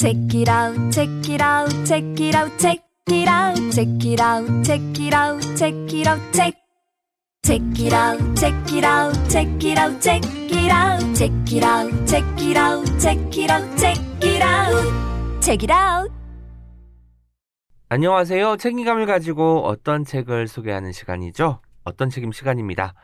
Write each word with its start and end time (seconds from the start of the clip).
Check 0.00 0.16
it 0.32 0.48
out, 0.48 0.90
check 0.90 1.28
it 1.28 1.42
out, 1.42 1.68
check 1.84 2.02
it 2.18 2.34
out, 2.34 2.50
check 2.58 2.80
it 3.08 3.28
out, 3.28 3.54
check 3.70 4.02
it 4.02 4.18
out, 4.18 4.64
check 4.64 4.80
it 4.98 5.12
out, 5.12 5.42
check 5.58 5.74
it 5.92 6.06
out, 6.06 6.20
check. 6.32 6.54
Check 7.42 7.60
it 7.78 7.92
out, 7.92 8.18
check 8.34 8.72
it 8.72 8.82
out, 8.82 9.12
check 9.28 9.62
it 9.62 9.78
out, 9.78 10.00
check 10.00 10.24
it 10.24 10.72
out, 10.72 11.14
check 11.14 11.52
it 11.52 11.62
out, 11.62 12.06
check 12.06 12.24
it 12.40 12.56
out, 12.56 12.98
check 12.98 13.36
it 13.36 13.50
out, 13.50 13.76
check 13.76 13.98
it 14.24 14.42
out, 14.42 15.42
check 15.42 15.62
it 15.64 15.70
out. 15.70 16.10
안녕하세요. 17.90 18.56
책임감을 18.56 19.04
가지고 19.04 19.66
어떤 19.66 20.06
책을 20.06 20.48
소개하는 20.48 20.92
시간이죠. 20.92 21.60
어떤 21.84 22.08
책임 22.08 22.32
시간입니다. 22.32 22.94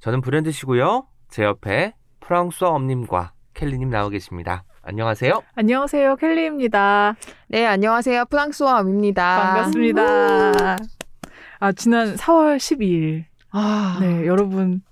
저는 0.00 0.20
브랜드시고요. 0.20 1.06
제 1.28 1.44
옆에 1.44 1.94
프랑스어 2.18 2.70
엄님과 2.70 3.34
켈리님 3.54 3.88
나오 3.90 4.08
계십니다. 4.08 4.64
안녕하세요. 4.86 5.42
안녕하세요. 5.54 6.16
켈리입니다. 6.16 7.16
네, 7.48 7.64
안녕하세요. 7.64 8.26
프랑스와 8.26 8.80
엄입니다. 8.80 9.54
반갑습니다. 9.54 10.76
아, 11.60 11.72
지난 11.72 12.14
4월 12.16 12.56
12일. 12.58 13.24
아, 13.50 13.98
네, 14.00 14.26
여러분. 14.26 14.82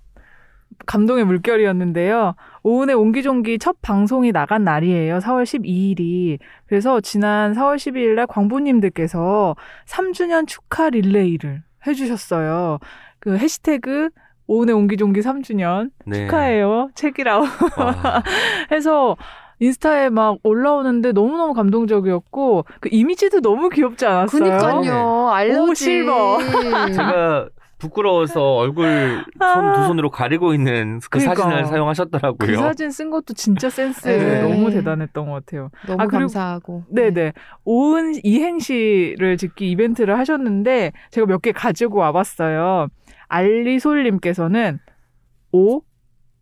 감동의 0.85 1.25
물결이었는데요. 1.25 2.35
오은의 2.63 2.95
옹기종기 2.95 3.59
첫 3.59 3.77
방송이 3.81 4.31
나간 4.31 4.63
날이에요. 4.63 5.19
4월 5.19 5.43
12일이. 5.43 6.39
그래서 6.65 6.99
지난 6.99 7.53
4월 7.53 7.75
12일 7.75 8.15
날 8.15 8.25
광부님들께서 8.27 9.55
3주년 9.85 10.47
축하 10.47 10.89
릴레이를 10.89 11.61
해주셨어요. 11.85 12.79
그 13.19 13.37
해시태그 13.37 14.09
오은의 14.47 14.75
옹기종기 14.75 15.21
3주년 15.21 15.91
네. 16.05 16.25
축하해요. 16.25 16.89
책이라고 16.95 17.45
와, 17.77 18.23
해서 18.71 19.15
인스타에 19.59 20.09
막 20.09 20.37
올라오는데 20.43 21.11
너무너무 21.13 21.53
감동적이었고 21.53 22.65
그 22.81 22.89
이미지도 22.91 23.41
너무 23.41 23.69
귀엽지 23.69 24.05
않았어요? 24.05 24.39
그니까요. 24.43 25.29
알러지. 25.29 25.59
오, 25.59 25.73
실버. 25.73 26.37
제가 26.93 27.49
부끄러워서 27.77 28.55
얼굴 28.55 28.85
손 29.37 29.73
두 29.73 29.83
손으로 29.87 30.09
가리고 30.09 30.53
있는 30.53 30.99
그 31.01 31.19
그러니까. 31.19 31.35
사진을 31.35 31.65
사용하셨더라고요. 31.65 32.37
그 32.37 32.55
사진 32.55 32.91
쓴 32.91 33.09
것도 33.09 33.33
진짜 33.33 33.69
센스 33.69 34.07
네. 34.07 34.41
너무 34.41 34.71
대단했던 34.71 35.25
것 35.25 35.33
같아요. 35.33 35.69
너무 35.85 36.01
아, 36.01 36.05
그리고- 36.05 36.19
감사하고. 36.19 36.83
네네. 36.89 37.33
오은 37.65 38.13
이행시를 38.23 39.35
짓기 39.37 39.69
이벤트를 39.71 40.17
하셨는데 40.17 40.93
제가 41.11 41.27
몇 41.27 41.41
개 41.41 41.51
가지고 41.51 41.97
와봤어요. 41.99 42.87
알리솔님께서는 43.27 44.79
오, 45.51 45.81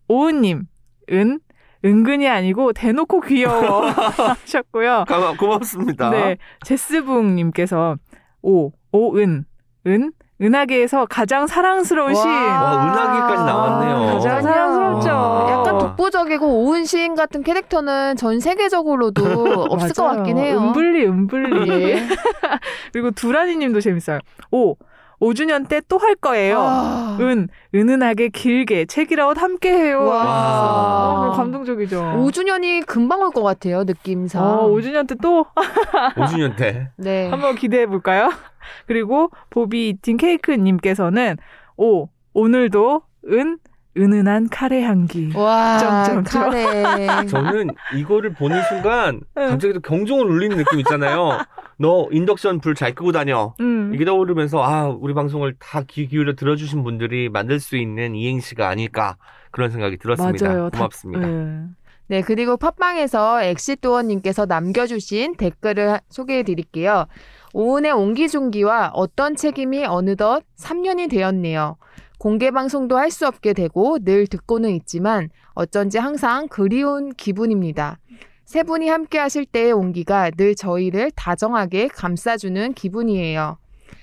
오은님, 0.07 0.63
은, 1.11 1.39
은근히 1.83 2.27
아니고 2.27 2.73
대놓고 2.73 3.21
귀여워 3.21 3.87
하셨고요. 3.89 5.05
가- 5.07 5.35
고맙습니다. 5.37 6.09
네. 6.09 6.37
제스붕님께서 6.63 7.95
오, 8.43 8.71
오은, 8.91 9.45
은, 9.87 10.11
은하계에서 10.41 11.05
가장 11.07 11.45
사랑스러운 11.45 12.15
와. 12.15 12.21
시인. 12.21 12.27
와, 12.33 12.83
은하계까지 12.85 13.43
나왔네요. 13.43 14.13
가장 14.15 14.41
사랑스럽죠. 14.41 15.09
와. 15.09 15.51
약간 15.51 15.77
독보적이고 15.77 16.63
오은 16.65 16.85
시인 16.85 17.13
같은 17.15 17.43
캐릭터는 17.43 18.15
전 18.15 18.39
세계적으로도 18.39 19.23
없을 19.69 19.93
것. 19.93 20.03
같긴 20.15 20.37
해요. 20.39 20.57
은블리, 20.59 21.05
은블리. 21.05 21.69
예. 21.83 22.07
그리고 22.91 23.11
두라니 23.11 23.55
님도 23.57 23.81
재밌어요. 23.81 24.19
오, 24.51 24.75
5주년 25.21 25.67
때 25.69 25.81
또 25.81 25.97
할 25.99 26.15
거예요. 26.15 26.57
와. 26.59 27.17
은, 27.19 27.47
은은하게 27.75 28.29
길게 28.29 28.85
책이라웃 28.85 29.37
함께 29.39 29.71
해요. 29.71 30.03
와. 30.05 30.23
아, 30.25 31.31
감동적이죠. 31.35 32.01
5주년이 32.25 32.85
금방 32.87 33.21
올 33.21 33.29
것 33.31 33.43
같아요, 33.43 33.83
느낌상. 33.83 34.43
어, 34.43 34.67
5주년 34.69 35.07
때 35.07 35.15
또 35.21 35.45
5주년 36.17 36.55
때. 36.57 36.89
네. 36.97 37.29
한번 37.29 37.55
기대해 37.55 37.85
볼까요? 37.85 38.31
그리고 38.87 39.29
보비 39.51 39.89
이팅 39.89 40.17
케이크 40.17 40.51
님께서는 40.51 41.37
오, 41.77 42.09
오늘도 42.33 43.01
은, 43.29 43.59
은은한 43.97 44.47
카레 44.49 44.81
향기. 44.83 45.31
와, 45.35 45.77
점점점. 45.77 46.49
카레. 46.49 47.25
저는 47.27 47.69
이거를 47.95 48.33
보는 48.33 48.61
순간 48.63 49.19
응. 49.37 49.49
갑자기 49.49 49.73
또 49.73 49.81
경종을 49.81 50.25
울리는 50.25 50.57
느낌 50.57 50.79
있잖아요. 50.79 51.37
너 51.81 52.07
인덕션 52.11 52.59
불 52.61 52.75
잘 52.75 52.93
끄고 52.93 53.11
다녀. 53.11 53.53
음. 53.59 53.91
이게 53.93 54.05
떠오르면서 54.05 54.63
아 54.63 54.87
우리 54.87 55.13
방송을 55.13 55.55
다 55.59 55.81
귀 55.83 56.07
기울여 56.07 56.33
들어주신 56.35 56.83
분들이 56.83 57.27
만들 57.29 57.59
수 57.59 57.75
있는 57.75 58.15
이행시가 58.15 58.69
아닐까 58.69 59.17
그런 59.49 59.71
생각이 59.71 59.97
들었습니다. 59.97 60.47
맞아요. 60.47 60.69
다- 60.69 60.77
고맙습니다. 60.77 61.25
네. 61.27 61.63
네, 62.07 62.21
그리고 62.21 62.57
팟빵에서 62.57 63.41
엑시도어님께서 63.43 64.45
남겨주신 64.45 65.35
댓글을 65.37 65.99
소개해 66.09 66.43
드릴게요. 66.43 67.05
오은의 67.53 67.93
옹기종기와 67.93 68.91
어떤 68.93 69.35
책임이 69.35 69.85
어느덧 69.85 70.43
3년이 70.59 71.09
되었네요. 71.09 71.77
공개 72.19 72.51
방송도 72.51 72.97
할 72.97 73.09
수 73.11 73.25
없게 73.27 73.53
되고 73.53 73.97
늘 73.99 74.27
듣고는 74.27 74.69
있지만 74.71 75.29
어쩐지 75.53 75.97
항상 75.97 76.47
그리운 76.49 77.13
기분입니다. 77.13 77.97
세 78.51 78.63
분이 78.63 78.89
함께 78.89 79.17
하실 79.17 79.45
때의 79.45 79.71
온기가 79.71 80.29
늘 80.31 80.55
저희를 80.55 81.11
다정하게 81.11 81.87
감싸주는 81.87 82.73
기분이에요. 82.73 83.57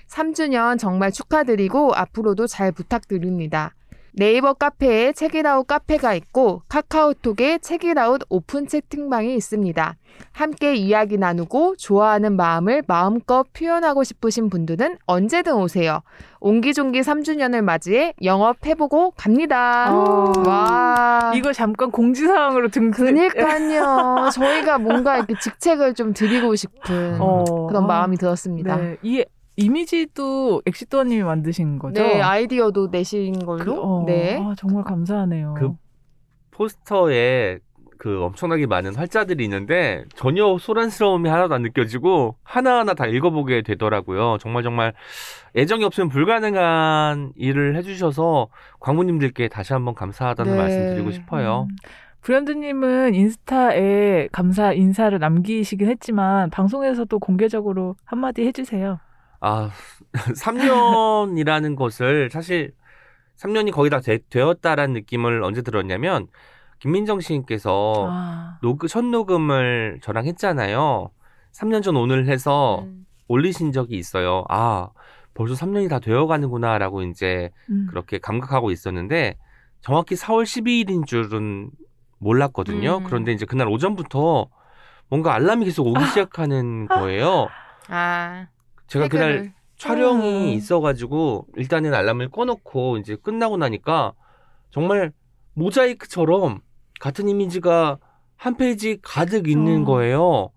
3주년 0.06 0.78
정말 0.78 1.12
축하드리고 1.12 1.92
앞으로도 1.94 2.46
잘 2.46 2.72
부탁드립니다. 2.72 3.74
네이버 4.12 4.54
카페에 4.54 5.12
책이라웃 5.12 5.66
카페가 5.66 6.14
있고 6.14 6.62
카카오톡에 6.68 7.58
책이라웃 7.58 8.22
오픈 8.28 8.66
채팅방이 8.66 9.34
있습니다. 9.34 9.96
함께 10.32 10.74
이야기 10.74 11.16
나누고 11.16 11.76
좋아하는 11.76 12.36
마음을 12.36 12.82
마음껏 12.86 13.46
표현하고 13.52 14.04
싶으신 14.04 14.50
분들은 14.50 14.98
언제든 15.06 15.54
오세요. 15.54 16.00
옹기종기 16.40 17.00
3주년을 17.00 17.62
맞이해 17.62 18.14
영업해보고 18.22 19.12
갑니다. 19.16 19.92
어. 19.92 20.32
와. 20.46 21.32
이거 21.34 21.52
잠깐 21.52 21.90
공지사항으로 21.90 22.68
등 22.68 22.90
그니까요. 22.90 24.30
저희가 24.34 24.78
뭔가 24.78 25.16
이렇게 25.16 25.34
직책을 25.40 25.94
좀 25.94 26.12
드리고 26.12 26.54
싶은 26.54 27.18
어. 27.20 27.44
그런 27.68 27.84
아, 27.84 27.86
마음이 27.86 28.16
들었습니다. 28.16 28.76
네. 28.76 28.82
네. 28.82 28.96
이 29.02 29.24
이미지도 29.58 30.62
엑시도어님이 30.66 31.22
만드신 31.24 31.78
거죠? 31.78 32.02
아이디어도 32.04 32.88
내신 32.90 33.44
걸로. 33.44 33.64
그, 33.64 33.80
어, 33.80 34.04
네. 34.06 34.38
아, 34.40 34.54
정말 34.56 34.84
감사하네요. 34.84 35.54
그 35.58 35.72
포스터에 36.52 37.58
그 37.98 38.22
엄청나게 38.22 38.66
많은 38.66 38.94
활자들이 38.94 39.42
있는데 39.44 40.04
전혀 40.14 40.56
소란스러움이 40.58 41.28
하나도 41.28 41.54
안 41.54 41.62
느껴지고 41.62 42.36
하나하나 42.44 42.94
다 42.94 43.06
읽어보게 43.06 43.62
되더라고요. 43.62 44.38
정말 44.38 44.62
정말 44.62 44.92
애정이 45.56 45.82
없으면 45.82 46.08
불가능한 46.08 47.32
일을 47.34 47.74
해주셔서 47.76 48.48
광부님들께 48.78 49.48
다시 49.48 49.72
한번 49.72 49.94
감사하다는 49.94 50.52
네. 50.52 50.58
말씀드리고 50.58 51.10
싶어요. 51.10 51.66
음. 51.68 51.76
브랜드님은 52.20 53.14
인스타에 53.14 54.28
감사 54.30 54.72
인사를 54.72 55.18
남기시긴 55.18 55.88
했지만 55.88 56.50
방송에서도 56.50 57.18
공개적으로 57.18 57.96
한마디 58.04 58.44
해주세요. 58.46 59.00
아, 59.40 59.70
3년이라는 60.12 61.76
것을 61.76 62.30
사실 62.30 62.72
3년이 63.36 63.72
거의 63.72 63.90
다 63.90 64.00
되, 64.00 64.18
되었다라는 64.30 64.94
느낌을 64.94 65.42
언제 65.42 65.62
들었냐면 65.62 66.26
김민정 66.80 67.20
시인께서 67.20 68.08
아, 68.10 68.58
녹, 68.62 68.86
첫 68.88 69.04
녹음을 69.04 69.98
저랑 70.02 70.26
했잖아요. 70.26 71.10
3년 71.52 71.82
전 71.82 71.96
오늘 71.96 72.26
해서 72.28 72.82
음. 72.82 73.06
올리신 73.28 73.72
적이 73.72 73.96
있어요. 73.96 74.44
아, 74.48 74.90
벌써 75.34 75.54
3년이 75.54 75.88
다 75.88 75.98
되어 75.98 76.26
가는구나라고 76.26 77.02
이제 77.02 77.50
음. 77.70 77.86
그렇게 77.90 78.18
감각하고 78.18 78.70
있었는데 78.70 79.36
정확히 79.80 80.14
4월 80.14 80.44
12일인 80.44 81.06
줄은 81.06 81.70
몰랐거든요. 82.18 82.98
음. 82.98 83.04
그런데 83.04 83.32
이제 83.32 83.46
그날 83.46 83.68
오전부터 83.68 84.48
뭔가 85.08 85.34
알람이 85.34 85.64
계속 85.64 85.86
오기 85.86 86.04
시작하는 86.06 86.86
거예요. 86.88 87.48
아. 87.88 88.46
제가 88.88 89.08
그날. 89.08 89.54
촬영이 89.76 90.52
음. 90.52 90.56
있어가지고 90.56 91.46
일단은 91.56 91.94
알람을 91.94 92.30
꺼놓고 92.30 92.98
이제 92.98 93.14
끝나고 93.14 93.56
나니까 93.56 94.12
정말 94.70 95.12
모자이크처럼 95.54 96.60
같은 96.98 97.28
이미지가 97.28 97.98
한 98.36 98.56
페이지 98.56 98.98
가득 99.00 99.48
있는 99.48 99.82
어. 99.82 99.84
거예요. 99.84 100.50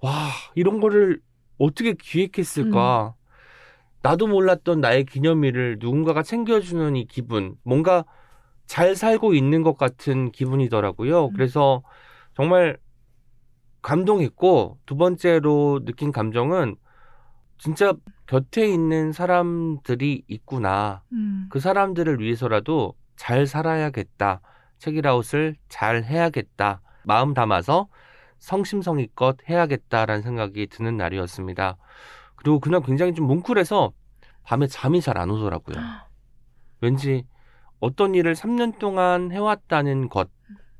와 0.00 0.28
이런 0.54 0.80
거를 0.80 1.20
어떻게 1.58 1.94
기획했을까? 1.94 3.14
나도 4.02 4.28
몰랐던 4.28 4.80
나의 4.80 5.04
기념일을 5.04 5.76
누군가가 5.80 6.22
챙겨주는 6.22 6.96
이 6.96 7.06
기분, 7.06 7.56
뭔가 7.64 8.04
잘 8.66 8.94
살고 8.94 9.34
있는 9.34 9.62
것 9.62 9.76
같은 9.76 10.30
기분이더라고요. 10.30 11.26
음. 11.26 11.32
그래서 11.34 11.82
정말 12.34 12.78
감동했고 13.82 14.78
두 14.86 14.96
번째로 14.96 15.84
느낀 15.84 16.12
감정은 16.12 16.76
진짜 17.60 17.92
곁에 18.26 18.66
있는 18.66 19.12
사람들이 19.12 20.24
있구나. 20.28 21.02
음. 21.12 21.46
그 21.50 21.60
사람들을 21.60 22.18
위해서라도 22.20 22.94
잘 23.16 23.46
살아야겠다. 23.46 24.40
책이라웃을 24.78 25.56
잘 25.68 26.02
해야겠다. 26.04 26.80
마음 27.04 27.34
담아서 27.34 27.88
성심성의껏 28.38 29.36
해야겠다라는 29.46 30.22
생각이 30.22 30.68
드는 30.68 30.96
날이었습니다. 30.96 31.76
그리고 32.36 32.60
그날 32.60 32.80
굉장히 32.80 33.12
좀 33.14 33.26
뭉클해서 33.26 33.92
밤에 34.44 34.66
잠이 34.66 35.02
잘 35.02 35.18
안 35.18 35.30
오더라고요. 35.30 35.76
왠지 36.80 37.26
어떤 37.78 38.14
일을 38.14 38.34
3년 38.34 38.78
동안 38.78 39.32
해왔다는 39.32 40.08
것, 40.08 40.30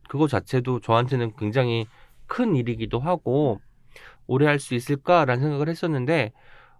그거 0.08 0.26
자체도 0.28 0.80
저한테는 0.80 1.32
굉장히 1.36 1.86
큰 2.26 2.56
일이기도 2.56 3.00
하고, 3.00 3.60
오래 4.26 4.46
할 4.46 4.58
수 4.58 4.74
있을까라는 4.74 5.42
생각을 5.42 5.68
했었는데, 5.68 6.32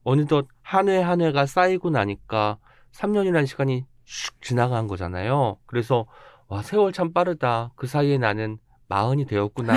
어느덧 0.03 0.47
한해한 0.63 1.21
해가 1.21 1.47
쌓이고 1.47 1.91
나니까 1.91 2.59
3년이라는 2.93 3.47
시간이 3.47 3.85
슉 4.07 4.33
지나간 4.41 4.87
거잖아요. 4.87 5.59
그래서, 5.67 6.07
와, 6.49 6.63
세월 6.63 6.93
참 6.93 7.13
빠르다. 7.13 7.73
그 7.77 7.87
사이에 7.87 8.19
나는 8.19 8.59
마흔이 8.89 9.27
되었구나. 9.27 9.73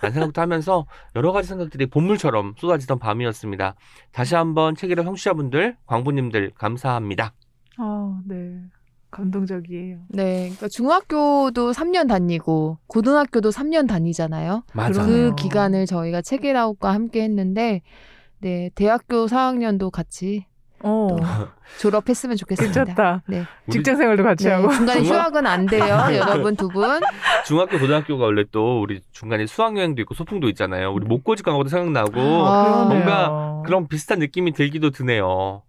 라는 0.00 0.14
생각도 0.14 0.40
하면서 0.40 0.86
여러 1.14 1.32
가지 1.32 1.48
생각들이 1.48 1.86
본물처럼 1.86 2.54
쏟아지던 2.56 2.98
밤이었습니다. 2.98 3.74
다시 4.10 4.34
한번 4.34 4.74
책이라 4.74 5.04
청취자분들, 5.04 5.76
광부님들 5.86 6.52
감사합니다. 6.54 7.34
아, 7.76 8.20
네. 8.26 8.60
감동적이에요. 9.10 9.98
네. 10.08 10.40
그러니까 10.46 10.68
중학교도 10.68 11.72
3년 11.72 12.08
다니고 12.08 12.78
고등학교도 12.88 13.50
3년 13.50 13.86
다니잖아요. 13.86 14.64
맞아요. 14.72 14.92
그 14.92 15.34
기간을 15.36 15.86
저희가 15.86 16.20
책이라웃과 16.20 16.92
함께 16.92 17.22
했는데 17.22 17.82
네, 18.44 18.68
대학교 18.74 19.24
4학년도 19.24 19.90
같이 19.90 20.44
어, 20.80 21.06
또 21.08 21.16
졸업했으면 21.80 22.36
좋겠습니다. 22.36 22.84
괜찮다. 22.84 23.22
네. 23.26 23.44
직장 23.70 23.96
생활도 23.96 24.22
같이 24.22 24.44
네, 24.44 24.50
하고. 24.52 24.70
중간에 24.70 25.02
중학- 25.02 25.16
휴학은 25.22 25.46
안 25.46 25.64
돼요, 25.64 25.82
여러분 26.14 26.54
두 26.54 26.68
분. 26.68 27.00
중학교, 27.46 27.78
고등학교가 27.78 28.22
원래 28.22 28.44
또 28.52 28.82
우리 28.82 29.00
중간에 29.12 29.46
수학여행도 29.46 30.02
있고 30.02 30.12
소풍도 30.12 30.50
있잖아요. 30.50 30.92
우리 30.92 31.06
목고지 31.06 31.42
광고도 31.42 31.70
생각나고 31.70 32.20
아, 32.20 32.84
뭔가 32.84 33.62
그런 33.64 33.88
비슷한 33.88 34.18
느낌이 34.18 34.52
들기도 34.52 34.90
드네요. 34.90 35.26
와, 35.26 35.62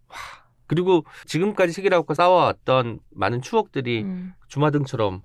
그리고 0.68 1.06
지금까지 1.27 1.72
책이라웃과 1.72 2.13
싸워왔던 2.13 3.00
많은 3.12 3.42
추억들이 3.42 4.01
음, 4.01 4.33
주마등처럼 4.50 5.22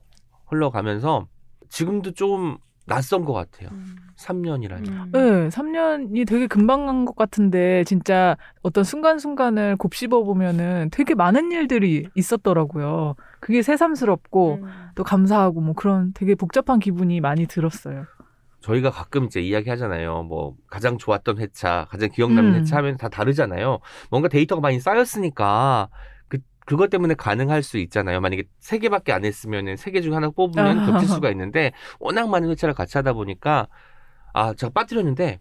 흘러가면서 0.46 1.26
지금도 1.68 2.12
좀 2.12 2.58
낯선 2.86 3.24
것 3.24 3.32
같아요. 3.32 3.70
음, 3.72 3.96
3년이라니. 4.20 4.88
음. 4.88 5.10
네, 5.12 5.48
3년이 5.48 6.26
되게 6.26 6.46
금방 6.46 6.86
간 6.86 7.04
것 7.04 7.16
같은데 7.16 7.82
진짜 7.84 8.36
어떤 8.62 8.84
순간순간을 8.84 9.76
곱씹어 9.76 10.22
보면은 10.24 10.88
되게 10.92 11.14
많은 11.14 11.50
일들이 11.52 12.06
있었더라고요. 12.14 13.14
그게 13.40 13.62
새삼스럽고 13.62 14.54
음. 14.62 14.68
또 14.94 15.02
감사하고 15.04 15.60
뭐 15.60 15.74
그런 15.74 16.12
되게 16.14 16.34
복잡한 16.34 16.78
기분이 16.78 17.20
많이 17.20 17.46
들었어요. 17.46 18.04
저희가 18.60 18.90
가끔 18.90 19.24
이제 19.24 19.40
이야기 19.40 19.70
하잖아요. 19.70 20.24
뭐 20.24 20.54
가장 20.68 20.98
좋았던 20.98 21.38
회차, 21.38 21.86
가장 21.88 22.10
기억 22.10 22.32
남는 22.32 22.54
음. 22.54 22.60
회차 22.60 22.76
하면 22.78 22.96
다 22.98 23.08
다르잖아요. 23.08 23.78
뭔가 24.10 24.28
데이터가 24.28 24.60
많이 24.60 24.78
쌓였으니까 24.80 25.88
그 26.28 26.38
그것 26.66 26.90
때문에 26.90 27.14
가능할 27.14 27.62
수 27.62 27.78
있잖아요. 27.78 28.20
만약에 28.20 28.44
세 28.58 28.76
개밖에 28.78 29.12
안 29.14 29.24
했으면은 29.24 29.76
세 29.76 29.90
개 29.90 30.02
중에 30.02 30.12
하나 30.12 30.28
뽑으면 30.28 30.78
아. 30.80 30.86
겹칠 30.86 31.08
수가 31.08 31.30
있는데 31.30 31.72
워낙 31.98 32.28
많은 32.28 32.50
회차를 32.50 32.74
같이 32.74 32.98
하다 32.98 33.14
보니까 33.14 33.66
아 34.32 34.54
제가 34.54 34.72
빠뜨렸는데 34.72 35.40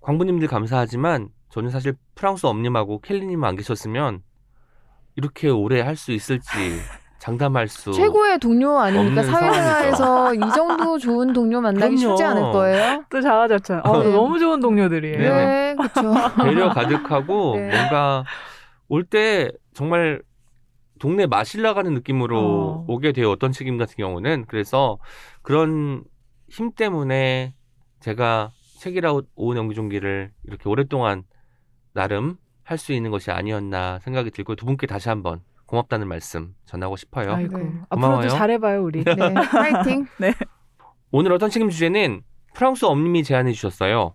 광부님들 0.00 0.48
감사하지만 0.48 1.28
저는 1.50 1.70
사실 1.70 1.94
프랑스 2.14 2.46
엄님하고 2.46 3.00
켈리님 3.00 3.42
안 3.44 3.56
계셨으면 3.56 4.22
이렇게 5.16 5.48
오래 5.48 5.80
할 5.80 5.96
수 5.96 6.12
있을지 6.12 6.48
장담할 7.18 7.68
수 7.68 7.92
최고의 7.92 8.38
동료 8.38 8.78
아닙니까? 8.78 9.22
사회생활에서 9.22 10.34
이 10.34 10.40
정도 10.54 10.96
좋은 10.98 11.34
동료 11.34 11.60
만나기 11.60 11.96
그럼요. 11.96 12.16
쉽지 12.16 12.24
않을 12.24 12.42
거예요. 12.52 13.04
또 13.10 13.20
자화자찬. 13.20 13.82
어, 13.84 14.02
네. 14.02 14.10
너무 14.12 14.38
좋은 14.38 14.58
동료들이에요. 14.60 15.18
네. 15.18 15.28
네, 15.28 15.74
그렇죠. 15.76 16.14
배려 16.42 16.70
가득하고 16.70 17.56
네. 17.56 17.68
뭔가 17.76 18.24
올 18.88 19.04
때 19.04 19.50
정말 19.74 20.22
동네 20.98 21.26
마실 21.26 21.60
나가는 21.62 21.92
느낌으로 21.92 22.38
어. 22.40 22.84
오게 22.88 23.12
돼요. 23.12 23.30
어떤 23.30 23.52
책임 23.52 23.76
같은 23.76 23.96
경우는 23.96 24.46
그래서 24.48 24.96
그런 25.42 26.04
힘 26.48 26.72
때문에 26.72 27.52
제가 28.00 28.50
책이라웃 28.78 29.28
오은 29.36 29.56
연기종기를 29.56 30.30
이렇게 30.44 30.68
오랫동안 30.68 31.22
나름 31.92 32.36
할 32.64 32.78
수 32.78 32.92
있는 32.92 33.10
것이 33.10 33.30
아니었나 33.32 33.98
생각이 34.00 34.30
들고 34.30 34.54
두 34.54 34.64
분께 34.64 34.86
다시 34.86 35.08
한번 35.08 35.40
고맙다는 35.66 36.06
말씀 36.08 36.54
전하고 36.66 36.96
싶어요. 36.96 37.34
아이고. 37.34 37.58
네. 37.58 37.64
앞으로도 37.88 37.90
고마워요. 37.96 38.28
잘해봐요, 38.28 38.82
우리. 38.84 39.02
네, 39.02 39.14
파이팅. 39.50 40.06
오늘 41.10 41.32
어떤 41.32 41.50
책임 41.50 41.68
주제는 41.68 42.22
프랑스 42.54 42.84
엄님이 42.84 43.24
제안해 43.24 43.52
주셨어요. 43.52 44.14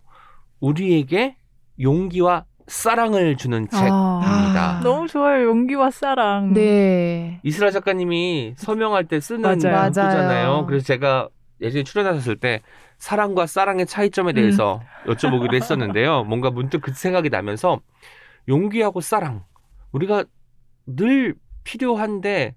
우리에게 0.62 1.36
용기와 1.82 2.46
사랑을 2.68 3.36
주는 3.36 3.68
책. 3.70 3.90
아, 3.92 4.22
책입니다. 4.24 4.80
너무 4.84 5.08
좋아요. 5.08 5.46
용기와 5.48 5.92
사랑. 5.92 6.54
네. 6.54 7.40
이스라 7.44 7.72
작가님이 7.72 8.54
서명할 8.58 9.06
때 9.06 9.20
쓰는 9.20 9.42
맞아요. 9.42 9.92
맞아요. 9.94 10.66
그래서 10.66 10.86
제가 10.86 11.28
예전에 11.62 11.84
출연하셨을 11.84 12.38
때 12.38 12.62
사랑과 12.98 13.46
사랑의 13.46 13.86
차이점에 13.86 14.34
대해서 14.34 14.82
여쭤보기도 15.06 15.54
했었는데요. 15.56 16.24
뭔가 16.26 16.50
문득 16.50 16.82
그 16.82 16.94
생각이 16.94 17.30
나면서 17.30 17.82
용기하고 18.48 19.02
사랑 19.02 19.44
우리가 19.92 20.26
늘 20.86 21.36
필요한데 21.64 22.56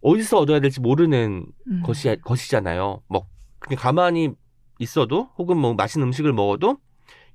어디서 0.00 0.38
얻어야 0.38 0.60
될지 0.60 0.80
모르는 0.80 1.46
음. 1.66 1.82
것이 1.84 2.16
것이잖아요. 2.22 3.02
뭐 3.08 3.26
그냥 3.58 3.80
가만히 3.80 4.30
있어도 4.78 5.30
혹은 5.38 5.56
뭐 5.56 5.74
맛있는 5.74 6.06
음식을 6.08 6.32
먹어도 6.32 6.78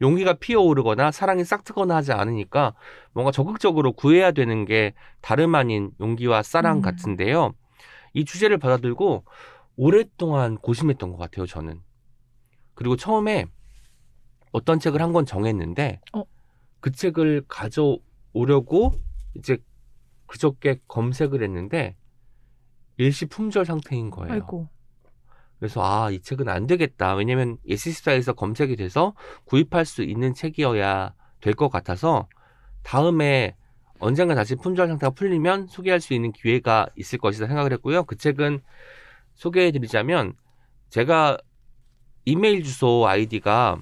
용기가 0.01 0.33
피어오르거나 0.33 1.11
사랑이 1.11 1.43
싹트거나 1.43 1.95
하지 1.95 2.11
않으니까 2.11 2.73
뭔가 3.13 3.31
적극적으로 3.31 3.93
구해야 3.93 4.31
되는 4.31 4.65
게 4.65 4.93
다름 5.21 5.55
아닌 5.55 5.91
용기와 5.99 6.43
사랑 6.43 6.77
음. 6.77 6.81
같은데요. 6.81 7.53
이 8.13 8.25
주제를 8.25 8.57
받아들고 8.57 9.23
오랫동안 9.75 10.57
고심했던 10.57 11.11
것 11.11 11.17
같아요. 11.17 11.45
저는 11.45 11.81
그리고 12.75 12.95
처음에 12.95 13.45
어떤 14.51 14.79
책을 14.79 15.01
한 15.01 15.13
권 15.13 15.25
정했는데 15.25 15.99
어? 16.13 16.23
그 16.79 16.91
책을 16.91 17.43
가져오려고 17.47 18.93
이제 19.35 19.57
그저께 20.27 20.79
검색을 20.87 21.43
했는데 21.43 21.95
일시 22.97 23.25
품절 23.25 23.65
상태인 23.65 24.09
거예요. 24.11 24.33
아이고. 24.33 24.69
그래서 25.59 25.81
아, 25.83 26.11
이 26.11 26.19
책은 26.19 26.49
안 26.49 26.67
되겠다. 26.67 27.15
왜냐면 27.15 27.57
예스24에서 27.67 28.35
검색이 28.35 28.75
돼서 28.75 29.13
구입할 29.45 29.85
수 29.85 30.03
있는 30.03 30.33
책이어야 30.33 31.13
될 31.41 31.53
것 31.55 31.69
같아서 31.69 32.27
다음에 32.83 33.55
언젠가 33.99 34.35
다시 34.35 34.55
품절 34.55 34.87
상태가 34.87 35.11
풀리면 35.11 35.67
소개할 35.67 36.01
수 36.01 36.13
있는 36.13 36.31
기회가 36.31 36.87
있을 36.95 37.19
것이다 37.19 37.47
생각을 37.47 37.71
했고요. 37.73 38.03
그 38.03 38.17
책은 38.17 38.61
소개해 39.35 39.71
드리자면 39.71 40.33
제가 40.89 41.37
이메일 42.25 42.63
주소 42.63 43.07
아이디가 43.07 43.81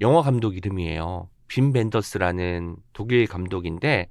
영화 0.00 0.22
감독 0.22 0.56
이름이에요. 0.56 1.28
빈 1.48 1.72
벤더스라는 1.72 2.76
독일 2.92 3.26
감독인데 3.26 4.08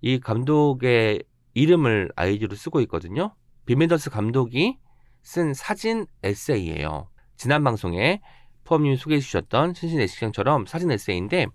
이 0.00 0.18
감독의 0.20 1.22
이름을 1.54 2.12
아이디로 2.16 2.54
쓰고 2.54 2.80
있거든요. 2.82 3.34
빈 3.64 3.78
벤더스 3.78 4.10
감독이 4.10 4.78
쓴 5.22 5.54
사진 5.54 6.06
에세이예요. 6.22 7.08
지난 7.36 7.64
방송에 7.64 8.20
포함님이 8.64 8.96
소개해 8.96 9.20
주셨던 9.20 9.74
신신 9.74 10.00
애시장처럼 10.00 10.66
사진 10.66 10.90
에세이인데 10.90 11.46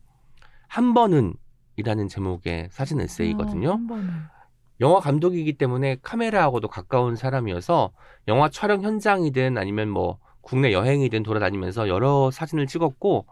한 0.67 0.93
번은 0.93 1.35
이라는 1.77 2.07
제목의 2.07 2.69
사진 2.71 2.99
에세이거든요. 2.99 3.69
어. 3.71 4.40
영화 4.81 4.99
감독이기 4.99 5.53
때문에 5.53 5.97
카메라하고도 6.01 6.67
가까운 6.67 7.15
사람이어서 7.15 7.91
영화 8.27 8.49
촬영 8.49 8.81
현장이든 8.81 9.57
아니면 9.57 9.89
뭐 9.89 10.17
국내 10.41 10.73
여행이든 10.73 11.23
돌아다니면서 11.23 11.87
여러 11.87 12.31
사진을 12.31 12.67
찍었고 12.67 13.27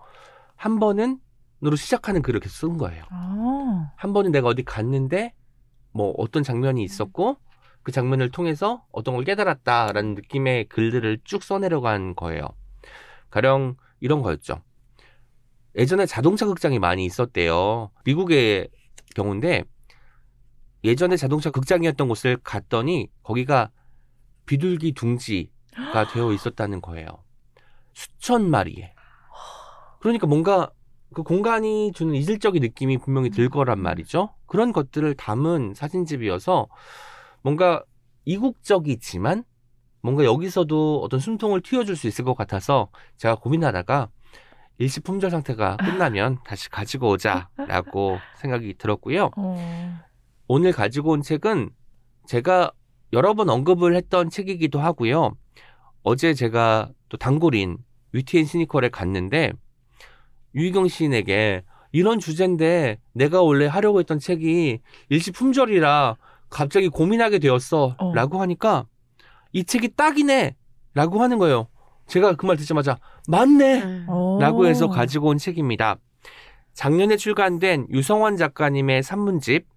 한 0.55 0.79
번은 0.79 1.19
으로 1.65 1.75
시작하는 1.75 2.21
글을 2.21 2.39
계속 2.39 2.55
쓴 2.55 2.77
거예요. 2.77 3.03
아. 3.09 3.91
한 3.97 4.13
번은 4.13 4.31
내가 4.31 4.47
어디 4.47 4.63
갔는데 4.63 5.33
뭐 5.91 6.13
어떤 6.17 6.41
장면이 6.41 6.81
있었고 6.83 7.37
그 7.83 7.91
장면을 7.91 8.31
통해서 8.31 8.85
어떤 8.91 9.15
걸 9.15 9.25
깨달았다라는 9.25 10.15
느낌의 10.15 10.69
글들을 10.69 11.19
쭉 11.25 11.43
써내려간 11.43 12.15
거예요. 12.15 12.47
가령 13.29 13.75
이런 13.99 14.21
거였죠. 14.21 14.61
예전에 15.75 16.05
자동차 16.05 16.45
극장이 16.45 16.79
많이 16.79 17.03
있었대요. 17.05 17.91
미국의 18.05 18.69
경우인데 19.15 19.65
예전에 20.83 21.17
자동차 21.17 21.51
극장이었던 21.51 22.07
곳을 22.07 22.37
갔더니 22.43 23.09
거기가 23.23 23.71
비둘기 24.45 24.93
둥지가 24.93 26.07
되어 26.13 26.31
있었다는 26.31 26.81
거예요. 26.81 27.07
수천 27.93 28.49
마리에. 28.49 28.93
그러니까 29.99 30.27
뭔가 30.27 30.71
그 31.13 31.23
공간이 31.23 31.91
주는 31.93 32.13
이질적인 32.13 32.61
느낌이 32.61 32.97
분명히 32.99 33.29
들 33.29 33.49
거란 33.49 33.79
말이죠. 33.79 34.33
그런 34.45 34.71
것들을 34.71 35.13
담은 35.15 35.73
사진집이어서 35.75 36.67
뭔가 37.41 37.83
이국적이지만 38.25 39.43
뭔가 40.01 40.23
여기서도 40.23 41.01
어떤 41.03 41.19
숨통을 41.19 41.61
틔워줄 41.61 41.95
수 41.95 42.07
있을 42.07 42.23
것 42.23 42.35
같아서 42.35 42.89
제가 43.17 43.35
고민하다가 43.35 44.09
일시 44.77 45.01
품절 45.01 45.29
상태가 45.29 45.75
끝나면 45.77 46.39
다시 46.45 46.69
가지고 46.69 47.09
오자라고 47.09 48.19
생각이 48.37 48.75
들었고요. 48.77 49.31
어. 49.35 49.99
오늘 50.51 50.71
가지고 50.71 51.11
온 51.11 51.21
책은 51.21 51.69
제가 52.25 52.71
여러 53.13 53.35
번 53.35 53.49
언급을 53.49 53.95
했던 53.95 54.31
책이기도 54.31 54.79
하고요. 54.79 55.35
어제 56.01 56.33
제가 56.33 56.89
또 57.07 57.17
단골인 57.17 57.77
위티앤 58.13 58.45
시니컬에 58.45 58.89
갔는데 58.89 59.53
유희경 60.55 60.87
시인에게 60.87 61.61
이런 61.91 62.17
주제인데 62.19 62.97
내가 63.13 63.43
원래 63.43 63.67
하려고 63.67 63.99
했던 63.99 64.17
책이 64.17 64.79
일시 65.09 65.31
품절이라 65.31 66.17
갑자기 66.49 66.87
고민하게 66.89 67.37
되었어 67.37 67.95
어. 67.99 68.13
라고 68.15 68.41
하니까 68.41 68.87
이 69.53 69.63
책이 69.63 69.89
딱이네 69.95 70.55
라고 70.95 71.21
하는 71.21 71.37
거예요. 71.37 71.67
제가 72.07 72.33
그 72.35 72.47
말 72.47 72.57
듣자마자 72.57 72.97
맞네 73.27 73.83
음. 73.83 74.05
어. 74.09 74.39
라고 74.41 74.65
해서 74.65 74.87
가지고 74.87 75.27
온 75.27 75.37
책입니다. 75.37 75.97
작년에 76.73 77.17
출간된 77.17 77.85
유성환 77.91 78.35
작가님의 78.37 79.03
산문집 79.03 79.67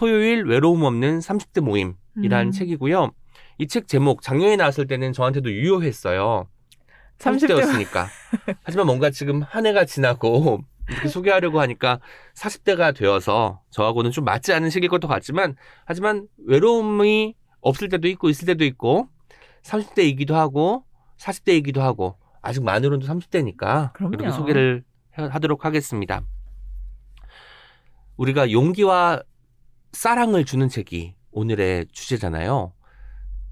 토요일 0.00 0.44
외로움 0.44 0.82
없는 0.82 1.20
30대 1.20 1.62
모임이라는 1.62 2.48
음. 2.48 2.50
책이고요. 2.52 3.12
이 3.58 3.66
책 3.66 3.88
제목 3.88 4.20
작년에 4.20 4.56
나왔을 4.56 4.86
때는 4.86 5.14
저한테도 5.14 5.50
유효했어요. 5.50 6.46
30대 7.18 7.48
30대였으니까. 7.62 8.06
하지만 8.62 8.84
뭔가 8.86 9.08
지금 9.08 9.40
한 9.42 9.64
해가 9.64 9.86
지나고 9.86 10.60
이렇게 10.90 11.08
소개하려고 11.08 11.60
하니까 11.62 11.98
40대가 12.36 12.94
되어서 12.94 13.62
저하고는 13.70 14.10
좀 14.10 14.24
맞지 14.24 14.52
않은 14.52 14.68
시기일 14.68 14.90
것도 14.90 15.08
같지만 15.08 15.56
하지만 15.86 16.28
외로움이 16.46 17.34
없을 17.62 17.88
때도 17.88 18.06
있고 18.08 18.28
있을 18.28 18.44
때도 18.46 18.64
있고 18.66 19.08
30대이기도 19.62 20.32
하고 20.32 20.84
40대이기도 21.16 21.78
하고 21.78 22.18
아직 22.42 22.62
만으로도 22.62 23.06
30대니까 23.06 23.94
그럼요. 23.94 24.12
이렇게 24.14 24.30
소개를 24.30 24.84
해- 25.18 25.22
하도록 25.24 25.64
하겠습니다. 25.64 26.20
우리가 28.18 28.52
용기와 28.52 29.22
사랑을 29.96 30.44
주는 30.44 30.68
책이 30.68 31.14
오늘의 31.32 31.86
주제잖아요. 31.90 32.74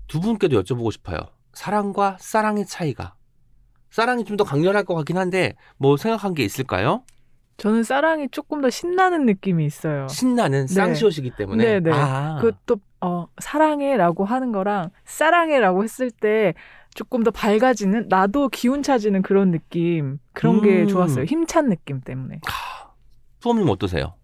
두 0.09 0.21
분께도 0.21 0.63
여쭤보고 0.63 0.93
싶어요. 0.93 1.17
사랑과 1.55 2.19
사랑의 2.21 2.67
차이가. 2.67 3.15
사랑이 3.91 4.25
좀 4.27 4.37
더 4.37 4.45
강렬할 4.45 4.85
것 4.85 4.95
같긴 4.95 5.17
한데 5.17 5.55
뭐 5.79 5.97
생각한 5.97 6.35
게 6.35 6.45
있을까요? 6.45 7.03
저는 7.57 7.83
사랑이 7.83 8.29
조금 8.31 8.61
더 8.61 8.69
신나는 8.69 9.25
느낌이 9.25 9.65
있어요. 9.65 10.07
신나는 10.09 10.67
네. 10.67 10.75
쌍시옷이기 10.75 11.31
때문에. 11.31 11.65
네, 11.65 11.81
네. 11.81 11.91
아, 11.93 12.37
그것도 12.43 12.79
어, 13.01 13.27
사랑해라고 13.39 14.27
하는 14.27 14.53
거랑 14.53 14.91
사랑해라고 15.07 15.83
했을 15.83 16.11
때 16.11 16.53
조금 16.95 17.23
더 17.23 17.31
밝아지는 17.31 18.09
나도 18.11 18.51
기운 18.51 18.83
차지는 18.83 19.23
그런 19.23 19.51
느낌 19.51 20.19
그런 20.35 20.61
게 20.61 20.83
음. 20.83 20.89
좋았어요. 20.89 21.25
힘찬 21.25 21.71
느낌 21.71 22.03
때문에. 22.03 22.41
푸엄님 23.41 23.67
어떠세요? 23.71 24.15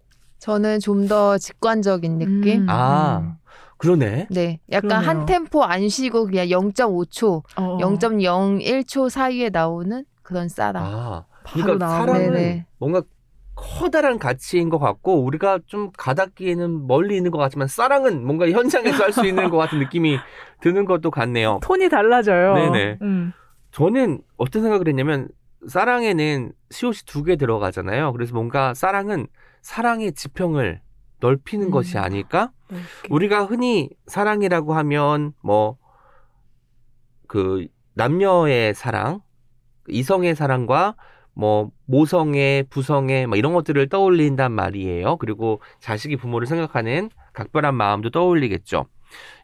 저는 0.41 0.81
좀 0.81 1.07
더 1.09 1.39
직관적인 1.39 2.19
느낌? 2.19 2.63
음. 2.63 2.67
아, 2.69 3.37
그러네. 3.79 4.29
네. 4.31 4.61
약간 4.71 4.89
그러네요. 5.01 5.09
한 5.09 5.27
템포 5.27 5.63
안 5.65 5.89
쉬고 5.89 6.27
그냥 6.27 6.47
0.5초, 6.49 7.43
어. 7.57 7.79
0.01초 7.79 9.09
사이에 9.11 9.51
나오는 9.51 10.05
그런 10.23 10.49
사랑. 10.49 10.85
아, 10.85 11.25
그러니까. 11.53 11.89
사랑은 11.89 12.33
네네. 12.33 12.67
뭔가 12.79 13.03
커다란 13.57 14.19
가치인 14.19 14.71
것 14.71 14.79
같고 14.79 15.23
우리가 15.25 15.59
좀 15.67 15.91
가닿기에는 15.97 16.87
멀리 16.87 17.17
있는 17.17 17.31
것 17.31 17.39
같지만 17.39 17.69
사랑은 17.69 18.25
뭔가 18.25 18.49
현장에서 18.49 19.05
할 19.05 19.13
수 19.13 19.27
있는 19.27 19.51
것 19.51 19.57
같은 19.59 19.79
느낌이 19.79 20.19
드는 20.63 20.85
것도 20.87 21.11
같네요. 21.11 21.59
톤이 21.63 21.89
달라져요. 21.91 22.55
네네. 22.55 22.99
음. 23.03 23.33
저는 23.73 24.23
어떤 24.39 24.63
생각을 24.63 24.89
했냐면 24.89 25.29
사랑에는 25.69 26.53
시옷이 26.71 26.99
두 27.07 27.25
개 27.25 27.37
들어가잖아요. 27.37 28.13
그래서 28.13 28.33
뭔가 28.35 28.73
사랑은 28.75 29.27
사랑의 29.63 30.13
지평을 30.13 30.81
넓히는 31.21 31.67
음. 31.67 31.71
것이 31.71 31.99
아닐까? 31.99 32.53
이렇게. 32.71 32.85
우리가 33.11 33.45
흔히 33.45 33.91
사랑이라고 34.07 34.75
하면 34.75 35.33
뭐 35.43 35.81
그 37.31 37.69
남녀의 37.95 38.75
사랑, 38.75 39.21
이성의 39.87 40.35
사랑과 40.35 40.97
뭐 41.33 41.71
모성애, 41.87 42.65
부성애 42.69 43.25
뭐 43.27 43.37
이런 43.39 43.53
것들을 43.53 43.89
떠올린단 43.89 44.51
말이에요. 44.51 45.17
그리고 45.19 45.61
자식이 45.79 46.17
부모를 46.17 46.49
생각하는 46.49 47.09
각별한 47.33 47.77
마음도 47.77 48.11
떠올리겠죠. 48.11 48.87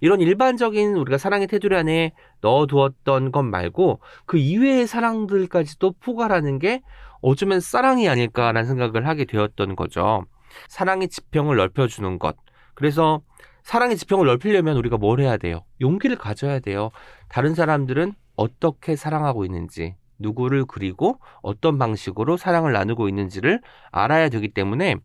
이런 0.00 0.20
일반적인 0.20 0.96
우리가 0.96 1.16
사랑의 1.16 1.46
테두리 1.46 1.76
안에 1.76 2.12
넣어두었던 2.40 3.30
것 3.30 3.44
말고 3.44 4.00
그 4.26 4.36
이외의 4.36 4.88
사랑들까지도 4.88 5.94
포괄하는 6.00 6.58
게 6.58 6.82
어쩌면 7.20 7.60
사랑이 7.60 8.08
아닐까라는 8.08 8.66
생각을 8.66 9.06
하게 9.06 9.24
되었던 9.24 9.76
거죠. 9.76 10.24
사랑의 10.68 11.08
지평을 11.08 11.56
넓혀주는 11.56 12.18
것. 12.18 12.36
그래서 12.74 13.22
사랑의 13.62 13.96
지평을 13.96 14.26
넓히려면 14.26 14.76
우리가 14.76 14.96
뭘 14.96 15.20
해야 15.20 15.36
돼요? 15.36 15.64
용기를 15.80 16.16
가져야 16.16 16.60
돼요. 16.60 16.90
다른 17.28 17.54
사람들은 17.54 18.12
어떻게 18.36 18.94
사랑하고 18.94 19.44
있는지, 19.44 19.96
누구를 20.18 20.64
그리고 20.66 21.18
어떤 21.42 21.78
방식으로 21.78 22.36
사랑을 22.36 22.72
나누고 22.72 23.08
있는지를 23.08 23.60
알아야 23.90 24.28
되기 24.28 24.48
때문에 24.48 24.96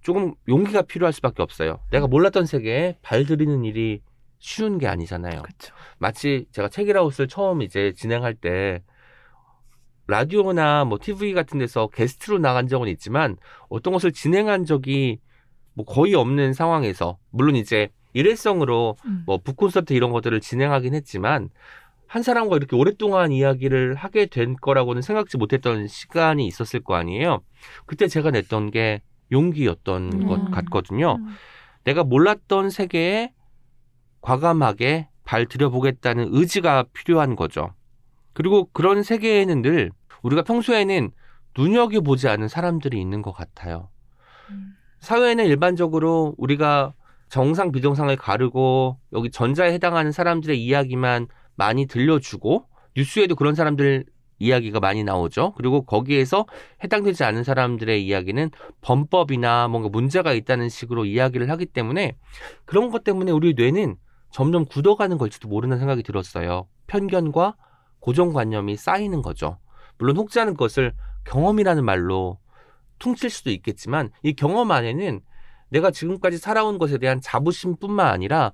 조금 0.00 0.34
용기가 0.48 0.82
필요할 0.82 1.12
수밖에 1.12 1.42
없어요. 1.42 1.80
내가 1.90 2.06
몰랐던 2.06 2.46
세계에 2.46 2.98
발 3.02 3.24
들이는 3.24 3.64
일이 3.64 4.00
쉬운 4.38 4.78
게 4.78 4.86
아니잖아요. 4.86 5.42
그쵸. 5.42 5.74
마치 5.98 6.46
제가 6.52 6.68
책이라우스를 6.68 7.26
처음 7.26 7.62
이제 7.62 7.92
진행할 7.96 8.34
때 8.34 8.82
라디오나 10.08 10.86
뭐 10.86 10.98
TV 11.00 11.34
같은 11.34 11.58
데서 11.58 11.88
게스트로 11.88 12.38
나간 12.38 12.66
적은 12.66 12.88
있지만 12.88 13.36
어떤 13.68 13.92
것을 13.92 14.10
진행한 14.10 14.64
적이 14.64 15.20
뭐 15.74 15.84
거의 15.84 16.14
없는 16.14 16.54
상황에서 16.54 17.18
물론 17.30 17.56
이제 17.56 17.90
일회성으로 18.14 18.96
음. 19.04 19.22
뭐 19.26 19.38
북콘서트 19.38 19.92
이런 19.92 20.10
것들을 20.10 20.40
진행하긴 20.40 20.94
했지만 20.94 21.50
한 22.06 22.22
사람과 22.22 22.56
이렇게 22.56 22.74
오랫동안 22.74 23.30
이야기를 23.32 23.94
하게 23.94 24.26
된 24.26 24.56
거라고는 24.56 25.02
생각지 25.02 25.36
못했던 25.36 25.86
시간이 25.86 26.46
있었을 26.46 26.80
거 26.80 26.94
아니에요. 26.94 27.42
그때 27.84 28.08
제가 28.08 28.30
냈던 28.30 28.70
게 28.70 29.02
용기였던 29.30 30.12
음. 30.14 30.26
것 30.26 30.50
같거든요. 30.50 31.16
음. 31.20 31.36
내가 31.84 32.02
몰랐던 32.02 32.70
세계에 32.70 33.32
과감하게 34.22 35.08
발 35.24 35.44
들여보겠다는 35.44 36.30
의지가 36.32 36.86
필요한 36.94 37.36
거죠. 37.36 37.74
그리고 38.32 38.70
그런 38.72 39.02
세계에는 39.02 39.60
늘 39.60 39.90
우리가 40.22 40.42
평소에는 40.42 41.10
눈여겨보지 41.56 42.28
않은 42.28 42.48
사람들이 42.48 43.00
있는 43.00 43.22
것 43.22 43.32
같아요. 43.32 43.88
음. 44.50 44.74
사회에는 45.00 45.46
일반적으로 45.46 46.34
우리가 46.38 46.94
정상, 47.28 47.72
비정상을 47.72 48.14
가르고 48.16 48.98
여기 49.12 49.30
전자에 49.30 49.72
해당하는 49.72 50.12
사람들의 50.12 50.62
이야기만 50.62 51.28
많이 51.56 51.86
들려주고 51.86 52.66
뉴스에도 52.96 53.34
그런 53.36 53.54
사람들 53.54 54.04
이야기가 54.38 54.80
많이 54.80 55.02
나오죠. 55.04 55.52
그리고 55.56 55.82
거기에서 55.84 56.46
해당되지 56.84 57.24
않은 57.24 57.42
사람들의 57.42 58.04
이야기는 58.06 58.50
범법이나 58.80 59.68
뭔가 59.68 59.88
문제가 59.88 60.32
있다는 60.32 60.68
식으로 60.68 61.04
이야기를 61.04 61.50
하기 61.50 61.66
때문에 61.66 62.16
그런 62.64 62.90
것 62.90 63.02
때문에 63.02 63.32
우리 63.32 63.54
뇌는 63.54 63.96
점점 64.30 64.64
굳어가는 64.64 65.18
걸지도 65.18 65.48
모르는 65.48 65.78
생각이 65.78 66.02
들었어요. 66.02 66.68
편견과 66.86 67.56
고정관념이 68.00 68.76
쌓이는 68.76 69.22
거죠. 69.22 69.58
물론 69.98 70.16
혹지 70.16 70.40
않은 70.40 70.56
것을 70.56 70.92
경험이라는 71.24 71.84
말로 71.84 72.38
퉁칠 72.98 73.30
수도 73.30 73.50
있겠지만 73.50 74.10
이 74.22 74.34
경험 74.34 74.70
안에는 74.70 75.20
내가 75.70 75.90
지금까지 75.90 76.38
살아온 76.38 76.78
것에 76.78 76.98
대한 76.98 77.20
자부심뿐만 77.20 78.06
아니라 78.06 78.52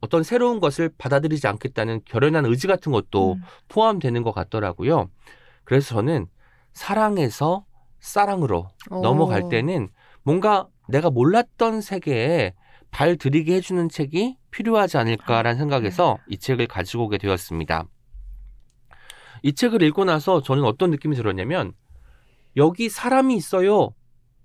어떤 0.00 0.22
새로운 0.22 0.60
것을 0.60 0.90
받아들이지 0.96 1.46
않겠다는 1.46 2.00
결연한 2.04 2.46
의지 2.46 2.66
같은 2.66 2.90
것도 2.90 3.34
음. 3.34 3.42
포함되는 3.68 4.22
것 4.22 4.32
같더라고요. 4.32 5.10
그래서 5.64 5.94
저는 5.94 6.26
사랑에서 6.72 7.64
사랑으로 8.00 8.70
어. 8.90 9.00
넘어갈 9.00 9.48
때는 9.48 9.88
뭔가 10.22 10.68
내가 10.88 11.10
몰랐던 11.10 11.80
세계에 11.80 12.54
발 12.90 13.16
들이게 13.16 13.54
해주는 13.56 13.88
책이 13.88 14.36
필요하지 14.50 14.96
않을까라는 14.96 15.58
생각에서 15.58 16.18
이 16.28 16.38
책을 16.38 16.66
가지고 16.66 17.04
오게 17.04 17.18
되었습니다. 17.18 17.86
이 19.42 19.52
책을 19.52 19.82
읽고 19.82 20.04
나서 20.04 20.42
저는 20.42 20.64
어떤 20.64 20.90
느낌이 20.90 21.16
들었냐면 21.16 21.72
여기 22.56 22.88
사람이 22.88 23.36
있어요 23.36 23.94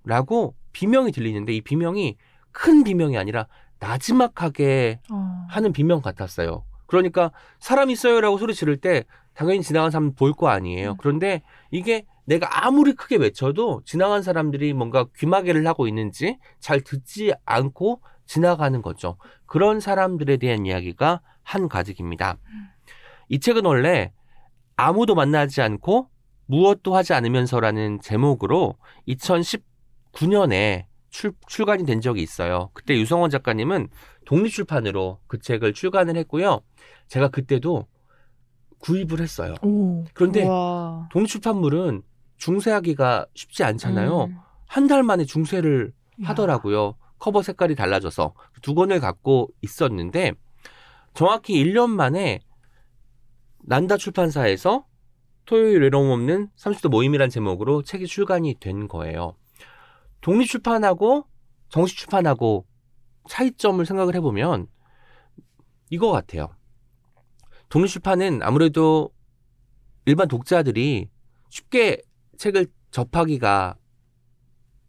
라고 0.03 0.55
비명이 0.71 1.11
들리는데 1.11 1.53
이 1.53 1.61
비명이 1.61 2.17
큰 2.51 2.83
비명이 2.83 3.17
아니라 3.17 3.47
나지막하게 3.79 4.99
어. 5.11 5.45
하는 5.49 5.73
비명 5.73 6.01
같았어요. 6.01 6.63
그러니까 6.85 7.31
사람 7.59 7.89
있어요라고 7.89 8.37
소리 8.37 8.53
지를 8.53 8.77
때 8.77 9.03
당연히 9.33 9.61
지나간 9.61 9.91
사람 9.91 10.13
볼거 10.13 10.47
아니에요. 10.47 10.91
음. 10.91 10.95
그런데 10.97 11.41
이게 11.71 12.05
내가 12.25 12.65
아무리 12.65 12.93
크게 12.93 13.17
외쳐도 13.17 13.81
지나간 13.85 14.23
사람들이 14.23 14.73
뭔가 14.73 15.05
귀마개를 15.17 15.65
하고 15.67 15.87
있는지 15.87 16.39
잘 16.59 16.81
듣지 16.81 17.33
않고 17.45 18.01
지나가는 18.25 18.81
거죠. 18.81 19.17
그런 19.45 19.79
사람들에 19.79 20.37
대한 20.37 20.65
이야기가 20.65 21.21
한 21.43 21.69
가득입니다. 21.69 22.37
이 23.29 23.39
책은 23.39 23.65
원래 23.65 24.11
아무도 24.75 25.15
만나지 25.15 25.61
않고 25.61 26.09
무엇도 26.47 26.95
하지 26.95 27.13
않으면서라는 27.13 28.01
제목으로 28.01 28.75
2019년에 29.07 30.85
출, 31.09 31.33
출간이 31.47 31.85
된 31.85 32.01
적이 32.01 32.21
있어요. 32.21 32.69
그때 32.73 32.97
유성원 32.97 33.29
작가님은 33.29 33.87
독립출판으로 34.25 35.19
그 35.27 35.39
책을 35.39 35.73
출간을 35.73 36.17
했고요. 36.17 36.61
제가 37.07 37.29
그때도 37.29 37.87
구입을 38.79 39.21
했어요. 39.21 39.55
오. 39.63 40.03
그런데 40.13 40.43
우와. 40.43 41.09
독립출판물은 41.11 42.03
중세하기가 42.37 43.27
쉽지 43.33 43.63
않잖아요. 43.63 44.25
음. 44.25 44.37
한달 44.67 45.03
만에 45.03 45.23
중세를 45.23 45.93
야. 46.23 46.29
하더라고요. 46.29 46.95
커버 47.17 47.41
색깔이 47.41 47.75
달라져서 47.75 48.33
두 48.61 48.75
권을 48.75 48.99
갖고 48.99 49.49
있었는데 49.61 50.33
정확히 51.13 51.63
1년 51.63 51.89
만에 51.89 52.41
난다 53.67 53.97
출판사에서 53.97 54.85
토요일 55.45 55.81
외로움 55.81 56.11
없는 56.11 56.49
30대 56.55 56.89
모임이란 56.89 57.29
제목으로 57.29 57.81
책이 57.81 58.05
출간이 58.05 58.55
된 58.59 58.87
거예요. 58.87 59.35
독립 60.21 60.47
출판하고 60.47 61.25
정식 61.69 61.97
출판하고 61.97 62.65
차이점을 63.27 63.83
생각을 63.83 64.15
해보면 64.15 64.67
이거 65.89 66.11
같아요. 66.11 66.55
독립 67.69 67.89
출판은 67.89 68.41
아무래도 68.43 69.09
일반 70.05 70.27
독자들이 70.27 71.09
쉽게 71.49 72.01
책을 72.37 72.67
접하기가 72.91 73.77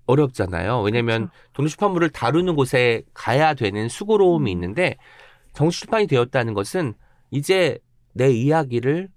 어렵잖아요. 0.04 0.82
왜냐면 0.82 1.30
독립 1.54 1.70
출판물을 1.70 2.10
다루는 2.10 2.54
곳에 2.54 3.02
가야 3.14 3.54
되는 3.54 3.88
수고로움이 3.88 4.50
음. 4.50 4.52
있는데 4.52 4.96
정식 5.54 5.80
출판이 5.80 6.06
되었다는 6.06 6.52
것은 6.52 6.94
이제 7.30 7.78
내 8.16 8.30
이야기를 8.30 9.08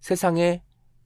세상에 0.00 0.62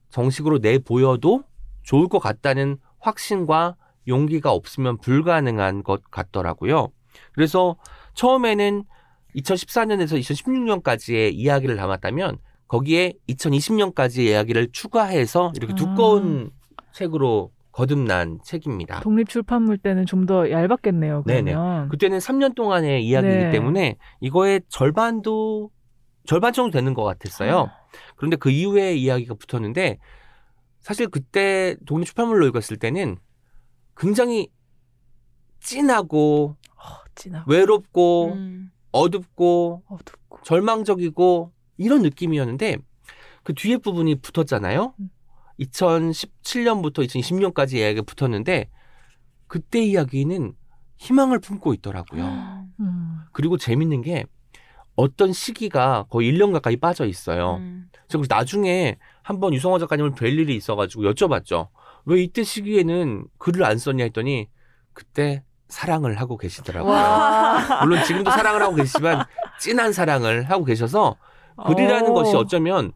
정식으로 0.09 0.59
내 0.59 0.79
보여도 0.79 1.43
좋을 1.83 2.07
것 2.07 2.19
같다는 2.19 2.77
확신과 2.99 3.75
용기가 4.07 4.51
없으면 4.51 4.97
불가능한 4.97 5.83
것 5.83 6.01
같더라고요. 6.11 6.89
그래서 7.33 7.77
처음에는 8.15 8.83
2014년에서 9.35 10.19
2016년까지의 10.19 11.33
이야기를 11.33 11.75
담았다면 11.75 12.37
거기에 12.67 13.13
2020년까지의 13.29 14.29
이야기를 14.29 14.69
추가해서 14.71 15.51
이렇게 15.55 15.73
아. 15.73 15.75
두꺼운 15.75 16.51
책으로 16.91 17.51
거듭난 17.71 18.39
책입니다. 18.43 18.99
독립 18.99 19.29
출판물 19.29 19.77
때는 19.77 20.05
좀 20.05 20.25
더 20.25 20.49
얇았겠네요. 20.49 21.23
네네. 21.25 21.51
그러면. 21.53 21.89
그때는 21.89 22.19
3년 22.19 22.55
동안의 22.55 23.03
이야기이기 23.05 23.35
네. 23.35 23.51
때문에 23.51 23.97
이거의 24.21 24.61
절반도 24.69 25.71
절반 26.25 26.53
정도 26.53 26.71
되는 26.71 26.93
것 26.93 27.03
같았어요. 27.03 27.69
그런데 28.15 28.37
그 28.37 28.49
이후에 28.49 28.95
이야기가 28.95 29.35
붙었는데 29.35 29.99
사실 30.79 31.07
그때 31.07 31.75
독립 31.85 32.05
출판물로 32.05 32.47
읽었을 32.47 32.77
때는 32.77 33.17
굉장히 33.95 34.49
찐하고 35.59 36.57
어, 36.75 36.83
진하고 37.15 37.51
외롭고 37.51 38.33
음. 38.33 38.71
어둡고 38.91 39.83
어둡고. 39.87 40.39
절망적이고 40.43 41.51
이런 41.77 42.01
느낌이었는데 42.01 42.77
그 43.43 43.53
뒤에 43.53 43.77
부분이 43.77 44.15
붙었잖아요. 44.15 44.93
음. 44.99 45.09
2017년부터 45.59 47.05
2020년까지 47.07 47.75
이야기가 47.75 48.03
붙었는데 48.03 48.69
그때 49.47 49.83
이야기는 49.83 50.53
희망을 50.97 51.39
품고 51.39 51.73
있더라고요. 51.75 52.67
음. 52.79 53.19
그리고 53.31 53.57
재밌는 53.57 54.01
게 54.01 54.25
어떤 54.95 55.33
시기가 55.33 56.05
거의 56.09 56.31
1년 56.31 56.53
가까이 56.53 56.77
빠져 56.77 57.05
있어요. 57.05 57.55
음. 57.55 57.89
그래서 58.07 58.25
나중에 58.29 58.97
한번 59.23 59.53
유성화 59.53 59.79
작가님을 59.79 60.11
뵐 60.11 60.37
일이 60.37 60.55
있어가지고 60.55 61.03
여쭤봤죠. 61.03 61.69
왜 62.05 62.21
이때 62.21 62.43
시기에는 62.43 63.25
글을 63.37 63.63
안 63.63 63.77
썼냐 63.77 64.03
했더니 64.03 64.49
그때 64.93 65.43
사랑을 65.69 66.19
하고 66.19 66.37
계시더라고요. 66.37 66.91
와. 66.91 67.83
물론 67.83 68.03
지금도 68.03 68.29
사랑을 68.29 68.61
하고 68.61 68.75
계시지만 68.75 69.23
찐한 69.59 69.93
사랑을 69.93 70.43
하고 70.43 70.65
계셔서 70.65 71.15
글이라는 71.65 72.11
어. 72.11 72.13
것이 72.13 72.35
어쩌면 72.35 72.91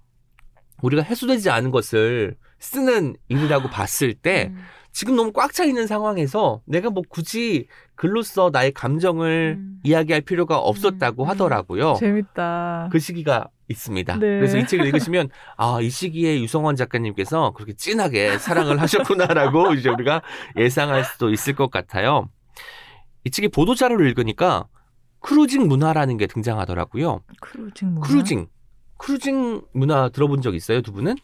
우리가 0.83 1.01
해소되지 1.01 1.49
않은 1.49 1.71
것을 1.71 2.37
쓰는 2.59 3.15
일이라고 3.29 3.69
봤을 3.69 4.13
때 4.13 4.51
음. 4.51 4.63
지금 4.91 5.15
너무 5.15 5.31
꽉 5.31 5.53
차 5.53 5.63
있는 5.63 5.87
상황에서 5.87 6.61
내가 6.65 6.89
뭐 6.89 7.03
굳이 7.07 7.67
글로써 7.97 8.51
나의 8.53 8.71
감정을 8.73 9.57
음. 9.57 9.79
이야기할 9.83 10.21
필요가 10.21 10.59
없었다고 10.59 11.23
음. 11.23 11.29
하더라고요. 11.29 11.95
재밌다. 11.95 12.89
그 12.91 12.99
시기가 12.99 13.49
있습니다. 13.67 14.13
네. 14.13 14.19
그래서 14.19 14.57
이 14.59 14.67
책을 14.67 14.85
읽으시면 14.85 15.29
아, 15.57 15.79
이 15.81 15.89
시기에 15.89 16.39
유성원 16.39 16.75
작가님께서 16.75 17.51
그렇게 17.53 17.73
진하게 17.73 18.37
사랑을 18.37 18.79
하셨구나라고 18.79 19.73
이제 19.75 19.89
우리가 19.89 20.21
예상할 20.55 21.03
수도 21.03 21.31
있을 21.31 21.55
것 21.55 21.71
같아요. 21.71 22.29
이 23.23 23.31
책의 23.31 23.49
보도 23.49 23.73
자료를 23.73 24.07
읽으니까 24.09 24.67
cruising 25.19 25.67
문화라는 25.67 26.17
게 26.17 26.27
등장하더라고요. 26.27 27.21
cruising 27.41 27.95
문화. 27.95 28.07
Cruising. 28.07 28.47
Cruising 28.97 29.61
문화 29.73 30.09
들어본 30.09 30.41
적 30.41 30.53
있어요, 30.53 30.81
두 30.81 30.91
분은? 30.91 31.15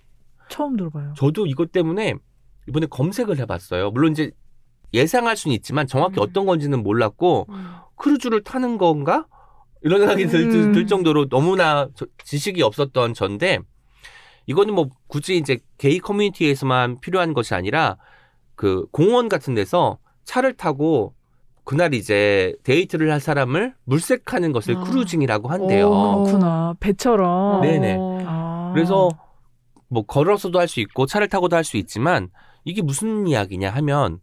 처음 0.50 0.76
들어봐요. 0.76 1.14
저도 1.16 1.46
이것 1.46 1.72
때문에 1.72 2.16
이번에 2.68 2.88
검색을 2.88 3.38
해봤어요. 3.38 3.92
물론 3.92 4.12
이제 4.12 4.32
예상할 4.94 5.36
수는 5.36 5.56
있지만 5.56 5.88
정확히 5.88 6.20
음. 6.20 6.24
어떤 6.24 6.46
건지는 6.46 6.84
몰랐고 6.84 7.48
음. 7.50 7.68
크루즈를 7.96 8.44
타는 8.44 8.78
건가? 8.78 9.26
이런 9.82 10.00
생각이 10.00 10.28
들, 10.28 10.42
음. 10.54 10.72
들 10.72 10.88
정도로 10.88 11.28
너무나 11.30 11.90
저- 11.96 12.06
지식이 12.24 12.62
없었던 12.62 13.14
전데 13.14 13.60
이거는 14.46 14.74
뭐 14.74 14.90
굳이 15.08 15.38
이제 15.38 15.58
게이 15.78 16.00
커뮤니티에서만 16.00 17.00
필요한 17.02 17.34
것이 17.34 17.54
아니라 17.56 17.98
그 18.56 18.86
공원 18.92 19.30
같은 19.30 19.56
데서 19.56 19.98
차를 20.26 20.54
타고 20.54 21.14
그날 21.66 21.94
이제 21.94 22.56
데이트를 22.64 23.12
할 23.12 23.20
사람을 23.20 23.74
물색하는 23.86 24.52
것을 24.52 24.78
아. 24.78 24.84
cruising이라고 24.84 25.48
한대요. 25.50 25.90
오. 25.90 26.24
그렇구나. 26.24 26.76
배처럼. 26.80 27.62
네네. 27.62 27.98
아. 28.26 28.72
그래서 28.74 29.10
뭐 29.90 30.04
걸어서도 30.06 30.60
할 30.60 30.68
수 30.68 30.80
있고 30.82 31.06
차를 31.06 31.28
타고도 31.30 31.56
할 31.56 31.64
수 31.64 31.78
있지만 31.78 32.30
이게 32.66 32.82
무슨 32.82 33.28
이야기냐 33.28 33.70
하면 33.70 34.20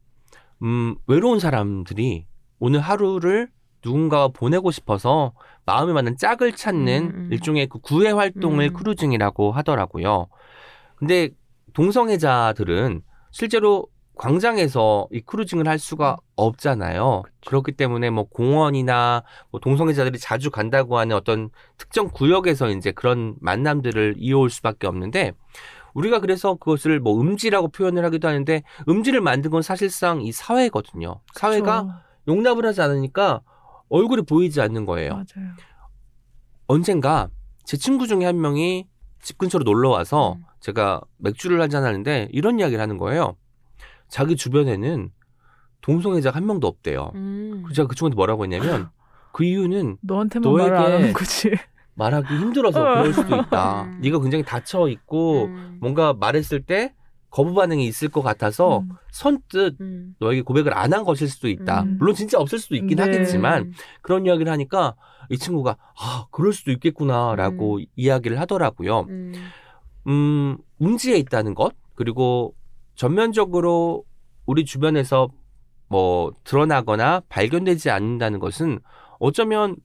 음 0.63 0.97
외로운 1.07 1.39
사람들이 1.39 2.27
오늘 2.59 2.81
하루를 2.81 3.49
누군가와 3.85 4.29
보내고 4.29 4.71
싶어서 4.71 5.33
마음에 5.65 5.93
맞는 5.93 6.17
짝을 6.17 6.53
찾는 6.53 7.03
음, 7.03 7.15
음. 7.15 7.29
일종의 7.33 7.69
그 7.69 7.79
구애 7.79 8.11
활동을 8.11 8.69
음. 8.69 8.73
cruising이라고 8.75 9.53
하더라고요. 9.53 10.27
근데 10.97 11.31
동성애자들은 11.73 13.03
실제로 13.31 13.87
광장에서 14.17 15.09
이 15.13 15.21
cruising을 15.23 15.67
할 15.67 15.79
수가 15.79 16.19
없잖아요. 16.37 17.23
그렇기 17.47 17.73
때문에 17.73 18.11
뭐 18.11 18.25
공원이나 18.25 19.23
뭐 19.51 19.61
동성애자들이 19.61 20.19
자주 20.19 20.51
간다고 20.51 20.99
하는 20.99 21.17
어떤 21.17 21.49
특정 21.79 22.09
구역에서 22.09 22.69
이제 22.69 22.93
그런 22.93 23.37
만남들을 23.41 24.17
이어올 24.19 24.51
수밖에 24.51 24.87
없는데 24.87 25.33
우리가 25.95 26.21
그래서 26.21 26.55
그것을 26.55 27.01
뭐 27.01 27.21
음지라고 27.21 27.69
표현을 27.69 28.05
하기도 28.05 28.29
하는데 28.29 28.63
음지를 28.89 29.21
만든 29.21 29.51
건 29.51 29.63
사실상 29.63 30.23
이 30.23 30.33
사회거든요. 30.33 31.21
사회가 31.35 31.83
그렇죠. 31.83 32.01
용납을 32.29 32.67
하지 32.67 32.83
않으니까 32.83 33.41
얼굴이 33.89 34.23
보이지 34.23 34.61
않는 34.61 34.87
거예요. 34.87 35.13
맞아요. 35.13 35.53
언젠가 36.67 37.29
제 37.65 37.77
친구 37.77 38.07
중에 38.07 38.25
한 38.25 38.41
명이 38.41 38.87
집 39.23 39.39
근처로 39.39 39.65
놀러 39.65 39.91
와서 39.91 40.35
음. 40.35 40.45
제가 40.61 41.01
맥주를 41.19 41.61
한잔 41.61 41.85
하는데 41.85 42.29
이런 42.33 42.59
이야기를 42.59 42.81
하는 42.81 42.97
거예요. 42.97 43.37
자기 44.09 44.37
주변에는 44.37 45.11
동성애자가 45.81 46.37
한 46.37 46.47
명도 46.47 46.67
없대요. 46.67 47.13
음. 47.15 47.63
그래서 47.65 47.77
제가 47.77 47.89
그 47.89 47.95
친구한테 47.95 48.17
뭐라고 48.17 48.45
했냐면 48.45 48.91
그 49.33 49.45
이유는 49.45 49.99
너한테만 50.03 50.53
말을 50.53 50.77
안 50.77 50.93
하는 50.93 51.13
거지. 51.13 51.51
말하기 52.01 52.35
힘들어서 52.35 52.83
그럴 52.83 53.13
수도 53.13 53.37
있다. 53.37 53.83
음. 53.85 53.99
네가 54.01 54.21
굉장히 54.21 54.43
닫혀 54.43 54.89
있고 54.89 55.45
음. 55.45 55.77
뭔가 55.81 56.15
말했을 56.15 56.63
때 56.63 56.95
거부 57.29 57.55
반응이 57.55 57.85
있을 57.87 58.09
것 58.09 58.23
같아서 58.23 58.79
음. 58.79 58.89
선뜻 59.13 59.77
음. 59.81 60.15
너에게 60.19 60.41
고백을 60.43 60.77
안 60.77 60.93
한 60.95 61.05
것일 61.05 61.29
수도 61.29 61.49
있다. 61.49 61.83
음. 61.83 61.97
물론 61.99 62.15
진짜 62.15 62.39
없을 62.39 62.59
수도 62.59 62.75
있긴 62.75 62.97
네. 62.97 63.03
하겠지만 63.03 63.73
그런 64.01 64.25
이야기를 64.25 64.51
하니까 64.51 64.97
이 65.29 65.37
친구가 65.37 65.77
아 66.01 66.27
그럴 66.33 66.53
수도 66.55 66.73
있겠구나라고 66.73 67.81
이야기를 67.97 68.41
하더라고요. 68.41 69.01
음. 69.11 69.33
음 70.09 70.57
음지에 70.81 71.19
있다는 71.19 71.55
것 71.55 71.75
그리고 71.95 72.55
전면적으로 72.95 74.05
우리 74.47 74.65
주변에서 74.65 75.29
뭐 75.89 76.33
드러나거나 76.45 77.21
발견되지 77.29 77.91
않는다는 77.91 78.39
것은 78.39 78.79
어쩌면 79.19 79.77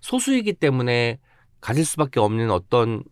소수이기 0.00 0.54
때문에 0.54 1.18
가질 1.60 1.84
수밖에 1.84 2.20
없는 2.20 2.50
어떤 2.50 3.02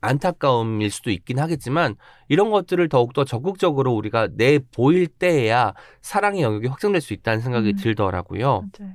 안타까움일 0.00 0.90
수도 0.90 1.10
있긴 1.10 1.38
하겠지만 1.38 1.96
이런 2.28 2.50
것들을 2.50 2.88
더욱더 2.88 3.24
적극적으로 3.24 3.92
우리가 3.92 4.28
내 4.32 4.58
보일 4.58 5.08
때에야 5.08 5.74
사랑의 6.02 6.42
영역이 6.42 6.68
확장될 6.68 7.00
수 7.00 7.12
있다는 7.12 7.40
생각이 7.40 7.70
음. 7.70 7.76
들더라고요. 7.76 8.68
맞아요. 8.78 8.94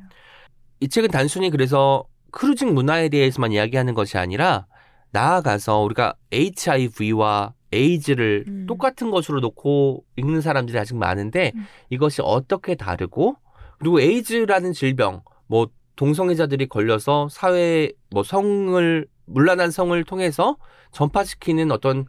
이 0.80 0.88
책은 0.88 1.10
단순히 1.10 1.50
그래서 1.50 2.06
크루징 2.32 2.74
문화에 2.74 3.10
대해서만 3.10 3.52
이야기하는 3.52 3.94
것이 3.94 4.18
아니라 4.18 4.66
나아가서 5.12 5.80
우리가 5.80 6.16
HIV와 6.32 7.54
에이즈를 7.72 8.46
음. 8.48 8.66
똑같은 8.68 9.12
것으로 9.12 9.40
놓고 9.40 10.04
읽는 10.16 10.42
사람들이 10.42 10.78
아직 10.78 10.96
많은데 10.96 11.52
음. 11.56 11.66
이것이 11.90 12.22
어떻게 12.24 12.76
다르고 12.76 13.36
그리고 13.80 14.00
에이즈라는 14.00 14.74
질병 14.74 15.22
뭐 15.48 15.68
동성애자들이 15.96 16.68
걸려서 16.68 17.28
사회에 17.30 17.92
뭐 18.10 18.24
성을 18.24 19.08
문란한 19.26 19.72
성을 19.72 20.04
통해서 20.04 20.58
전파시키는 20.92 21.72
어떤 21.72 22.06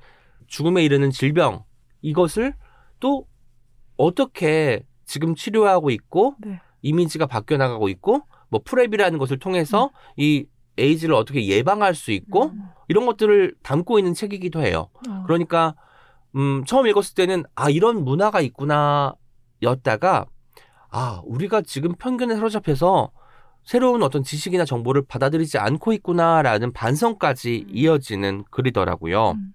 죽음에 0.47 0.85
이르는 0.85 1.11
질병 1.11 1.65
이것을 2.03 2.55
또 3.01 3.27
어떻게 3.97 4.85
지금 5.07 5.35
치료하고 5.35 5.91
있고 5.91 6.35
네. 6.41 6.61
이미지가 6.83 7.27
바뀌어 7.27 7.57
나가고 7.57 7.89
있고 7.89 8.23
뭐 8.49 8.63
프랩이라는 8.63 9.19
것을 9.19 9.39
통해서 9.39 9.91
이 10.17 10.47
에이즈를 10.77 11.15
어떻게 11.15 11.47
예방할 11.47 11.95
수 11.95 12.11
있고 12.13 12.47
음. 12.47 12.69
이런 12.89 13.07
것들을 13.07 13.55
담고 13.63 13.99
있는 13.99 14.13
책이기도 14.15 14.61
해요. 14.61 14.89
어. 15.09 15.23
그러니까 15.27 15.75
음 16.37 16.65
처음 16.67 16.87
읽었을 16.87 17.15
때는 17.15 17.45
아 17.55 17.71
이런 17.71 18.05
문화가 18.05 18.41
있구나 18.41 19.15
였다가 19.63 20.27
아 20.91 21.23
우리가 21.25 21.63
지금 21.63 21.95
편견에 21.95 22.35
사로잡혀서 22.35 23.13
새로운 23.65 24.03
어떤 24.03 24.23
지식이나 24.23 24.65
정보를 24.65 25.03
받아들이지 25.07 25.59
않고 25.59 25.93
있구나라는 25.95 26.73
반성까지 26.73 27.67
음. 27.69 27.75
이어지는 27.75 28.45
글이더라고요. 28.51 29.31
음. 29.33 29.53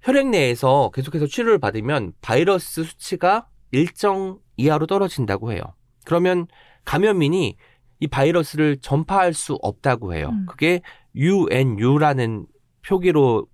혈액 0.00 0.28
내에서 0.28 0.90
계속해서 0.94 1.26
치료를 1.26 1.58
받으면 1.58 2.12
바이러스 2.22 2.84
수치가 2.84 3.46
일정 3.72 4.38
이하로 4.56 4.86
떨어진다고 4.86 5.52
해요. 5.52 5.62
그러면 6.04 6.46
감염인이 6.84 7.56
이 7.98 8.06
바이러스를 8.06 8.78
전파할 8.80 9.34
수 9.34 9.54
없다고 9.60 10.14
해요. 10.14 10.30
음. 10.32 10.46
그게 10.46 10.80
UNU라는 11.14 12.46
표기로 12.86 13.46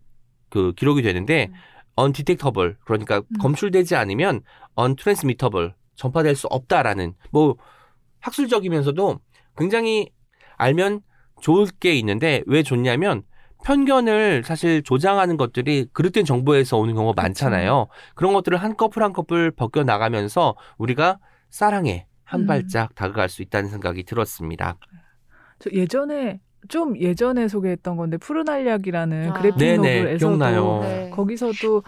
그 0.48 0.72
기록이 0.76 1.02
되는데 1.02 1.48
음. 1.50 1.54
undetectable 1.98 2.74
그러니까 2.84 3.18
음. 3.18 3.38
검출되지 3.40 3.96
않으면 3.96 4.42
untransmittable 4.78 5.72
전파될 5.96 6.36
수 6.36 6.46
없다라는 6.48 7.14
뭐 7.30 7.56
학술적이면서도 8.22 9.20
굉장히 9.56 10.10
알면 10.56 11.00
좋을 11.40 11.66
게 11.80 11.92
있는데 11.94 12.42
왜 12.46 12.62
좋냐면 12.62 13.22
편견을 13.64 14.42
사실 14.44 14.82
조장하는 14.82 15.36
것들이 15.36 15.86
그릇된 15.92 16.24
정보에서 16.24 16.78
오는 16.78 16.94
경우가 16.94 17.20
많잖아요. 17.20 17.86
그런 18.14 18.32
것들을 18.32 18.58
한 18.58 18.76
커플 18.76 19.02
한 19.02 19.12
커플 19.12 19.50
벗겨 19.50 19.84
나가면서 19.84 20.56
우리가 20.78 21.18
사랑에 21.50 22.06
한 22.24 22.42
음. 22.42 22.46
발짝 22.46 22.94
다가갈 22.94 23.28
수 23.28 23.42
있다는 23.42 23.70
생각이 23.70 24.04
들었습니다. 24.04 24.76
저 25.58 25.70
예전에 25.70 26.40
좀 26.68 26.96
예전에 26.98 27.48
소개했던 27.48 27.96
건데 27.96 28.16
푸른 28.16 28.48
알약이라는 28.48 29.30
아. 29.30 29.32
그래픽 29.34 29.58
네네, 29.58 29.76
노블에서도 29.76 30.18
기억나요. 30.18 30.80
네. 30.82 31.10
거기서도 31.10 31.82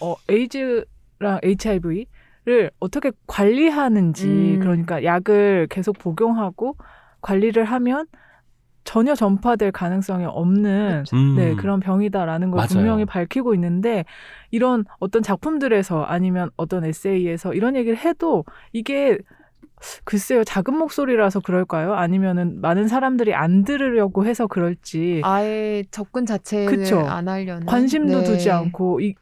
어, 0.00 0.14
에이즈랑 0.28 1.40
HIV 1.42 2.06
를 2.46 2.70
어떻게 2.78 3.10
관리하는지 3.26 4.54
음. 4.54 4.60
그러니까 4.60 5.02
약을 5.02 5.66
계속 5.68 5.98
복용하고 5.98 6.76
관리를 7.20 7.64
하면 7.64 8.06
전혀 8.84 9.16
전파될 9.16 9.72
가능성이 9.72 10.26
없는 10.26 11.04
음. 11.12 11.34
네, 11.36 11.56
그런 11.56 11.80
병이다라는 11.80 12.52
걸 12.52 12.58
맞아요. 12.58 12.68
분명히 12.68 13.04
밝히고 13.04 13.52
있는데 13.54 14.04
이런 14.52 14.84
어떤 15.00 15.24
작품들에서 15.24 16.04
아니면 16.04 16.50
어떤 16.56 16.84
에세이에서 16.84 17.52
이런 17.52 17.74
얘기를 17.74 17.98
해도 17.98 18.44
이게 18.72 19.18
글쎄요 20.04 20.44
작은 20.44 20.78
목소리라서 20.78 21.40
그럴까요? 21.40 21.94
아니면은 21.94 22.60
많은 22.60 22.86
사람들이 22.86 23.34
안 23.34 23.64
들으려고 23.64 24.24
해서 24.24 24.46
그럴지 24.46 25.22
아예 25.24 25.82
접근 25.90 26.26
자체를 26.26 26.66
그쵸. 26.78 27.00
안 27.00 27.26
하려는 27.26 27.66
관심도 27.66 28.20
네. 28.20 28.24
두지 28.24 28.52
않고 28.52 29.00
이 29.00 29.14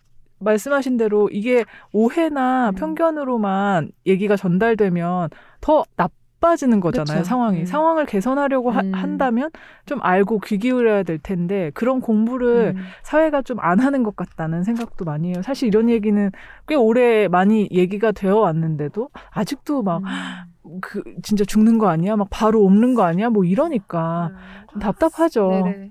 말씀하신 0.45 0.97
대로 0.97 1.29
이게 1.33 1.65
오해나 1.93 2.71
음. 2.71 2.75
편견으로만 2.75 3.91
얘기가 4.07 4.37
전달되면 4.37 5.31
더 5.61 5.83
나빠지는 5.97 6.81
거잖아요 6.81 7.19
그쵸. 7.19 7.25
상황이 7.29 7.61
음. 7.61 7.65
상황을 7.65 8.07
개선하려고 8.07 8.71
하- 8.71 8.81
음. 8.83 8.93
한다면 8.95 9.51
좀 9.87 9.99
알고 10.03 10.41
귀 10.41 10.59
기울여야 10.59 11.03
될 11.03 11.19
텐데 11.19 11.71
그런 11.75 12.01
공부를 12.01 12.75
음. 12.77 12.83
사회가 13.03 13.43
좀 13.43 13.59
안 13.61 13.81
하는 13.81 14.03
것 14.03 14.15
같다는 14.15 14.63
생각도 14.63 15.05
많이 15.07 15.29
해요 15.31 15.43
사실 15.43 15.69
이런 15.69 15.89
얘기는 15.89 16.31
꽤 16.69 16.75
오래 16.75 17.29
많이 17.29 17.69
얘기가 17.73 18.13
되어 18.13 18.37
왔는데도 18.41 19.09
아직도 19.31 19.83
막그 19.83 21.03
음. 21.07 21.17
진짜 21.23 21.45
죽는 21.45 21.79
거 21.79 21.89
아니야 21.89 22.17
막 22.17 22.29
바로 22.31 22.63
옵는 22.63 22.95
거 22.95 23.03
아니야 23.05 23.31
뭐 23.31 23.45
이러니까 23.45 24.31
좀 24.71 24.81
답답하죠 24.81 25.49
네네. 25.51 25.91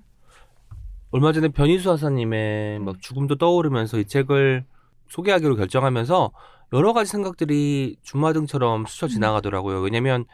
얼마 1.13 1.31
전에 1.31 1.49
변희수 1.49 1.91
하사님의 1.91 2.79
막 2.79 2.99
죽음도 2.99 3.35
떠오르면서 3.35 3.99
이 3.99 4.05
책을 4.05 4.65
소개하기로 5.09 5.57
결정하면서 5.57 6.31
여러 6.73 6.91
가지 6.91 7.11
생각들이 7.11 7.97
주마등처럼 8.01 8.87
스쳐 8.87 9.07
지나가더라고요. 9.07 9.79
왜냐면 9.81 10.25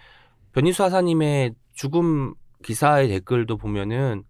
변희수 0.54 0.82
하사님의 0.84 1.56
죽음 1.74 2.34
기사의 2.64 3.10
댓글도 3.10 3.58
보면은 3.58 4.24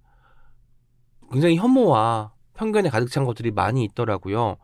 굉장히 1.31 1.55
혐오와 1.55 2.33
편견에 2.55 2.89
가득 2.89 3.11
찬 3.11 3.25
것들이 3.25 3.51
많이 3.51 3.83
있더라고요. 3.83 4.57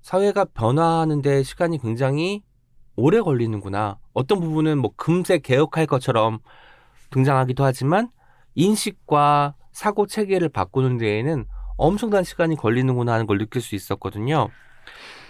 사회가 0.00 0.46
변화하는데 0.46 1.42
시간이 1.42 1.76
굉장히 1.76 2.42
오래 2.96 3.20
걸리는구나. 3.20 3.98
어떤 4.14 4.40
부분은 4.40 4.78
뭐 4.78 4.92
금세 4.96 5.40
개혁할 5.40 5.84
것처럼 5.84 6.38
등장하기도 7.10 7.64
하지만 7.64 8.08
인식과 8.54 9.56
사고 9.78 10.08
체계를 10.08 10.48
바꾸는 10.48 10.98
데에는 10.98 11.44
엄청난 11.76 12.24
시간이 12.24 12.56
걸리는구나 12.56 13.12
하는 13.12 13.26
걸 13.26 13.38
느낄 13.38 13.62
수 13.62 13.76
있었거든요. 13.76 14.48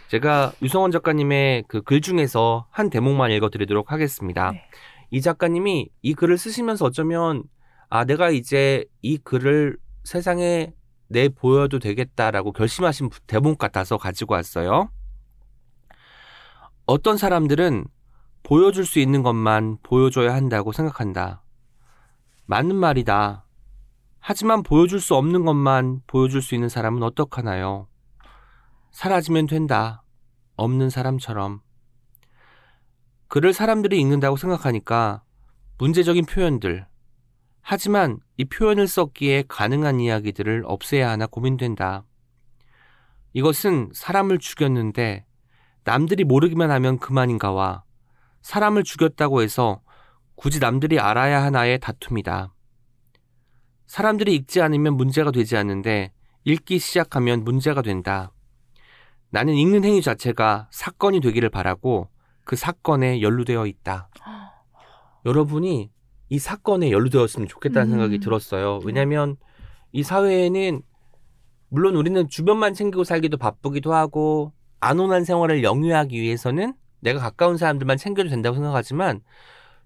제가 0.08 0.52
유성원 0.62 0.90
작가님의 0.90 1.64
그 1.68 1.82
글 1.82 2.00
중에서 2.00 2.66
한 2.70 2.88
대목만 2.88 3.30
읽어드리도록 3.30 3.92
하겠습니다. 3.92 4.52
네. 4.52 4.62
이 5.10 5.20
작가님이 5.20 5.90
이 6.00 6.14
글을 6.14 6.38
쓰시면서 6.38 6.86
어쩌면 6.86 7.42
아 7.90 8.06
내가 8.06 8.30
이제 8.30 8.86
이 9.02 9.18
글을 9.18 9.76
세상에 10.04 10.72
내 11.08 11.28
보여도 11.28 11.78
되겠다라고 11.78 12.52
결심하신 12.52 13.10
대목 13.26 13.58
같아서 13.58 13.98
가지고 13.98 14.32
왔어요. 14.32 14.88
어떤 16.86 17.18
사람들은 17.18 17.84
보여줄 18.44 18.86
수 18.86 18.98
있는 18.98 19.22
것만 19.22 19.76
보여줘야 19.82 20.32
한다고 20.32 20.72
생각한다. 20.72 21.42
맞는 22.46 22.76
말이다. 22.76 23.44
하지만 24.30 24.62
보여줄 24.62 25.00
수 25.00 25.14
없는 25.14 25.46
것만 25.46 26.02
보여줄 26.06 26.42
수 26.42 26.54
있는 26.54 26.68
사람은 26.68 27.02
어떡하나요? 27.02 27.88
사라지면 28.90 29.46
된다. 29.46 30.02
없는 30.56 30.90
사람처럼. 30.90 31.62
글을 33.28 33.54
사람들이 33.54 33.98
읽는다고 33.98 34.36
생각하니까 34.36 35.22
문제적인 35.78 36.26
표현들. 36.26 36.86
하지만 37.62 38.18
이 38.36 38.44
표현을 38.44 38.86
썼기에 38.86 39.44
가능한 39.48 39.98
이야기들을 39.98 40.62
없애야 40.66 41.08
하나 41.08 41.26
고민된다. 41.26 42.04
이것은 43.32 43.92
사람을 43.94 44.40
죽였는데 44.40 45.24
남들이 45.84 46.24
모르기만 46.24 46.70
하면 46.70 46.98
그만인가와 46.98 47.82
사람을 48.42 48.84
죽였다고 48.84 49.40
해서 49.40 49.80
굳이 50.34 50.60
남들이 50.60 51.00
알아야 51.00 51.42
하나의 51.42 51.78
다툼이다. 51.78 52.52
사람들이 53.88 54.34
읽지 54.36 54.60
않으면 54.60 54.96
문제가 54.96 55.30
되지 55.32 55.56
않는데 55.56 56.12
읽기 56.44 56.78
시작하면 56.78 57.42
문제가 57.42 57.82
된다. 57.82 58.32
나는 59.30 59.54
읽는 59.54 59.84
행위 59.84 60.02
자체가 60.02 60.68
사건이 60.70 61.20
되기를 61.20 61.48
바라고 61.48 62.08
그 62.44 62.54
사건에 62.54 63.20
연루되어 63.20 63.66
있다. 63.66 64.10
여러분이 65.24 65.90
이 66.28 66.38
사건에 66.38 66.90
연루되었으면 66.90 67.48
좋겠다는 67.48 67.88
음. 67.88 67.90
생각이 67.92 68.18
들었어요. 68.18 68.80
왜냐하면 68.84 69.36
이 69.92 70.02
사회에는 70.02 70.82
물론 71.70 71.96
우리는 71.96 72.28
주변만 72.28 72.74
챙기고 72.74 73.04
살기도 73.04 73.38
바쁘기도 73.38 73.94
하고 73.94 74.52
안온한 74.80 75.24
생활을 75.24 75.62
영위하기 75.62 76.20
위해서는 76.20 76.74
내가 77.00 77.20
가까운 77.20 77.56
사람들만 77.56 77.96
챙겨도 77.96 78.28
된다고 78.28 78.54
생각하지만 78.54 79.22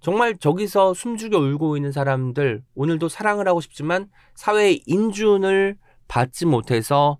정말 0.03 0.37
저기서 0.37 0.95
숨죽여 0.95 1.38
울고 1.38 1.77
있는 1.77 1.93
사람들 1.93 2.65
오늘도 2.75 3.09
사랑을 3.09 3.47
하고 3.47 3.61
싶지만 3.61 4.11
사회의 4.35 4.83
인준을 4.87 5.77
받지 6.09 6.45
못해서 6.45 7.19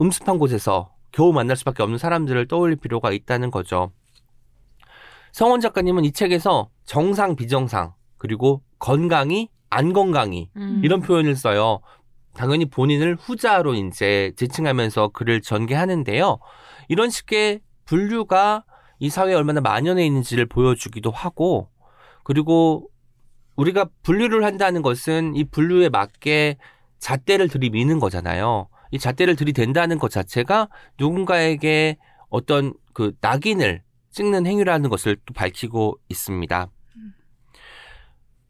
음습한 0.00 0.38
곳에서 0.38 0.92
겨우 1.12 1.32
만날 1.32 1.56
수밖에 1.56 1.82
없는 1.84 1.96
사람들을 1.96 2.48
떠올릴 2.48 2.76
필요가 2.76 3.12
있다는 3.12 3.52
거죠. 3.52 3.92
성원 5.32 5.60
작가님은 5.60 6.04
이 6.04 6.12
책에서 6.12 6.70
정상, 6.84 7.36
비정상, 7.36 7.94
그리고 8.16 8.62
건강이, 8.80 9.48
안 9.70 9.92
건강이 9.92 10.50
음. 10.56 10.80
이런 10.82 11.00
표현을 11.00 11.36
써요. 11.36 11.80
당연히 12.34 12.64
본인을 12.64 13.14
후자로 13.14 13.74
이제 13.74 14.32
지칭하면서 14.36 15.08
글을 15.08 15.42
전개하는데요. 15.42 16.38
이런 16.88 17.10
식의 17.10 17.60
분류가 17.84 18.64
이 18.98 19.10
사회에 19.10 19.34
얼마나 19.34 19.60
만연해 19.60 20.04
있는지를 20.06 20.46
보여주기도 20.46 21.10
하고, 21.10 21.68
그리고 22.24 22.88
우리가 23.56 23.88
분류를 24.02 24.44
한다는 24.44 24.82
것은 24.82 25.34
이 25.34 25.44
분류에 25.44 25.88
맞게 25.88 26.56
잣대를 26.98 27.48
들이미는 27.48 27.98
거잖아요. 28.00 28.68
이 28.90 28.98
잣대를 28.98 29.36
들이댄다는 29.36 29.98
것 29.98 30.10
자체가 30.10 30.68
누군가에게 30.98 31.98
어떤 32.28 32.74
그 32.92 33.12
낙인을 33.20 33.82
찍는 34.10 34.46
행위라는 34.46 34.90
것을 34.90 35.16
또 35.26 35.34
밝히고 35.34 35.98
있습니다. 36.08 36.68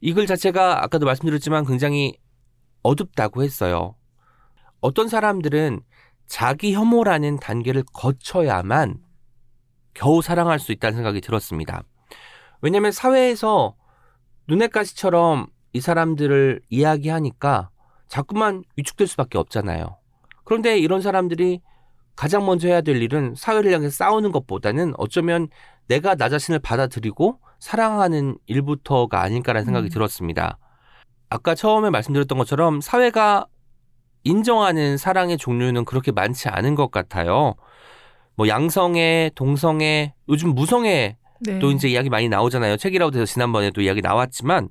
이 0.00 0.12
글 0.12 0.26
자체가 0.26 0.84
아까도 0.84 1.06
말씀드렸지만 1.06 1.64
굉장히 1.66 2.16
어둡다고 2.82 3.42
했어요. 3.42 3.96
어떤 4.80 5.08
사람들은 5.08 5.80
자기 6.26 6.72
혐오라는 6.72 7.38
단계를 7.40 7.82
거쳐야만 7.92 8.98
겨우 9.98 10.22
사랑할 10.22 10.60
수 10.60 10.70
있다는 10.70 10.94
생각이 10.94 11.20
들었습니다. 11.20 11.82
왜냐하면 12.62 12.92
사회에서 12.92 13.74
눈엣 14.46 14.70
가시처럼 14.70 15.48
이 15.72 15.80
사람들을 15.80 16.60
이야기하니까 16.70 17.70
자꾸만 18.06 18.62
위축될 18.76 19.08
수밖에 19.08 19.38
없잖아요. 19.38 19.98
그런데 20.44 20.78
이런 20.78 21.02
사람들이 21.02 21.60
가장 22.14 22.46
먼저 22.46 22.68
해야 22.68 22.80
될 22.80 23.02
일은 23.02 23.34
사회를 23.36 23.72
향해 23.72 23.90
싸우는 23.90 24.30
것보다는 24.30 24.94
어쩌면 24.98 25.48
내가 25.88 26.14
나 26.14 26.28
자신을 26.28 26.60
받아들이고 26.60 27.40
사랑하는 27.58 28.38
일부터가 28.46 29.20
아닐까라는 29.20 29.64
생각이 29.64 29.88
음. 29.88 29.90
들었습니다. 29.90 30.58
아까 31.28 31.56
처음에 31.56 31.90
말씀드렸던 31.90 32.38
것처럼 32.38 32.80
사회가 32.80 33.46
인정하는 34.22 34.96
사랑의 34.96 35.38
종류는 35.38 35.84
그렇게 35.84 36.12
많지 36.12 36.48
않은 36.48 36.76
것 36.76 36.92
같아요. 36.92 37.56
뭐 38.38 38.46
양성애, 38.46 39.32
동성애, 39.34 40.14
요즘 40.28 40.54
무성애 40.54 41.16
네. 41.40 41.58
또 41.58 41.72
이제 41.72 41.88
이야기 41.88 42.08
많이 42.08 42.28
나오잖아요. 42.28 42.76
책이라고해서 42.76 43.26
지난번에도 43.26 43.80
이야기 43.80 44.00
나왔지만 44.00 44.68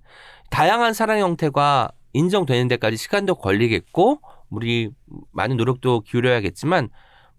다양한 0.49 0.93
사랑 0.93 1.19
형태가 1.19 1.91
인정되는 2.13 2.69
데까지 2.69 2.95
시간도 2.95 3.35
걸리겠고 3.35 4.21
우리 4.49 4.89
많은 5.33 5.57
노력도 5.57 5.99
기울여야겠지만 5.99 6.87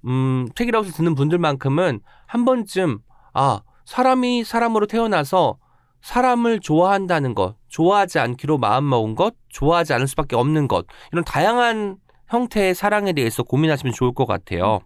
음, 0.04 0.48
책이라고 0.54 0.88
듣는 0.88 1.14
분들만큼은 1.14 2.00
한 2.26 2.44
번쯤 2.44 2.98
아 3.32 3.62
사람이 3.86 4.44
사람으로 4.44 4.84
태어나서 4.86 5.56
사람을 6.02 6.60
좋아한다는 6.60 7.34
것, 7.34 7.56
좋아하지 7.68 8.18
않기로 8.18 8.58
마음먹은 8.58 9.14
것, 9.14 9.34
좋아하지 9.48 9.94
않을 9.94 10.06
수밖에 10.06 10.36
없는 10.36 10.68
것 10.68 10.84
이런 11.10 11.24
다양한 11.24 11.96
형태의 12.28 12.74
사랑에 12.74 13.14
대해서 13.14 13.42
고민하시면 13.42 13.94
좋을 13.94 14.12
것 14.12 14.26
같아요. 14.26 14.80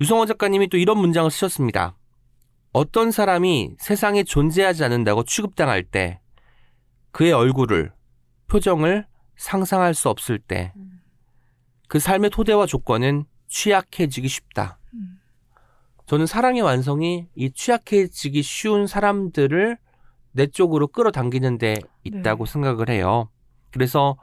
유성원 0.00 0.26
작가님이 0.26 0.68
또 0.68 0.76
이런 0.76 0.98
문장을 0.98 1.30
쓰셨습니다. 1.30 1.96
어떤 2.72 3.10
사람이 3.10 3.76
세상에 3.78 4.22
존재하지 4.24 4.84
않는다고 4.84 5.24
취급당할 5.24 5.82
때 5.82 6.20
그의 7.12 7.32
얼굴을 7.32 7.92
표정을 8.48 9.06
상상할 9.36 9.94
수 9.94 10.08
없을 10.08 10.38
때 10.38 10.72
그 11.88 11.98
삶의 11.98 12.30
토대와 12.30 12.66
조건은 12.66 13.24
취약해지기 13.48 14.28
쉽다. 14.28 14.78
음. 14.94 15.20
저는 16.06 16.26
사랑의 16.26 16.62
완성이 16.62 17.28
이 17.34 17.50
취약해지기 17.50 18.42
쉬운 18.42 18.86
사람들을 18.86 19.78
내 20.32 20.46
쪽으로 20.46 20.88
끌어당기는 20.88 21.58
데 21.58 21.76
있다고 22.04 22.44
네. 22.44 22.52
생각을 22.52 22.90
해요. 22.90 23.30
그래서 23.70 24.16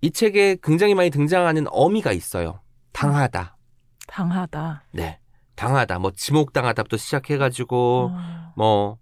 이 0.00 0.10
책에 0.10 0.58
굉장히 0.62 0.94
많이 0.94 1.10
등장하는 1.10 1.66
어미가 1.68 2.12
있어요. 2.12 2.60
당하다. 2.92 3.55
당하다. 4.06 4.84
네. 4.92 5.18
당하다. 5.54 5.98
뭐 5.98 6.10
지목당하다부터 6.14 6.96
시작해 6.96 7.38
가지고 7.38 8.10
어. 8.12 8.52
뭐 8.56 8.98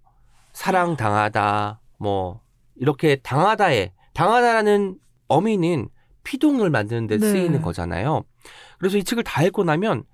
사랑 0.52 0.96
당하다. 0.96 1.80
뭐 1.98 2.40
이렇게 2.76 3.16
당하다에 3.16 3.92
당하다라는 4.14 4.98
어미는 5.28 5.88
피동을 6.22 6.70
만드는 6.70 7.06
데 7.06 7.18
네. 7.18 7.28
쓰이는 7.28 7.60
거잖아요. 7.62 8.22
그래서 8.78 8.96
이 8.98 9.04
책을 9.04 9.24
다 9.24 9.42
읽고 9.42 9.64
나면 9.64 10.04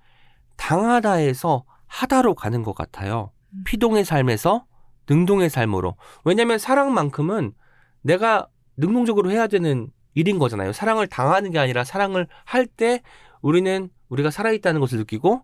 당하다에서 0.57 1.63
하다로 1.87 2.35
가는 2.35 2.63
것 2.63 2.73
같아요. 2.73 3.31
음. 3.53 3.63
피동의 3.65 4.05
삶에서 4.05 4.65
능동의 5.09 5.49
삶으로. 5.49 5.97
왜냐하면 6.23 6.57
사랑만큼은 6.57 7.53
내가 8.01 8.47
능동적으로 8.77 9.31
해야 9.31 9.47
되는 9.47 9.89
일인 10.13 10.39
거잖아요. 10.39 10.73
사랑을 10.73 11.07
당하는 11.07 11.51
게 11.51 11.59
아니라 11.59 11.83
사랑을 11.83 12.27
할 12.45 12.65
때 12.67 13.01
우리는 13.41 13.89
우리가 14.11 14.29
살아있다는 14.29 14.79
것을 14.81 14.99
느끼고 14.99 15.43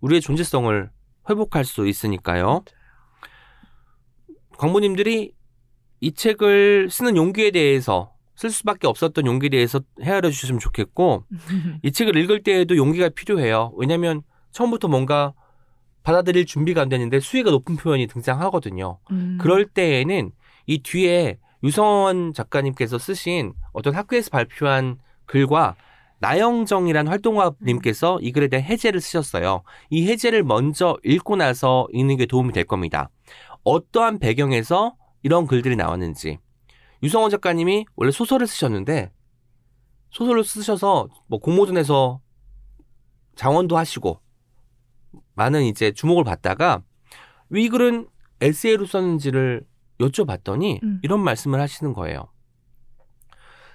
우리의 0.00 0.20
존재성을 0.20 0.90
회복할 1.28 1.64
수 1.64 1.86
있으니까요. 1.86 2.64
광부님들이 4.56 5.34
이 6.00 6.12
책을 6.12 6.88
쓰는 6.90 7.16
용기에 7.16 7.50
대해서 7.50 8.12
쓸 8.36 8.50
수밖에 8.50 8.86
없었던 8.86 9.26
용기에 9.26 9.48
대해서 9.48 9.80
헤아려 10.00 10.30
주셨으면 10.30 10.58
좋겠고 10.60 11.24
이 11.82 11.92
책을 11.92 12.16
읽을 12.16 12.42
때에도 12.42 12.76
용기가 12.76 13.08
필요해요. 13.08 13.72
왜냐하면 13.76 14.22
처음부터 14.52 14.88
뭔가 14.88 15.34
받아들일 16.04 16.46
준비가 16.46 16.82
안 16.82 16.88
되는데 16.88 17.18
수위가 17.18 17.50
높은 17.50 17.76
표현이 17.76 18.06
등장하거든요. 18.06 18.98
음. 19.10 19.38
그럴 19.40 19.64
때에는 19.64 20.30
이 20.66 20.82
뒤에 20.82 21.38
유성원 21.62 22.34
작가님께서 22.34 22.98
쓰신 22.98 23.54
어떤 23.72 23.94
학교에서 23.94 24.30
발표한 24.30 24.98
글과 25.24 25.76
나영정이란 26.24 27.06
활동가님께서 27.06 28.18
이 28.22 28.32
글에 28.32 28.48
대한 28.48 28.64
해제를 28.64 29.02
쓰셨어요. 29.02 29.62
이 29.90 30.08
해제를 30.08 30.42
먼저 30.42 30.96
읽고 31.04 31.36
나서 31.36 31.86
읽는 31.92 32.16
게 32.16 32.24
도움이 32.24 32.54
될 32.54 32.64
겁니다. 32.64 33.10
어떠한 33.62 34.20
배경에서 34.20 34.96
이런 35.22 35.46
글들이 35.46 35.76
나왔는지. 35.76 36.38
유성원 37.02 37.30
작가님이 37.30 37.84
원래 37.94 38.10
소설을 38.10 38.46
쓰셨는데 38.46 39.12
소설을 40.12 40.44
쓰셔서 40.44 41.08
뭐 41.26 41.40
공모전에서 41.40 42.20
장원도 43.36 43.76
하시고 43.76 44.18
많은 45.34 45.64
이제 45.64 45.92
주목을 45.92 46.24
받다가 46.24 46.82
왜이 47.50 47.68
글은 47.68 48.08
에세이로 48.40 48.86
썼는지를 48.86 49.66
여쭤봤더니 50.00 50.82
음. 50.82 51.00
이런 51.02 51.20
말씀을 51.20 51.60
하시는 51.60 51.92
거예요. 51.92 52.32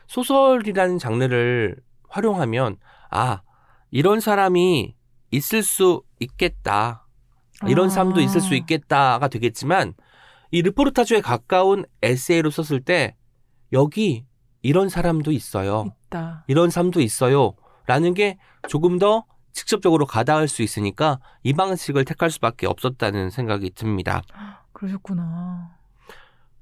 소설이라는 0.07 0.97
장르를 0.97 1.77
활용하면 2.09 2.77
아 3.09 3.41
이런 3.91 4.19
사람이 4.19 4.95
있을 5.31 5.63
수 5.63 6.03
있겠다. 6.19 7.07
이런 7.67 7.87
아. 7.87 7.89
사람도 7.89 8.21
있을 8.21 8.41
수 8.41 8.55
있겠다가 8.55 9.27
되겠지만 9.27 9.93
이 10.51 10.61
르포르타주에 10.61 11.21
가까운 11.21 11.85
에세이로 12.01 12.49
썼을 12.49 12.81
때 12.81 13.15
여기 13.73 14.25
이런 14.61 14.89
사람도 14.89 15.31
있어요. 15.31 15.93
있다. 16.07 16.45
이런 16.47 16.69
삶도 16.69 17.01
있어요. 17.01 17.53
라는 17.85 18.13
게 18.13 18.37
조금 18.67 18.99
더 18.99 19.25
직접적으로 19.51 20.05
가닿을 20.05 20.47
수 20.47 20.61
있으니까 20.61 21.19
이 21.43 21.53
방식을 21.53 22.05
택할 22.05 22.29
수밖에 22.29 22.67
없었다는 22.67 23.29
생각이 23.29 23.71
듭니다. 23.71 24.21
그러셨구나. 24.73 25.77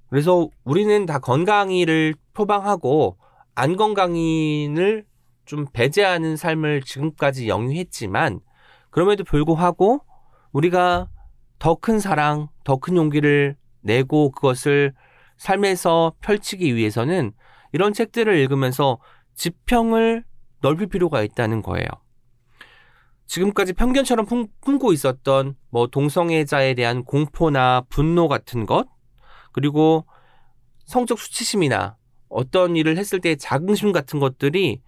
그래서 0.10 0.48
우리는 0.64 1.06
다 1.06 1.20
건강이를 1.20 2.16
표방하고 2.34 3.18
안 3.56 3.76
건강인을 3.76 5.06
좀 5.48 5.66
배제하는 5.74 6.36
삶을 6.36 6.82
지금까지 6.84 7.48
영위했지만 7.48 8.42
그럼에도 8.92 9.24
불구하고 9.24 10.02
우리가 10.52 11.10
더 11.58 11.76
큰 11.76 12.00
사랑, 12.00 12.50
더 12.64 12.78
큰 12.78 12.98
용기를 12.98 13.56
내고 13.82 14.30
그것을 14.32 14.94
삶에서 15.38 16.14
펼치기 16.22 16.76
위해서는 16.76 17.32
이런 17.72 17.94
책들을 17.94 18.38
읽으면서 18.38 19.00
지평을 19.36 20.24
넓힐 20.62 20.88
필요가 20.88 21.24
있다는 21.24 21.62
거예요. 21.62 21.88
지금까지 23.28 23.74
편견처럼 23.74 24.26
품, 24.26 24.48
품고 24.62 24.94
있었던 24.94 25.56
뭐 25.70 25.88
동성애자에 25.88 26.74
대한 26.74 27.04
공포나 27.04 27.84
분노 27.90 28.28
같은 28.28 28.66
것, 28.66 28.88
그리고 29.54 30.06
성적 30.86 31.20
수치심이나 31.20 31.98
어떤 32.30 32.76
일을 32.76 32.98
했을 32.98 33.22
때의 33.22 33.38
자긍심 33.38 33.92
같은 33.92 34.20
것들이 34.20 34.82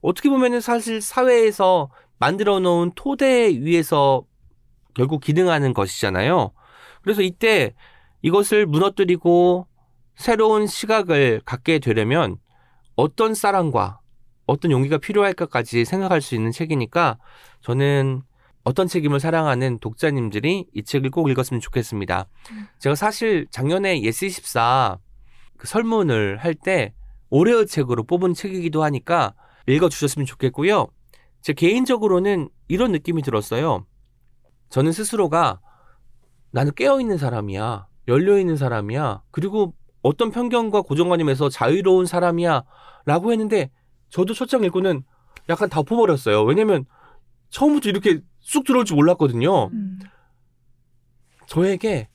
어떻게 0.00 0.28
보면은 0.28 0.60
사실 0.60 1.00
사회에서 1.00 1.90
만들어 2.18 2.60
놓은 2.60 2.92
토대 2.94 3.48
위에서 3.48 4.24
결국 4.94 5.20
기능하는 5.20 5.74
것이잖아요. 5.74 6.52
그래서 7.02 7.22
이때 7.22 7.74
이것을 8.22 8.66
무너뜨리고 8.66 9.66
새로운 10.16 10.66
시각을 10.66 11.42
갖게 11.44 11.78
되려면 11.78 12.38
어떤 12.96 13.34
사랑과 13.34 14.00
어떤 14.46 14.70
용기가 14.70 14.96
필요할까까지 14.98 15.84
생각할 15.84 16.22
수 16.22 16.34
있는 16.34 16.50
책이니까 16.52 17.18
저는 17.60 18.22
어떤 18.64 18.88
책임을 18.88 19.20
사랑하는 19.20 19.78
독자님들이 19.78 20.66
이 20.72 20.82
책을 20.82 21.10
꼭 21.10 21.28
읽었으면 21.30 21.60
좋겠습니다. 21.60 22.26
제가 22.78 22.94
사실 22.94 23.46
작년에 23.50 24.00
예스24 24.00 24.98
그 25.56 25.66
설문을 25.66 26.38
할 26.38 26.54
때 26.54 26.92
올해의 27.30 27.66
책으로 27.66 28.04
뽑은 28.04 28.34
책이기도 28.34 28.82
하니까 28.84 29.34
읽어주셨으면 29.66 30.26
좋겠고요. 30.26 30.86
제 31.42 31.52
개인적으로는 31.52 32.48
이런 32.68 32.92
느낌이 32.92 33.22
들었어요. 33.22 33.86
저는 34.68 34.92
스스로가 34.92 35.60
나는 36.50 36.72
깨어있는 36.74 37.18
사람이야. 37.18 37.86
열려있는 38.08 38.56
사람이야. 38.56 39.22
그리고 39.30 39.74
어떤 40.02 40.30
편견과 40.30 40.82
고정관념에서 40.82 41.48
자유로운 41.48 42.06
사람이야. 42.06 42.64
라고 43.04 43.32
했는데 43.32 43.70
저도 44.10 44.34
첫장 44.34 44.64
읽고는 44.64 45.02
약간 45.48 45.68
다 45.68 45.80
엎어버렸어요. 45.80 46.42
왜냐면 46.44 46.84
처음부터 47.50 47.88
이렇게 47.88 48.20
쑥 48.40 48.64
들어올 48.64 48.84
줄 48.84 48.96
몰랐거든요. 48.96 49.66
음. 49.66 49.98
저에게 51.46 52.08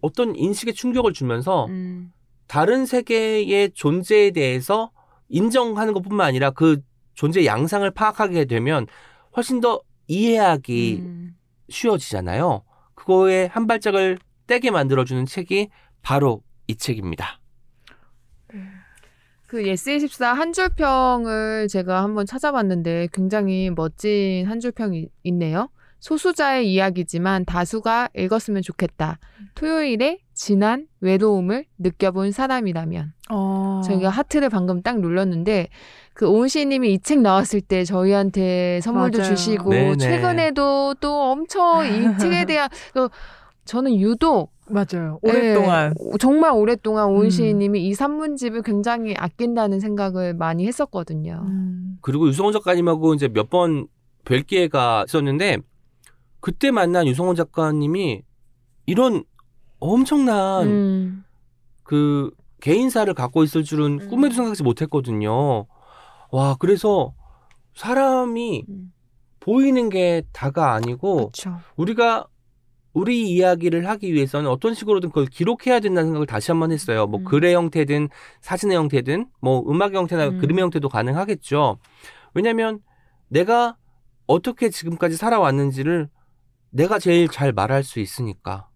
어떤 0.00 0.36
인식의 0.36 0.74
충격을 0.74 1.12
주면서 1.12 1.66
음. 1.66 2.12
다른 2.46 2.86
세계의 2.86 3.72
존재에 3.74 4.30
대해서 4.30 4.90
인정하는 5.28 5.92
것뿐만 5.92 6.26
아니라 6.26 6.50
그 6.50 6.80
존재 7.14 7.44
양상을 7.44 7.88
파악하게 7.90 8.44
되면 8.44 8.86
훨씬 9.36 9.60
더 9.60 9.80
이해하기 10.06 11.00
음. 11.02 11.36
쉬워지잖아요. 11.68 12.62
그거에 12.94 13.46
한 13.46 13.66
발짝을 13.66 14.18
떼게 14.46 14.70
만들어주는 14.70 15.26
책이 15.26 15.68
바로 16.02 16.42
이 16.68 16.76
책입니다. 16.76 17.40
그 19.46 19.62
예스24 19.62 20.34
한 20.34 20.52
줄평을 20.52 21.68
제가 21.68 22.02
한번 22.02 22.26
찾아봤는데 22.26 23.08
굉장히 23.12 23.70
멋진 23.70 24.44
한 24.46 24.58
줄평이 24.60 25.08
있네요. 25.24 25.68
소수자의 26.00 26.72
이야기지만 26.72 27.44
다수가 27.44 28.10
읽었으면 28.16 28.62
좋겠다. 28.62 29.18
토요일에 29.54 30.18
진한 30.36 30.86
외로움을 31.00 31.64
느껴본 31.78 32.30
사람이라면. 32.30 33.14
어. 33.30 33.80
저희가 33.86 34.10
하트를 34.10 34.50
방금 34.50 34.82
딱 34.82 35.00
눌렀는데 35.00 35.68
그 36.12 36.28
오은 36.28 36.48
씨님이 36.48 36.92
이 36.92 36.98
책 36.98 37.20
나왔을 37.22 37.62
때 37.62 37.84
저희한테 37.84 38.80
선물도 38.82 39.18
맞아요. 39.18 39.34
주시고 39.34 39.70
네네. 39.70 39.96
최근에도 39.96 40.94
또 41.00 41.22
엄청 41.32 41.86
이 41.86 42.18
책에 42.18 42.44
대한 42.44 42.68
그 42.92 43.08
저는 43.64 43.96
유독 43.98 44.52
맞아요. 44.68 45.18
오랫동안 45.22 45.94
예, 46.12 46.16
정말 46.18 46.52
오랫동안 46.52 47.06
오은 47.08 47.24
음. 47.26 47.30
시님이 47.30 47.86
이 47.86 47.94
산문집을 47.94 48.62
굉장히 48.62 49.14
아낀다는 49.16 49.80
생각을 49.80 50.34
많이 50.34 50.66
했었거든요. 50.66 51.42
음. 51.46 51.96
그리고 52.02 52.28
유성원 52.28 52.52
작가님하고 52.52 53.14
이제 53.14 53.28
몇 53.28 53.48
번 53.48 53.88
뵐 54.24 54.42
기회가 54.46 55.04
있었는데 55.08 55.58
그때 56.40 56.70
만난 56.72 57.06
유성원 57.06 57.36
작가님이 57.36 58.22
이런 58.86 59.24
엄청난 59.78 60.66
음. 60.66 61.24
그 61.82 62.30
개인사를 62.60 63.12
갖고 63.14 63.44
있을 63.44 63.64
줄은 63.64 64.00
음. 64.00 64.08
꿈에도 64.08 64.34
생각하지 64.34 64.62
못했거든요. 64.62 65.66
와, 66.30 66.56
그래서 66.58 67.14
사람이 67.74 68.64
음. 68.68 68.92
보이는 69.40 69.88
게 69.90 70.22
다가 70.32 70.72
아니고 70.72 71.30
그렇죠. 71.30 71.58
우리가 71.76 72.26
우리 72.92 73.30
이야기를 73.30 73.86
하기 73.88 74.12
위해서는 74.14 74.50
어떤 74.50 74.72
식으로든 74.72 75.10
그걸 75.10 75.26
기록해야 75.26 75.80
된다는 75.80 76.08
생각을 76.08 76.26
다시 76.26 76.50
한 76.50 76.58
번 76.60 76.72
했어요. 76.72 77.06
뭐 77.06 77.20
음. 77.20 77.24
글의 77.24 77.54
형태든 77.54 78.08
사진의 78.40 78.76
형태든 78.76 79.26
뭐 79.40 79.62
음악 79.70 79.94
형태나 79.94 80.28
음. 80.28 80.38
그림의 80.38 80.62
형태도 80.62 80.88
가능하겠죠. 80.88 81.78
왜냐하면 82.32 82.80
내가 83.28 83.76
어떻게 84.26 84.70
지금까지 84.70 85.16
살아왔는지를 85.16 86.08
내가 86.70 86.98
제일 86.98 87.28
잘 87.28 87.52
말할 87.52 87.84
수 87.84 88.00
있으니까. 88.00 88.68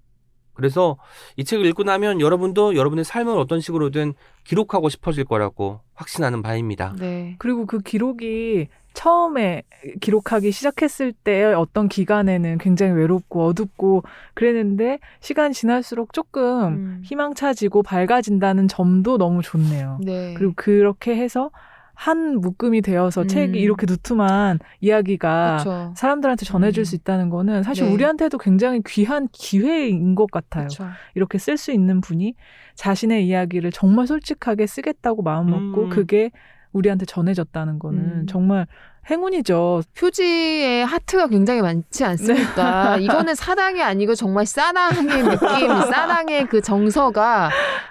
그래서 0.60 0.98
이 1.36 1.44
책을 1.44 1.64
읽고 1.66 1.84
나면 1.84 2.20
여러분도 2.20 2.76
여러분의 2.76 3.04
삶을 3.04 3.38
어떤 3.38 3.60
식으로든 3.60 4.12
기록하고 4.44 4.90
싶어질 4.90 5.24
거라고 5.24 5.80
확신하는 5.94 6.42
바입니다. 6.42 6.94
네. 6.98 7.36
그리고 7.38 7.64
그 7.64 7.80
기록이 7.80 8.68
처음에 8.92 9.62
기록하기 10.00 10.50
시작했을 10.50 11.12
때 11.12 11.44
어떤 11.44 11.88
기간에는 11.88 12.58
굉장히 12.58 12.92
외롭고 12.92 13.46
어둡고 13.46 14.02
그랬는데 14.34 14.98
시간이 15.20 15.54
지날수록 15.54 16.12
조금 16.12 16.66
음. 16.66 17.02
희망차지고 17.04 17.82
밝아진다는 17.82 18.68
점도 18.68 19.16
너무 19.16 19.42
좋네요. 19.42 19.98
네. 20.02 20.34
그리고 20.36 20.52
그렇게 20.56 21.16
해서 21.16 21.50
한 22.00 22.40
묶음이 22.40 22.80
되어서 22.80 23.22
음. 23.22 23.28
책이 23.28 23.60
이렇게 23.60 23.84
두툼한 23.84 24.58
이야기가 24.80 25.58
그렇죠. 25.62 25.92
사람들한테 25.94 26.46
전해줄 26.46 26.80
음. 26.80 26.84
수 26.86 26.94
있다는 26.94 27.28
거는 27.28 27.62
사실 27.62 27.84
네. 27.84 27.92
우리한테도 27.92 28.38
굉장히 28.38 28.80
귀한 28.86 29.28
기회인 29.32 30.14
것 30.14 30.30
같아요. 30.30 30.68
그렇죠. 30.68 30.86
이렇게 31.14 31.36
쓸 31.36 31.58
수 31.58 31.72
있는 31.72 32.00
분이 32.00 32.36
자신의 32.74 33.26
이야기를 33.26 33.70
정말 33.72 34.06
솔직하게 34.06 34.66
쓰겠다고 34.66 35.20
마음먹고 35.20 35.84
음. 35.84 35.90
그게 35.90 36.30
우리한테 36.72 37.04
전해졌다는 37.04 37.78
거는 37.78 37.98
음. 38.00 38.26
정말 38.26 38.66
행운이죠. 39.08 39.82
표지에 39.98 40.82
하트가 40.82 41.26
굉장히 41.28 41.62
많지 41.62 42.04
않습니까? 42.04 42.96
이거는 42.98 43.34
사랑이 43.34 43.82
아니고 43.82 44.14
정말 44.14 44.46
사랑의 44.46 45.22
느낌, 45.22 45.68
사랑의 45.90 46.46
그 46.46 46.60
정서가 46.60 47.50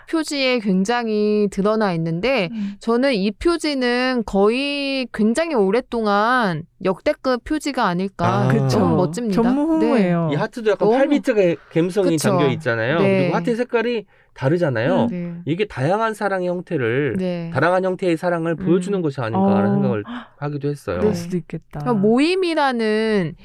표지에 0.09 0.59
굉장히 0.59 1.47
드러나 1.51 1.93
있는데 1.93 2.49
저는 2.79 3.13
이 3.13 3.31
표지는 3.31 4.23
거의 4.25 5.07
굉장히 5.13 5.55
오랫동안 5.55 6.63
역대급 6.85 7.43
표지가 7.43 7.85
아닐까. 7.85 8.25
아, 8.27 8.47
그쵸. 8.47 8.79
너무 8.79 8.95
멋집니다. 8.95 9.41
전무후무해요. 9.41 10.29
이 10.31 10.35
하트도 10.35 10.71
약간 10.71 10.87
너무- 10.89 11.03
8비트의 11.03 11.57
감성이. 11.73 12.17
담겨 12.17 12.47
있잖아요. 12.47 12.99
네. 12.99 13.21
그리고 13.23 13.35
하트의 13.35 13.55
색깔이 13.57 14.05
다르잖아요. 14.33 15.07
네. 15.07 15.41
이게 15.45 15.65
다양한 15.67 16.13
사랑의 16.13 16.47
형태를 16.47 17.15
네. 17.17 17.51
다양한 17.53 17.83
형태의 17.83 18.17
사랑을 18.17 18.55
음. 18.59 18.65
보여주는 18.65 19.01
것이 19.01 19.19
아닌가라는 19.21 19.69
어. 19.69 19.73
생각을 19.73 20.03
하기도 20.37 20.69
했어요. 20.69 20.99
그럴 20.99 21.13
수도 21.15 21.37
있겠다. 21.37 21.79
그러니까 21.79 21.93
모임이라는 21.93 23.35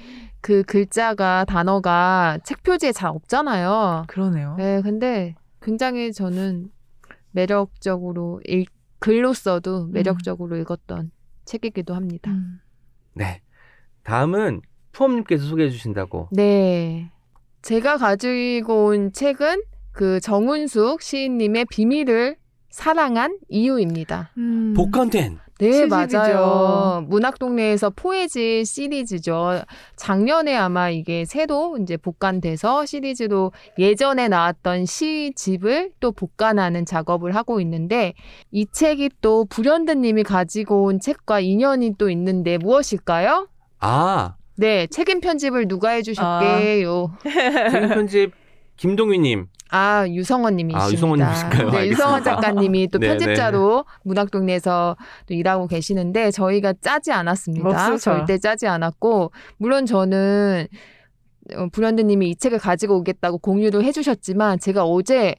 그 0.40 0.62
글자가 0.64 1.44
단어가 1.46 2.38
책 2.44 2.62
표지에 2.62 2.92
잘 2.92 3.10
없잖아요. 3.10 4.04
그러네요. 4.08 4.56
네, 4.58 4.82
근데 4.82 5.34
굉장히 5.62 6.12
저는 6.12 6.68
매력적으로 7.30 8.40
읽, 8.44 8.68
글로써도 8.98 9.86
매력적으로 9.86 10.56
읽었던 10.56 11.10
책이기도 11.44 11.94
합니다. 11.94 12.30
음. 12.30 12.60
네. 13.14 13.40
다음은 14.02 14.60
푸엄님께서 14.92 15.44
소개해 15.46 15.70
주신다고. 15.70 16.28
네. 16.30 17.10
제가 17.62 17.96
가지고 17.96 18.86
온 18.86 19.12
책은 19.12 19.62
그 19.94 20.20
정운숙 20.20 21.00
시인님의 21.00 21.66
비밀을 21.66 22.36
사랑한 22.68 23.38
이유입니다. 23.48 24.32
음. 24.36 24.74
복간된 24.76 25.38
네, 25.60 25.72
시집이죠. 25.72 26.18
맞아요. 26.18 27.06
문학동네에서 27.08 27.90
포에지 27.90 28.64
시리즈죠. 28.64 29.62
작년에 29.94 30.56
아마 30.56 30.90
이게 30.90 31.24
새로 31.24 31.78
이제 31.80 31.96
복간돼서 31.96 32.84
시리즈로 32.84 33.52
예전에 33.78 34.26
나왔던 34.26 34.84
시집을 34.86 35.92
또 36.00 36.10
복간하는 36.10 36.84
작업을 36.84 37.36
하고 37.36 37.60
있는데 37.60 38.14
이 38.50 38.66
책이 38.66 39.10
또 39.20 39.44
불현듯님이 39.44 40.24
가지고 40.24 40.86
온 40.86 40.98
책과 40.98 41.38
인연이 41.38 41.96
또 41.96 42.10
있는데 42.10 42.58
무엇일까요? 42.58 43.48
아 43.78 44.34
네, 44.56 44.88
책임 44.88 45.20
편집을 45.20 45.68
누가 45.68 45.90
해주셨게요? 45.90 47.12
책임 47.22 47.88
편집 47.90 48.43
김동휘님. 48.76 49.46
아, 49.70 50.06
유성원님이십니다. 50.08 50.84
아, 50.86 50.90
유성원님이실까요? 50.90 51.70
네, 51.70 51.88
유성원. 51.88 52.22
작가님이 52.22 52.88
또 52.88 52.98
네, 53.00 53.08
편집자로 53.08 53.84
문학동네에서 54.04 54.96
또 55.26 55.34
일하고 55.34 55.66
계시는데 55.66 56.30
저희가 56.30 56.74
짜지 56.80 57.10
않았습니다. 57.12 57.68
맙소사. 57.68 58.16
절대 58.18 58.38
짜지 58.38 58.66
않았고 58.68 59.32
물론 59.56 59.86
저는 59.86 60.68
어, 61.56 61.66
불현듯님이 61.72 62.30
이 62.30 62.36
책을 62.36 62.58
가지고 62.58 62.96
오겠다고 62.98 63.38
공유를 63.38 63.84
해주셨지만 63.84 64.60
제가 64.60 64.84
어제 64.84 65.34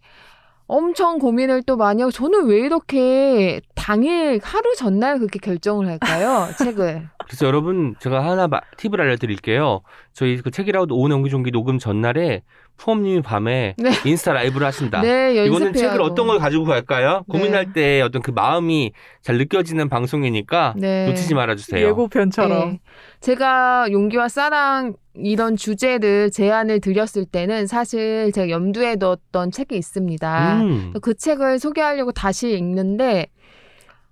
엄청 0.67 1.19
고민을 1.19 1.61
또 1.63 1.77
많이 1.77 2.01
하고 2.01 2.11
저는 2.11 2.47
왜 2.47 2.57
이렇게 2.59 3.61
당일 3.75 4.39
하루 4.43 4.75
전날 4.75 5.19
그렇게 5.19 5.37
결정을 5.39 5.87
할까요? 5.87 6.47
책을. 6.57 7.07
그래서 7.27 7.45
여러분 7.45 7.95
제가 7.99 8.25
하나 8.25 8.47
마- 8.47 8.61
팁을 8.77 8.99
알려드릴게요. 8.99 9.81
저희 10.13 10.37
그 10.41 10.49
책이라우드 10.51 10.91
오은 10.93 11.11
연기 11.11 11.29
종기 11.29 11.51
녹음 11.51 11.77
전날에 11.77 12.41
푸엄님이 12.77 13.21
밤에 13.21 13.75
네. 13.77 13.91
인스타 14.03 14.33
라이브를 14.33 14.67
하신다. 14.67 15.01
네, 15.01 15.45
이거는 15.45 15.73
책을. 15.73 16.01
어떤 16.01 16.27
걸 16.27 16.39
가지고 16.39 16.65
갈까요? 16.65 17.23
네. 17.27 17.39
고민할 17.39 17.73
때 17.73 18.01
어떤 18.01 18.21
그 18.21 18.31
마음이 18.31 18.91
잘 19.21 19.37
느껴지는 19.37 19.89
방송이니까 19.89 20.73
네. 20.77 21.07
놓치지 21.07 21.33
말아주세요. 21.35 21.87
예고편처럼. 21.87 22.69
네. 22.71 22.79
제가 23.21 23.87
용기와 23.91 24.27
사랑 24.27 24.93
이런 25.15 25.55
주제를 25.55 26.31
제안을 26.31 26.81
드렸을 26.81 27.25
때는 27.25 27.67
사실 27.67 28.31
제가 28.33 28.49
염두에 28.49 28.97
뒀던 28.97 29.51
책이 29.51 29.75
있습니다. 29.75 30.61
음. 30.61 30.93
그 31.01 31.13
책을 31.15 31.59
소개하려고 31.59 32.11
다시 32.11 32.51
읽는데 32.51 33.27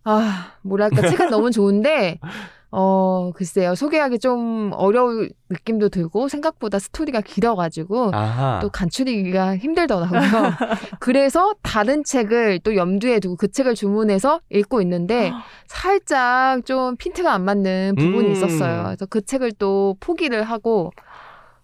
아 0.05 0.53
뭐랄까 0.61 1.01
책은 1.09 1.29
너무 1.29 1.51
좋은데 1.51 2.19
어 2.76 3.32
글쎄요 3.36 3.76
소개하기 3.76 4.17
좀 4.17 4.71
어려울 4.74 5.30
느낌도 5.49 5.89
들고 5.89 6.28
생각보다 6.28 6.80
스토리가 6.80 7.21
길어가지고 7.21 8.09
아하. 8.13 8.59
또 8.63 8.69
간추리기가 8.69 9.57
힘들더라고요. 9.57 10.19
그래서 10.99 11.53
다른 11.61 12.03
책을 12.03 12.61
또 12.63 12.76
염두에 12.76 13.19
두고 13.19 13.36
그 13.36 13.51
책을 13.51 13.76
주문해서 13.76 14.39
읽고 14.49 14.82
있는데 14.82 15.32
살짝 15.67 16.65
좀 16.65 16.95
핀트가 16.97 17.32
안 17.32 17.45
맞는 17.45 17.93
부분이 17.95 18.28
음. 18.28 18.32
있었어요. 18.32 18.84
그래서 18.86 19.05
그 19.05 19.21
책을 19.24 19.51
또 19.59 19.95
포기를 19.99 20.41
하고 20.43 20.91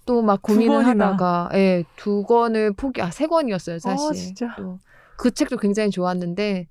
또막두 0.05 0.53
고민을. 0.53 0.85
하다가 0.87 1.49
예, 1.53 1.83
두 1.95 2.23
권을 2.23 2.73
포기 2.73 3.01
아 3.01 3.09
세 3.11 3.25
권이었어요, 3.27 3.79
사실. 3.79 4.09
아, 4.09 4.13
진짜. 4.13 4.55
또그 4.57 5.31
책도 5.31 5.57
굉장히 5.57 5.89
좋았는데 5.89 6.67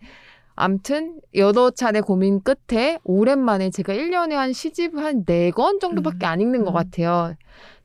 암튼 0.60 1.20
여러 1.36 1.70
차례 1.70 2.00
고민 2.00 2.42
끝에 2.42 2.98
오랜만에 3.04 3.70
제가 3.70 3.94
1년에 3.94 4.32
한 4.32 4.52
시집 4.52 4.96
한 4.96 5.24
4권 5.24 5.80
정도밖에 5.80 6.26
안 6.26 6.40
읽는 6.40 6.64
것 6.64 6.70
음. 6.70 6.74
같아요. 6.74 7.34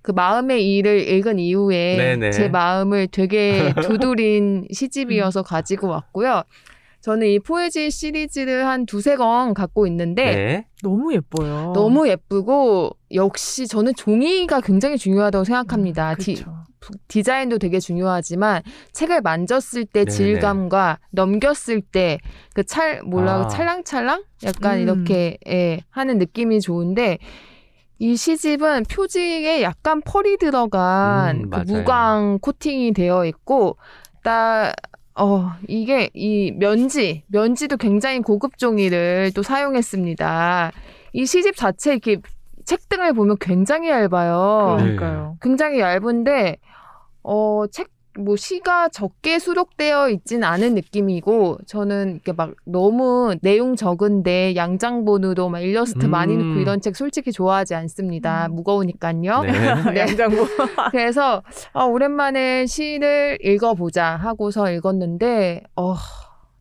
그 0.02 0.12
마음의 0.12 0.76
일을 0.76 1.08
읽은 1.08 1.38
이후에 1.38 1.96
네네. 1.98 2.32
제 2.32 2.50
마음을 2.50 3.08
되게 3.08 3.74
두드린 3.84 4.68
시집이어서 4.72 5.44
가지고 5.44 5.90
왔고요. 5.90 6.44
저는 7.04 7.28
이 7.28 7.40
포에지 7.40 7.92
시리즈를 7.92 8.66
한 8.66 8.86
두세 8.86 9.18
권 9.18 9.54
갖고 9.54 9.86
있는데 9.88 10.24
네. 10.24 10.68
너무 10.82 11.14
예뻐요. 11.14 11.74
너무 11.76 12.08
예쁘고 12.08 12.92
역시 13.14 13.68
저는 13.68 13.94
종이가 13.96 14.62
굉장히 14.62 14.98
중요하다고 14.98 15.44
생각합니다. 15.44 16.16
디, 16.16 16.36
그렇죠. 16.36 16.64
디자인도 17.10 17.58
되게 17.60 17.80
중요하지만 17.82 18.62
책을 18.94 19.20
만졌을 19.20 19.84
때 19.86 20.06
네네. 20.06 20.12
질감과 20.12 21.00
넘겼을 21.12 21.82
때 21.82 22.20
그 22.56 22.64
찰 22.64 23.04
몰라 23.04 23.34
아. 23.42 23.48
찰랑찰랑 23.50 24.24
약간 24.46 24.78
음. 24.78 24.82
이렇게 24.84 25.38
예, 25.48 25.82
하는 25.90 26.18
느낌이 26.20 26.62
좋은데 26.62 27.18
이 28.00 28.16
시집은 28.16 28.84
표지에 28.90 29.62
약간 29.62 30.00
펄이 30.02 30.38
들어간 30.38 31.44
음, 31.44 31.50
그. 31.50 31.60
무광 31.68 32.40
코팅이 32.42 32.94
되어 32.94 33.26
있고 33.26 33.76
딱 34.24 34.74
어, 35.16 35.52
이게 35.68 36.10
이 36.14 36.52
면지, 36.52 37.24
면지도 37.28 37.78
굉장히 37.78 38.20
고급 38.22 38.58
종이를 38.58 39.32
또 39.36 39.44
사용했습니다. 39.44 40.72
이 41.14 41.26
시집 41.26 41.56
자체 41.56 41.92
이렇게 41.92 42.18
책등을 42.66 43.14
보면 43.14 43.38
굉장히 43.40 43.90
얇아요. 43.90 44.76
네. 44.78 44.84
그러니까요. 44.84 45.38
굉장히 45.42 45.80
얇은데 45.80 46.58
어, 47.24 47.66
책, 47.72 47.90
뭐, 48.18 48.36
시가 48.36 48.90
적게 48.90 49.40
수록되어 49.40 50.10
있진 50.10 50.44
않은 50.44 50.76
느낌이고, 50.76 51.60
저는 51.66 52.14
이렇게 52.14 52.32
막 52.34 52.54
너무 52.66 53.36
내용 53.42 53.76
적은데, 53.76 54.56
양장본으로 54.56 55.50
막 55.50 55.60
일러스트 55.60 56.06
많이 56.06 56.36
음. 56.36 56.50
넣고 56.50 56.62
이런 56.62 56.82
책 56.82 56.96
솔직히 56.96 57.32
좋아하지 57.32 57.76
않습니다. 57.76 58.48
음. 58.48 58.56
무거우니까요. 58.56 59.42
네. 59.42 59.52
네. 59.94 60.00
양장부. 60.00 60.48
그래서, 60.92 61.44
아, 61.74 61.86
오랜만에 61.86 62.66
시를 62.66 63.38
읽어보자 63.42 64.16
하고서 64.16 64.72
읽었는데, 64.72 65.64
어, 65.76 65.96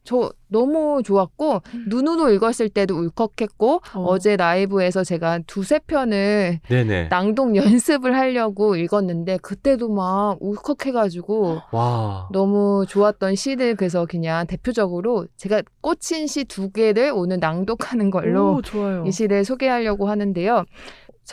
저 0.05 0.33
너무 0.49 1.03
좋았고, 1.05 1.63
눈으로 1.89 2.31
읽었을 2.31 2.69
때도 2.69 2.95
울컥했고, 2.99 3.81
어. 3.95 4.19
제 4.19 4.37
라이브에서 4.37 5.03
제가 5.05 5.41
두세 5.47 5.79
편을 5.87 6.61
네네. 6.69 7.09
낭독 7.09 7.57
연습을 7.57 8.15
하려고 8.15 8.77
읽었는데 8.77 9.39
그때도 9.39 9.89
막 9.89 10.37
울컥해가지고 10.41 11.61
와. 11.73 12.29
너무 12.33 12.85
좋았던 12.89 13.35
시를 13.37 13.77
그래서 13.77 14.07
그냥 14.07 14.47
대표적으로 14.47 15.27
제가 15.37 15.63
꽂힌 15.81 16.27
시 16.27 16.45
두 16.45 16.71
개를 16.71 17.13
오늘 17.15 17.39
낭독하는 17.41 18.11
걸로 18.11 18.57
오, 18.57 18.63
좋아요. 18.63 19.05
이 19.07 19.13
시를 19.13 19.45
소개하려고 19.45 20.09
하는데요. 20.09 20.65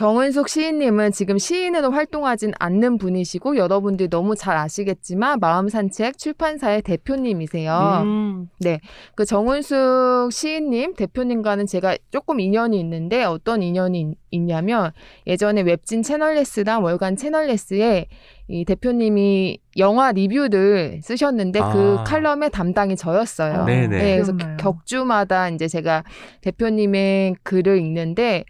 정은숙 0.04 0.48
시인님은 0.48 1.12
지금 1.12 1.36
시인으로 1.36 1.90
활동하진 1.90 2.52
않는 2.58 2.96
분이시고 2.96 3.58
여러분들 3.58 4.08
너무 4.08 4.34
잘 4.34 4.56
아시겠지만 4.56 5.40
마음산책 5.40 6.16
출판사의 6.16 6.80
대표님이세요. 6.80 8.00
음. 8.04 8.48
그 9.14 9.26
정은숙 9.26 10.32
시인님 10.32 10.94
대표님과는 10.94 11.66
제가 11.66 11.98
조금 12.10 12.40
인연이 12.40 12.80
있는데 12.80 13.24
어떤 13.24 13.62
인연이 13.62 14.00
있- 14.00 14.16
있냐면 14.30 14.92
예전에 15.26 15.60
웹진 15.60 16.02
채널레스랑 16.02 16.82
월간 16.82 17.16
채널레스에 17.16 18.06
이 18.48 18.64
대표님이 18.64 19.58
영화 19.76 20.12
리뷰를 20.12 21.00
쓰셨는데 21.02 21.60
그 21.60 21.96
아. 21.98 22.04
칼럼의 22.04 22.52
담당이 22.52 22.96
저였어요. 22.96 23.66
네네. 23.66 23.88
네, 23.88 24.12
그래서 24.14 24.32
기억나요. 24.34 24.56
격주마다 24.56 25.50
이제 25.50 25.68
제가 25.68 26.04
대표님의 26.40 27.36
글을 27.42 27.76
읽는데 27.80 28.46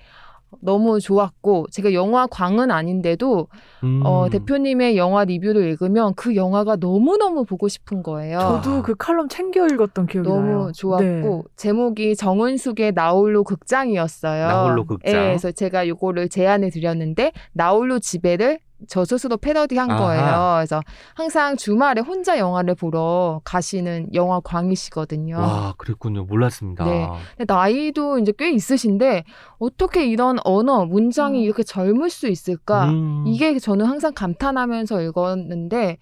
너무 0.60 1.00
좋았고 1.00 1.66
제가 1.70 1.92
영화 1.92 2.26
광은 2.26 2.70
아닌데도 2.70 3.48
음. 3.84 4.02
어, 4.04 4.28
대표님의 4.30 4.96
영화 4.96 5.24
리뷰를 5.24 5.62
읽으면 5.64 6.14
그 6.14 6.36
영화가 6.36 6.76
너무 6.76 7.16
너무 7.16 7.44
보고 7.44 7.68
싶은 7.68 8.02
거예요. 8.02 8.38
저도 8.38 8.82
그 8.82 8.94
칼럼 8.96 9.28
챙겨 9.28 9.66
읽었던 9.66 10.06
기억이 10.06 10.28
나요. 10.28 10.40
너무 10.40 10.72
좋았고 10.72 11.02
네. 11.04 11.42
제목이 11.56 12.16
정은숙의 12.16 12.92
나홀로 12.92 13.44
극장이었어요. 13.44 14.46
나홀로 14.46 14.86
극장. 14.86 15.12
예, 15.12 15.26
그래서 15.26 15.52
제가 15.52 15.88
요거를 15.88 16.28
제안을 16.28 16.70
드렸는데 16.70 17.32
나홀로 17.52 17.98
지배를 17.98 18.58
저 18.88 19.04
스스로 19.04 19.36
패러디한 19.36 19.90
아하. 19.90 20.00
거예요. 20.00 20.54
그래서 20.58 20.80
항상 21.14 21.56
주말에 21.56 22.00
혼자 22.00 22.38
영화를 22.38 22.74
보러 22.74 23.40
가시는 23.44 24.14
영화 24.14 24.40
광이시거든요. 24.40 25.36
와, 25.38 25.74
그랬군요. 25.78 26.24
몰랐습니다. 26.24 26.84
네. 26.84 27.08
근데 27.36 27.52
나이도 27.52 28.18
이제 28.18 28.32
꽤 28.38 28.50
있으신데 28.52 29.24
어떻게 29.58 30.06
이런 30.06 30.38
언어 30.44 30.84
문장이 30.86 31.38
음. 31.40 31.44
이렇게 31.44 31.62
젊을 31.62 32.10
수 32.10 32.28
있을까? 32.28 32.90
음. 32.90 33.24
이게 33.26 33.58
저는 33.58 33.86
항상 33.86 34.12
감탄하면서 34.14 35.02
읽었는데 35.02 35.98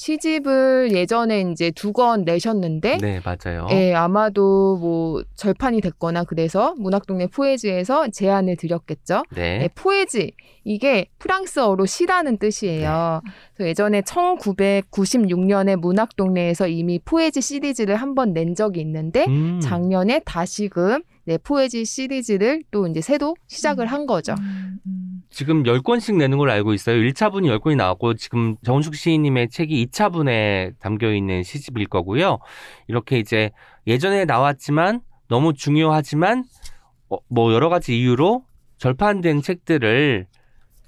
시집을 0.00 0.92
예전에 0.92 1.42
이제 1.52 1.70
두 1.70 1.90
권 1.92 2.22
내셨는데 2.24 2.98
네, 2.98 3.20
맞아요. 3.24 3.66
예, 3.72 3.92
아마도 3.94 4.78
뭐 4.78 5.22
절판이 5.34 5.80
됐거나 5.82 6.24
그래서 6.24 6.74
문학동네 6.78 7.26
포에지에서 7.26 8.08
제안을 8.08 8.56
드렸겠죠. 8.56 9.24
네. 9.34 9.60
예, 9.64 9.68
포에지 9.74 10.32
이게 10.64 11.08
프랑스어로 11.18 11.84
시라는 11.84 12.38
뜻이에요. 12.38 13.20
네. 13.24 13.30
그래서 13.56 13.68
예전에 13.70 14.00
1996년에 14.02 15.76
문학동네에서 15.76 16.68
이미 16.68 16.98
포에지 17.04 17.40
시리즈를 17.42 17.96
한 17.96 18.14
번 18.14 18.32
낸 18.32 18.54
적이 18.54 18.80
있는데 18.80 19.24
음. 19.28 19.60
작년에 19.60 20.20
다시금 20.24 21.02
네, 21.30 21.38
포에지 21.38 21.84
시리즈를 21.84 22.64
또 22.72 22.88
이제 22.88 23.00
새로 23.00 23.36
시작을 23.46 23.86
한 23.86 24.04
거죠. 24.04 24.34
음, 24.40 24.80
음. 24.84 25.22
지금 25.30 25.62
10권씩 25.62 26.16
내는 26.16 26.38
걸로 26.38 26.50
알고 26.50 26.74
있어요. 26.74 26.96
1차분이 26.96 27.56
10권이 27.56 27.76
나왔고 27.76 28.14
지금 28.14 28.56
정은숙 28.64 28.96
시인님의 28.96 29.50
책이 29.50 29.86
2차분에 29.86 30.76
담겨 30.80 31.14
있는 31.14 31.44
시집일 31.44 31.86
거고요. 31.86 32.40
이렇게 32.88 33.20
이제 33.20 33.52
예전에 33.86 34.24
나왔지만 34.24 35.02
너무 35.28 35.54
중요하지만 35.54 36.42
어, 37.10 37.18
뭐 37.28 37.52
여러 37.54 37.68
가지 37.68 37.96
이유로 37.96 38.42
절판된 38.78 39.42
책들을 39.42 40.26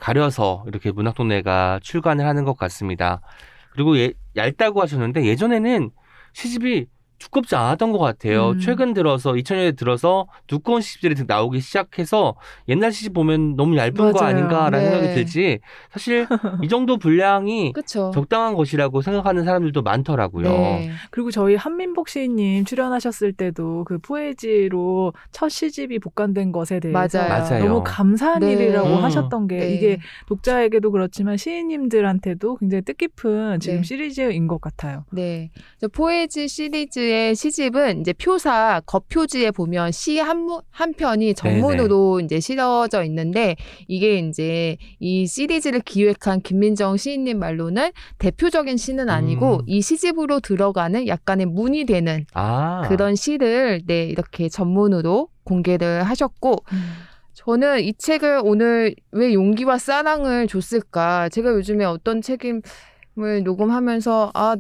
가려서 0.00 0.64
이렇게 0.66 0.90
문학동네가 0.90 1.78
출간을 1.84 2.26
하는 2.26 2.44
것 2.44 2.56
같습니다. 2.56 3.20
그리고 3.70 3.96
예, 3.96 4.12
얇다고 4.34 4.82
하셨는데 4.82 5.24
예전에는 5.24 5.92
시집이 6.32 6.86
두껍지 7.22 7.54
않았던 7.54 7.92
것 7.92 7.98
같아요. 7.98 8.50
음. 8.50 8.58
최근 8.58 8.94
들어서 8.94 9.32
2000년대 9.32 9.76
들어서 9.78 10.26
두꺼운 10.48 10.80
시집들이 10.80 11.14
나오기 11.24 11.60
시작해서 11.60 12.34
옛날 12.68 12.92
시집 12.92 13.12
보면 13.12 13.54
너무 13.54 13.76
얇은 13.76 13.94
거 13.94 14.12
맞아요. 14.12 14.36
아닌가라는 14.36 14.78
네. 14.80 14.90
생각이 14.90 15.14
들지. 15.14 15.60
사실 15.92 16.26
이 16.64 16.68
정도 16.68 16.96
분량이. 16.98 17.72
적당한 17.86 18.54
것이라고 18.54 19.02
생각하는 19.02 19.44
사람들도 19.44 19.82
많더라고요. 19.82 20.48
네. 20.48 20.90
그리고 21.10 21.30
저희 21.30 21.54
한민복 21.54 22.08
시인님 22.08 22.64
출연하셨을 22.64 23.32
때도 23.34 23.84
그 23.84 23.98
포에지로 23.98 25.12
첫 25.30 25.48
시집이 25.48 26.00
복간된 26.00 26.50
것에 26.50 26.80
대해서 26.80 27.18
맞아요. 27.18 27.28
맞아요. 27.28 27.64
너무 27.64 27.82
감사한 27.84 28.40
네. 28.40 28.52
일이라고 28.52 28.88
음. 28.88 29.04
하셨던 29.04 29.46
게 29.46 29.58
네. 29.58 29.74
이게 29.74 29.98
독자에게도 30.26 30.90
그렇지만 30.90 31.36
시인님들한테도 31.36 32.56
굉장히 32.56 32.82
뜻깊은 32.82 33.60
지금 33.60 33.76
네. 33.78 33.82
시리즈인 33.82 34.48
것 34.48 34.60
같아요. 34.60 35.04
네. 35.12 35.50
저 35.80 35.86
포에지 35.88 36.48
시리즈 36.48 37.11
의 37.12 37.34
시집은 37.34 38.00
이제 38.00 38.12
표사 38.14 38.80
겉표지에 38.86 39.50
보면 39.50 39.92
시 39.92 40.18
한 40.18 40.48
한 40.70 40.94
편이 40.94 41.34
정문으로 41.34 42.20
이제 42.20 42.40
실어져 42.40 43.04
있는데 43.04 43.56
이게 43.86 44.18
이제 44.18 44.76
이 44.98 45.26
시리즈를 45.26 45.80
기획한 45.80 46.40
김민정 46.40 46.96
시인님 46.96 47.38
말로는 47.38 47.90
대표적인 48.18 48.76
시는 48.78 49.10
아니고 49.10 49.56
음. 49.56 49.60
이 49.66 49.82
시집으로 49.82 50.40
들어가는 50.40 51.06
약간의 51.06 51.46
문이 51.46 51.84
되는 51.84 52.24
아. 52.32 52.82
그런 52.88 53.14
시를 53.14 53.82
네, 53.86 54.04
이렇게 54.04 54.48
전문으로 54.48 55.28
공개를 55.44 56.04
하셨고 56.04 56.64
저는 57.34 57.80
이 57.80 57.92
책을 57.94 58.40
오늘 58.44 58.94
왜 59.10 59.32
용기와 59.34 59.78
사랑을 59.78 60.46
줬을까? 60.46 61.28
제가 61.28 61.50
요즘에 61.50 61.84
어떤 61.84 62.22
책임을 62.22 62.62
녹음하면서 63.16 64.30
아, 64.34 64.56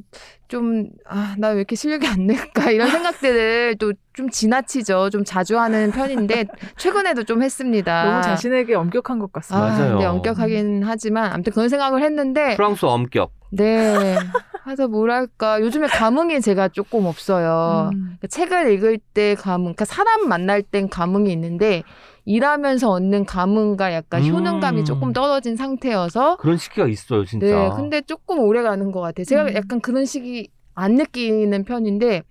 좀, 0.48 0.86
아, 1.08 1.34
나 1.38 1.48
왜 1.50 1.56
이렇게 1.56 1.74
실력이 1.76 2.06
안 2.06 2.20
늘까? 2.26 2.70
이런 2.70 2.88
생각들을 2.90 3.76
또 3.78 3.92
좀 4.14 4.28
지나치죠. 4.28 5.08
좀 5.08 5.24
자주 5.24 5.58
하는 5.58 5.90
편인데, 5.90 6.44
최근에도 6.76 7.24
좀 7.24 7.42
했습니다. 7.42 8.04
너무 8.04 8.22
자신에게 8.22 8.74
엄격한 8.74 9.18
것 9.18 9.30
아, 9.32 9.40
같습니다. 9.40 9.66
맞아요. 9.68 9.98
네, 10.00 10.04
엄격하긴 10.04 10.82
하지만, 10.84 11.32
아무튼 11.32 11.50
그런 11.54 11.70
생각을 11.70 12.02
했는데, 12.02 12.54
프랑스 12.56 12.84
엄격. 12.84 13.32
네. 13.52 14.18
하여튼 14.64 14.90
뭐랄까. 14.90 15.62
요즘에 15.62 15.86
감흥이 15.86 16.42
제가 16.42 16.68
조금 16.68 17.06
없어요. 17.06 17.88
음. 17.94 18.00
그러니까 18.18 18.26
책을 18.28 18.70
읽을 18.74 18.98
때 19.14 19.34
감흥, 19.34 19.62
그러니까 19.74 19.86
사람 19.86 20.28
만날 20.28 20.60
땐 20.60 20.90
감흥이 20.90 21.32
있는데 21.32 21.82
일하면서 22.24 22.88
얻는 22.90 23.24
감흥과 23.24 23.92
약간 23.92 24.22
음. 24.22 24.28
효능감이 24.32 24.84
조금 24.84 25.12
떨어진 25.12 25.56
상태여서 25.56 26.36
그런 26.36 26.56
시기가 26.56 26.86
있어요, 26.86 27.24
진짜. 27.24 27.46
네, 27.46 27.70
근데 27.74 28.00
조금 28.02 28.38
오래 28.40 28.62
가는 28.62 28.92
것 28.92 29.00
같아요. 29.00 29.24
제가 29.24 29.44
음. 29.44 29.54
약간 29.54 29.80
그런 29.80 30.04
시기 30.04 30.48
안 30.74 30.94
느끼는 30.94 31.64
편인데 31.64 32.22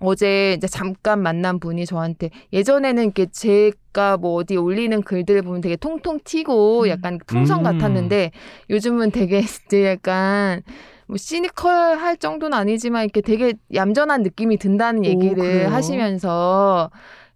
어제 0.00 0.54
이제 0.56 0.66
잠깐 0.66 1.22
만난 1.22 1.60
분이 1.60 1.86
저한테 1.86 2.30
예전에는 2.52 3.04
이렇게 3.04 3.26
제가 3.26 4.16
뭐 4.16 4.34
어디 4.34 4.56
올리는 4.56 5.00
글들을 5.00 5.42
보면 5.42 5.60
되게 5.60 5.76
통통 5.76 6.20
튀고 6.24 6.82
음. 6.82 6.88
약간 6.88 7.18
풍선 7.26 7.60
음. 7.60 7.62
같았는데 7.64 8.32
요즘은 8.70 9.12
되게 9.12 9.38
이제 9.66 9.84
약간 9.86 10.62
뭐 11.06 11.16
시니컬할 11.16 12.16
정도는 12.16 12.56
아니지만 12.56 13.04
이렇게 13.04 13.20
되게 13.20 13.54
얌전한 13.72 14.22
느낌이 14.22 14.56
든다는 14.56 15.02
오, 15.02 15.08
얘기를 15.08 15.34
그래요? 15.34 15.68
하시면서 15.68 16.90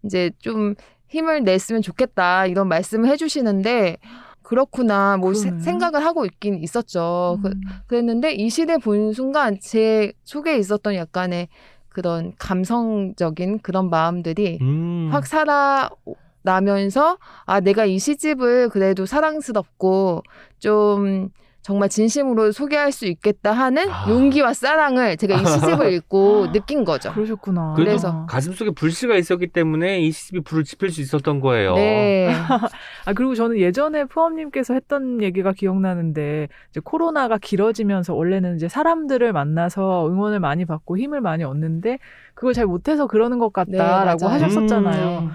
이제 0.04 0.30
좀 0.38 0.74
힘을 1.09 1.44
냈으면 1.44 1.82
좋겠다 1.82 2.46
이런 2.46 2.68
말씀을 2.68 3.09
해주시는데 3.09 3.98
그렇구나 4.42 5.18
뭐 5.18 5.34
세-. 5.34 5.59
생각을 5.59 6.04
하고 6.04 6.24
있긴 6.24 6.62
있었죠. 6.62 7.38
그, 7.42 7.48
음. 7.48 7.61
그 7.86 7.94
랬는데 7.96 8.32
이 8.32 8.48
시대 8.48 8.78
본 8.78 9.12
순간 9.12 9.59
제 9.61 10.12
속에 10.24 10.56
있었던 10.56 10.94
약간의 10.94 11.48
그런 11.90 12.32
감성적인 12.38 13.59
그런 13.59 13.90
마음들이 13.90 14.59
음. 14.62 15.11
확 15.12 15.26
살아나면서 15.26 17.18
아 17.44 17.61
내가 17.61 17.84
이 17.84 17.98
시집을 17.98 18.70
그래도 18.70 19.04
사랑스럽고 19.04 20.22
좀 20.59 21.30
정말 21.62 21.88
진심으로 21.88 22.52
소개할 22.52 22.92
수 22.92 23.06
있겠다 23.06 23.52
하는 23.52 23.90
아. 23.90 24.06
용기와 24.09 24.54
사랑을 24.54 25.16
제가 25.16 25.34
이 25.40 25.44
시집을 25.44 25.92
읽고 25.94 26.52
느낀 26.52 26.84
거죠. 26.84 27.12
그러셨구나. 27.12 27.74
그래서. 27.76 28.24
가슴 28.26 28.52
속에 28.54 28.70
불씨가 28.70 29.16
있었기 29.16 29.48
때문에 29.48 30.00
이 30.00 30.11
시집이 30.11 30.40
불을 30.40 30.64
지필 30.64 30.90
수 30.90 31.00
있었던 31.02 31.40
거예요. 31.40 31.74
네. 31.74 32.32
아 33.04 33.12
그리고 33.12 33.34
저는 33.34 33.59
예전에 33.59 34.04
푸엄님께서 34.04 34.74
했던 34.74 35.22
얘기가 35.22 35.52
기억나는데 35.52 36.48
이제 36.70 36.80
코로나가 36.82 37.36
길어지면서 37.38 38.14
원래는 38.14 38.56
이제 38.56 38.68
사람들을 38.68 39.32
만나서 39.32 40.09
응원을 40.09 40.40
많이 40.40 40.64
받고 40.64 40.96
힘을 40.96 41.20
많이 41.20 41.44
얻는데 41.44 41.98
그걸 42.34 42.54
잘 42.54 42.66
못해서 42.66 43.06
그러는 43.06 43.38
것 43.38 43.52
같다라고 43.52 44.24
맞아요. 44.26 44.34
하셨었잖아요. 44.44 45.18
음. 45.18 45.30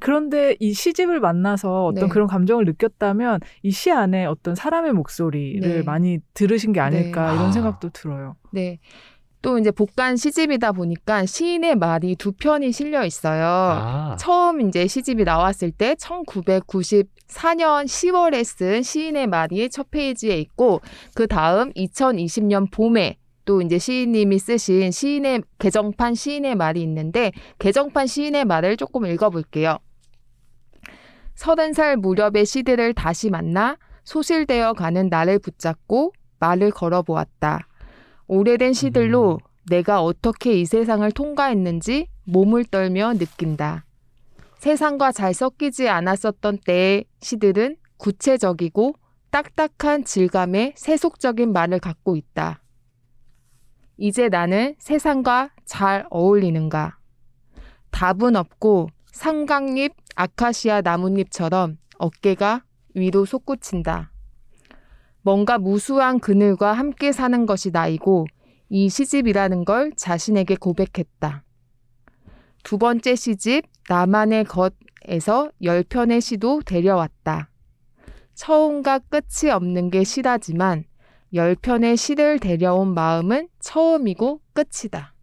그런데 0.00 0.56
이 0.60 0.72
시집을 0.72 1.20
만나서 1.20 1.86
어떤 1.86 2.08
네. 2.08 2.12
그런 2.12 2.26
감정을 2.26 2.64
느꼈다면 2.64 3.40
이 3.62 3.70
시 3.78 3.90
안에 3.92 4.26
어떤 4.26 4.54
사람의 4.56 4.92
목소리를 4.92 5.60
네. 5.60 5.82
많이 5.82 6.18
들으신 6.34 6.72
게 6.72 6.80
아닐까 6.80 7.28
네. 7.28 7.34
이런 7.36 7.48
아. 7.48 7.52
생각도 7.52 7.90
들어요. 7.90 8.34
네. 8.50 8.78
또 9.40 9.56
이제 9.56 9.70
복간 9.70 10.16
시집이다 10.16 10.72
보니까 10.72 11.24
시인의 11.24 11.76
말이 11.76 12.16
두 12.16 12.32
편이 12.32 12.72
실려 12.72 13.04
있어요. 13.04 13.44
아. 13.46 14.16
처음 14.18 14.60
이제 14.62 14.88
시집이 14.88 15.22
나왔을 15.22 15.70
때 15.70 15.94
1994년 15.94 17.84
10월에 17.86 18.42
쓴 18.44 18.82
시인의 18.82 19.28
말이 19.28 19.68
첫 19.70 19.90
페이지에 19.92 20.38
있고 20.38 20.80
그 21.14 21.28
다음 21.28 21.72
2020년 21.74 22.72
봄에 22.72 23.16
또 23.44 23.62
이제 23.62 23.78
시인님이 23.78 24.38
쓰신 24.38 24.90
시인의 24.90 25.42
개정판 25.58 26.14
시인의 26.14 26.56
말이 26.56 26.82
있는데 26.82 27.30
개정판 27.60 28.06
시인의 28.08 28.44
말을 28.44 28.76
조금 28.76 29.06
읽어볼게요. 29.06 29.78
서른 31.38 31.72
살 31.72 31.96
무렵의 31.96 32.44
시들을 32.44 32.94
다시 32.94 33.30
만나 33.30 33.76
소실되어 34.02 34.72
가는 34.72 35.08
나를 35.08 35.38
붙잡고 35.38 36.12
말을 36.40 36.72
걸어보았다. 36.72 37.68
오래된 38.26 38.72
시들로 38.72 39.38
내가 39.70 40.02
어떻게 40.02 40.54
이 40.54 40.64
세상을 40.64 41.08
통과했는지 41.12 42.08
몸을 42.24 42.64
떨며 42.64 43.12
느낀다. 43.14 43.84
세상과 44.56 45.12
잘 45.12 45.32
섞이지 45.32 45.88
않았었던 45.88 46.58
때의 46.66 47.04
시들은 47.20 47.76
구체적이고 47.98 48.94
딱딱한 49.30 50.02
질감의 50.06 50.72
세속적인 50.74 51.52
말을 51.52 51.78
갖고 51.78 52.16
있다. 52.16 52.60
이제 53.96 54.28
나는 54.28 54.74
세상과 54.80 55.50
잘 55.64 56.04
어울리는가? 56.10 56.98
답은 57.92 58.34
없고 58.34 58.90
삼각잎 59.18 59.94
아카시아 60.14 60.80
나뭇잎처럼 60.80 61.76
어깨가 61.98 62.62
위로 62.94 63.24
솟구친다. 63.24 64.12
뭔가 65.22 65.58
무수한 65.58 66.20
그늘과 66.20 66.72
함께 66.72 67.10
사는 67.10 67.44
것이 67.44 67.72
나이고 67.72 68.28
이 68.68 68.88
시집이라는 68.88 69.64
걸 69.64 69.90
자신에게 69.96 70.54
고백했다. 70.54 71.42
두 72.62 72.78
번째 72.78 73.16
시집 73.16 73.64
나만의 73.88 74.44
것에서 74.44 75.50
열 75.64 75.82
편의 75.82 76.20
시도 76.20 76.62
데려왔다. 76.62 77.50
처음과 78.36 79.00
끝이 79.00 79.50
없는 79.50 79.90
게 79.90 80.04
시라지만 80.04 80.84
열 81.34 81.56
편의 81.56 81.96
시를 81.96 82.38
데려온 82.38 82.94
마음은 82.94 83.48
처음이고 83.58 84.42
끝이다. 84.52 85.17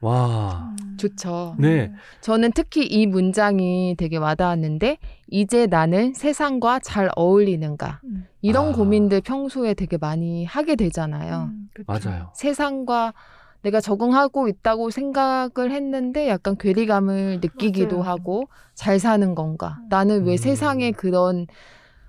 와. 0.00 0.74
좋죠. 0.96 1.54
네. 1.58 1.92
저는 2.20 2.52
특히 2.52 2.84
이 2.86 3.06
문장이 3.06 3.94
되게 3.98 4.16
와닿았는데 4.16 4.98
이제 5.28 5.66
나는 5.66 6.12
세상과 6.14 6.80
잘 6.80 7.10
어울리는가 7.16 8.00
음. 8.04 8.26
이런 8.42 8.68
아. 8.68 8.72
고민들 8.72 9.20
평소에 9.20 9.74
되게 9.74 9.96
많이 9.96 10.44
하게 10.44 10.76
되잖아요. 10.76 11.50
음. 11.52 11.68
맞아요. 11.86 12.30
세상과 12.34 13.14
내가 13.62 13.80
적응하고 13.80 14.48
있다고 14.48 14.90
생각을 14.90 15.70
했는데 15.70 16.28
약간 16.28 16.56
괴리감을 16.56 17.40
느끼기도 17.42 17.98
맞아요. 17.98 18.10
하고 18.10 18.48
잘 18.74 18.98
사는 18.98 19.34
건가? 19.34 19.78
음. 19.80 19.86
나는 19.88 20.24
왜 20.24 20.32
음. 20.32 20.36
세상에 20.36 20.92
그런 20.92 21.46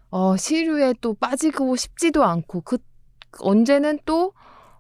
어, 0.10 0.36
시류에 0.36 0.96
또 1.02 1.14
빠지고 1.14 1.76
싶지도 1.76 2.24
않고 2.24 2.62
그 2.62 2.78
언제는 3.40 4.00
또 4.06 4.34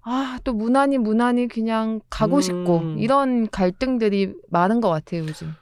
아, 0.03 0.39
또 0.43 0.53
무난히 0.53 0.97
무난히 0.97 1.47
그냥 1.47 1.99
가고 2.09 2.37
음. 2.37 2.41
싶고 2.41 2.81
이런 2.97 3.47
갈등들이 3.49 4.33
많은 4.49 4.81
것 4.81 4.89
같아요, 4.89 5.21
요즘. 5.21 5.53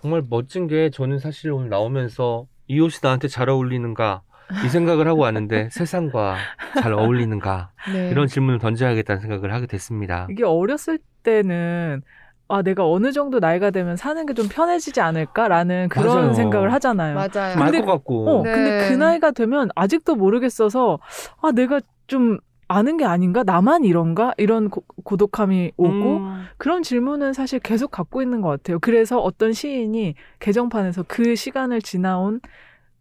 정말 0.00 0.22
멋진 0.28 0.66
게 0.66 0.90
저는 0.90 1.18
사실 1.18 1.50
오늘 1.52 1.68
나오면서 1.68 2.46
이 2.68 2.80
옷이 2.80 2.98
나한테 3.02 3.28
잘 3.28 3.48
어울리는가 3.48 4.22
이 4.64 4.68
생각을 4.68 5.08
하고 5.08 5.22
왔는데 5.22 5.68
세상과 5.72 6.36
잘 6.80 6.92
어울리는가 6.92 7.70
네. 7.92 8.10
이런 8.10 8.26
질문을 8.28 8.58
던져야겠다는 8.58 9.20
생각을 9.20 9.52
하게 9.52 9.66
됐습니다. 9.66 10.26
이게 10.30 10.44
어렸을 10.44 10.98
때는 11.24 12.02
아 12.48 12.62
내가 12.62 12.88
어느 12.88 13.10
정도 13.10 13.40
나이가 13.40 13.70
되면 13.70 13.96
사는 13.96 14.24
게 14.26 14.34
좀 14.34 14.46
편해지지 14.48 15.00
않을까라는 15.00 15.88
그런 15.88 16.16
맞아요. 16.16 16.34
생각을 16.34 16.72
하잖아요. 16.74 17.14
맞아요. 17.16 17.56
말 17.56 17.72
근데- 17.72 17.80
것 17.84 17.86
같고 17.92 18.28
어, 18.28 18.42
네. 18.44 18.52
근데 18.52 18.88
그 18.88 18.94
나이가 18.94 19.32
되면 19.32 19.68
아직도 19.74 20.14
모르겠어서 20.14 21.00
아 21.42 21.50
내가 21.52 21.80
좀 22.06 22.38
아는 22.68 22.96
게 22.96 23.04
아닌가? 23.04 23.42
나만 23.44 23.84
이런가? 23.84 24.34
이런 24.38 24.70
고, 24.70 24.84
고독함이 25.04 25.72
오고 25.76 26.16
음. 26.16 26.44
그런 26.58 26.82
질문은 26.82 27.32
사실 27.32 27.60
계속 27.60 27.90
갖고 27.90 28.22
있는 28.22 28.40
것 28.40 28.48
같아요. 28.48 28.78
그래서 28.80 29.20
어떤 29.20 29.52
시인이 29.52 30.14
개정판에서 30.40 31.04
그 31.06 31.36
시간을 31.36 31.82
지나온 31.82 32.40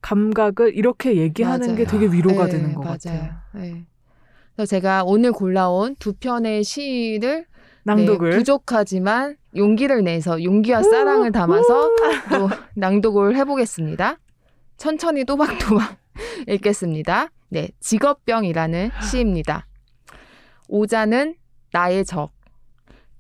감각을 0.02 0.76
이렇게 0.76 1.18
얘기하는 1.18 1.68
맞아요. 1.68 1.78
게 1.78 1.86
되게 1.86 2.06
위로가 2.06 2.46
네, 2.46 2.52
되는 2.52 2.76
것 2.76 2.84
맞아요. 2.84 2.98
같아요. 2.98 3.32
네. 3.54 3.86
그래서 4.56 4.70
제가 4.70 5.04
오늘 5.04 5.32
골라온 5.32 5.96
두 5.98 6.14
편의 6.14 6.64
시를 6.64 7.46
낭독을 7.84 8.32
네, 8.32 8.38
부족하지만 8.38 9.36
용기를 9.56 10.04
내서 10.04 10.44
용기와 10.44 10.84
사랑을 10.84 11.32
담아서 11.32 11.90
또 12.30 12.50
낭독을 12.76 13.36
해보겠습니다. 13.36 14.18
천천히 14.78 15.24
또박또박 15.26 15.98
읽겠습니다. 16.48 17.30
네, 17.56 17.70
직업병이라는 17.80 18.92
시입니다. 19.02 19.66
오자는 20.68 21.38
나의 21.72 22.04
적. 22.04 22.34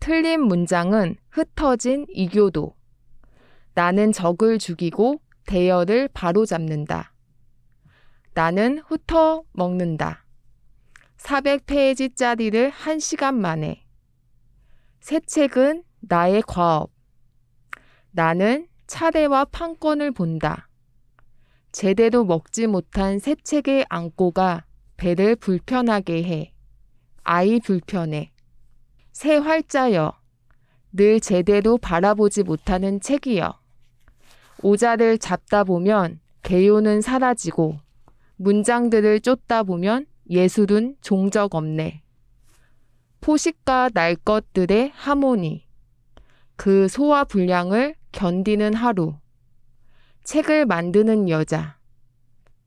틀린 0.01 0.41
문장은 0.41 1.15
흩어진 1.29 2.05
이교도. 2.09 2.75
나는 3.75 4.11
적을 4.11 4.59
죽이고 4.59 5.21
대열을 5.45 6.09
바로잡는다. 6.09 7.13
나는 8.33 8.79
훑어 8.79 9.45
먹는다. 9.53 10.25
400페이지짜리를 11.15 12.71
1시간 12.71 13.35
만에. 13.35 13.85
새 14.99 15.21
책은 15.21 15.85
나의 16.01 16.43
과업. 16.45 16.91
나는 18.11 18.67
차례와 18.87 19.45
판권을 19.45 20.11
본다. 20.11 20.64
제대로 21.75 22.23
먹지 22.23 22.67
못한 22.67 23.19
새 23.19 23.35
책의 23.35 23.87
안고가 23.89 24.63
배를 24.95 25.35
불편하게 25.35 26.23
해. 26.23 26.53
아이 27.25 27.59
불편해. 27.59 28.31
새 29.11 29.35
활자여. 29.35 30.13
늘 30.93 31.19
제대로 31.19 31.77
바라보지 31.77 32.43
못하는 32.43 33.01
책이여. 33.01 33.59
오자를 34.63 35.17
잡다 35.17 35.65
보면 35.65 36.21
개요는 36.43 37.01
사라지고 37.01 37.77
문장들을 38.37 39.19
쫓다 39.19 39.63
보면 39.63 40.05
예술은 40.29 40.95
종적 41.01 41.55
없네. 41.55 42.03
포식과 43.19 43.89
날 43.93 44.15
것들의 44.15 44.93
하모니. 44.95 45.67
그 46.55 46.87
소화 46.87 47.25
불량을 47.25 47.95
견디는 48.13 48.75
하루. 48.75 49.15
책을 50.25 50.65
만드는 50.65 51.29
여자. 51.29 51.77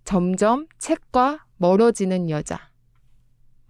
점점 0.04 0.66
책과 0.78 1.40
멀어지는 1.58 2.30
여자. 2.30 2.58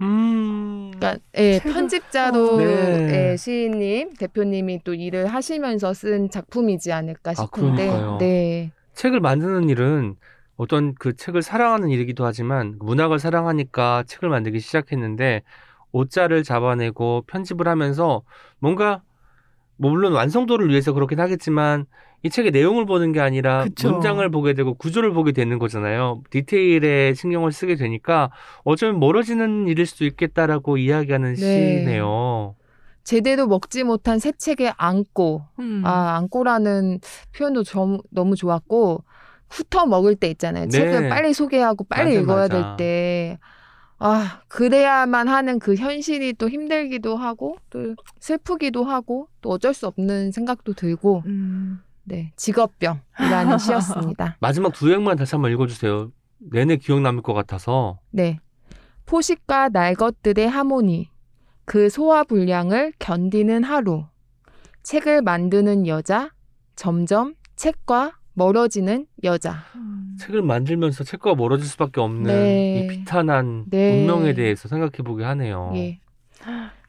음. 0.00 0.92
그러니까 0.94 1.20
예, 1.36 1.58
책을- 1.58 1.72
편집자로 1.72 2.54
어. 2.54 2.56
네. 2.58 3.30
예, 3.32 3.36
시인님 3.36 4.14
대표님이 4.14 4.82
또 4.84 4.94
일을 4.94 5.26
하시면서 5.26 5.92
쓴 5.94 6.30
작품이지 6.30 6.92
않을까 6.92 7.32
아, 7.32 7.34
싶은데 7.34 7.86
그러니까요. 7.88 8.18
네. 8.18 8.70
책을 8.94 9.20
만드는 9.20 9.68
일은 9.68 10.14
어떤 10.56 10.94
그 10.94 11.16
책을 11.16 11.42
사랑하는 11.42 11.88
일이기도 11.88 12.24
하지만 12.26 12.76
문학을 12.80 13.18
사랑하니까 13.18 14.04
책을 14.06 14.28
만들기 14.28 14.60
시작했는데 14.60 15.42
옷자를 15.92 16.44
잡아내고 16.44 17.24
편집을 17.26 17.66
하면서 17.66 18.22
뭔가 18.58 19.02
뭐 19.76 19.90
물론 19.90 20.12
완성도를 20.12 20.68
위해서 20.68 20.92
그렇긴 20.92 21.20
하겠지만 21.20 21.86
이 22.22 22.30
책의 22.30 22.50
내용을 22.50 22.84
보는 22.84 23.12
게 23.12 23.20
아니라 23.20 23.64
그쵸. 23.64 23.90
문장을 23.92 24.28
보게 24.30 24.54
되고 24.54 24.74
구조를 24.74 25.12
보게 25.12 25.32
되는 25.32 25.58
거잖아요. 25.58 26.22
디테일에 26.30 27.14
신경을 27.14 27.52
쓰게 27.52 27.76
되니까 27.76 28.30
어쩌면 28.64 28.98
멀어지는 28.98 29.68
일일 29.68 29.86
수도 29.86 30.04
있겠다라고 30.04 30.78
이야기하는 30.78 31.34
네. 31.34 31.80
시네요. 31.80 32.56
제대로 33.04 33.46
먹지 33.46 33.84
못한 33.84 34.18
새 34.18 34.32
책에 34.32 34.72
안고 34.76 35.42
음. 35.60 35.82
아 35.84 36.16
안고라는 36.16 37.00
표현도 37.36 37.62
좀, 37.62 37.98
너무 38.10 38.34
좋았고 38.34 39.04
훑어 39.48 39.86
먹을 39.86 40.14
때 40.14 40.28
있잖아요. 40.28 40.64
네. 40.64 40.70
책을 40.70 41.08
빨리 41.08 41.32
소개하고 41.32 41.84
빨리 41.84 42.16
맞아, 42.16 42.20
읽어야 42.20 42.36
맞아. 42.36 42.48
될 42.48 42.76
때. 42.76 43.38
아, 44.00 44.42
그래야만 44.46 45.26
하는 45.26 45.58
그 45.58 45.74
현실이 45.74 46.34
또 46.34 46.48
힘들기도 46.48 47.16
하고, 47.16 47.56
또 47.68 47.96
슬프기도 48.20 48.84
하고, 48.84 49.26
또 49.40 49.50
어쩔 49.50 49.74
수 49.74 49.88
없는 49.88 50.30
생각도 50.30 50.74
들고, 50.74 51.24
음. 51.26 51.80
네, 52.08 52.32
직업병이라는 52.36 53.58
시였습니다. 53.58 54.36
마지막 54.40 54.72
두 54.72 54.90
행만 54.90 55.16
다시 55.16 55.34
한번 55.34 55.52
읽어주세요. 55.52 56.10
내내 56.38 56.76
기억 56.76 57.00
남을 57.00 57.22
것 57.22 57.34
같아서. 57.34 57.98
네. 58.10 58.38
포식과 59.06 59.68
날 59.70 59.94
것들의 59.94 60.48
하모니, 60.48 61.10
그 61.64 61.88
소화 61.88 62.24
불량을 62.24 62.92
견디는 62.98 63.62
하루, 63.64 64.04
책을 64.82 65.22
만드는 65.22 65.86
여자, 65.86 66.30
점점 66.76 67.34
책과 67.56 68.18
멀어지는 68.34 69.06
여자. 69.24 69.64
음. 69.74 70.16
책을 70.18 70.42
만들면서 70.42 71.04
책과 71.04 71.34
멀어질 71.34 71.66
수밖에 71.66 72.00
없는 72.00 72.24
네. 72.24 72.80
이 72.80 72.88
비탄한 72.88 73.64
네. 73.68 74.00
운명에 74.00 74.34
대해서 74.34 74.68
생각해 74.68 74.98
보게 75.04 75.24
하네요. 75.24 75.72
예. 75.74 76.00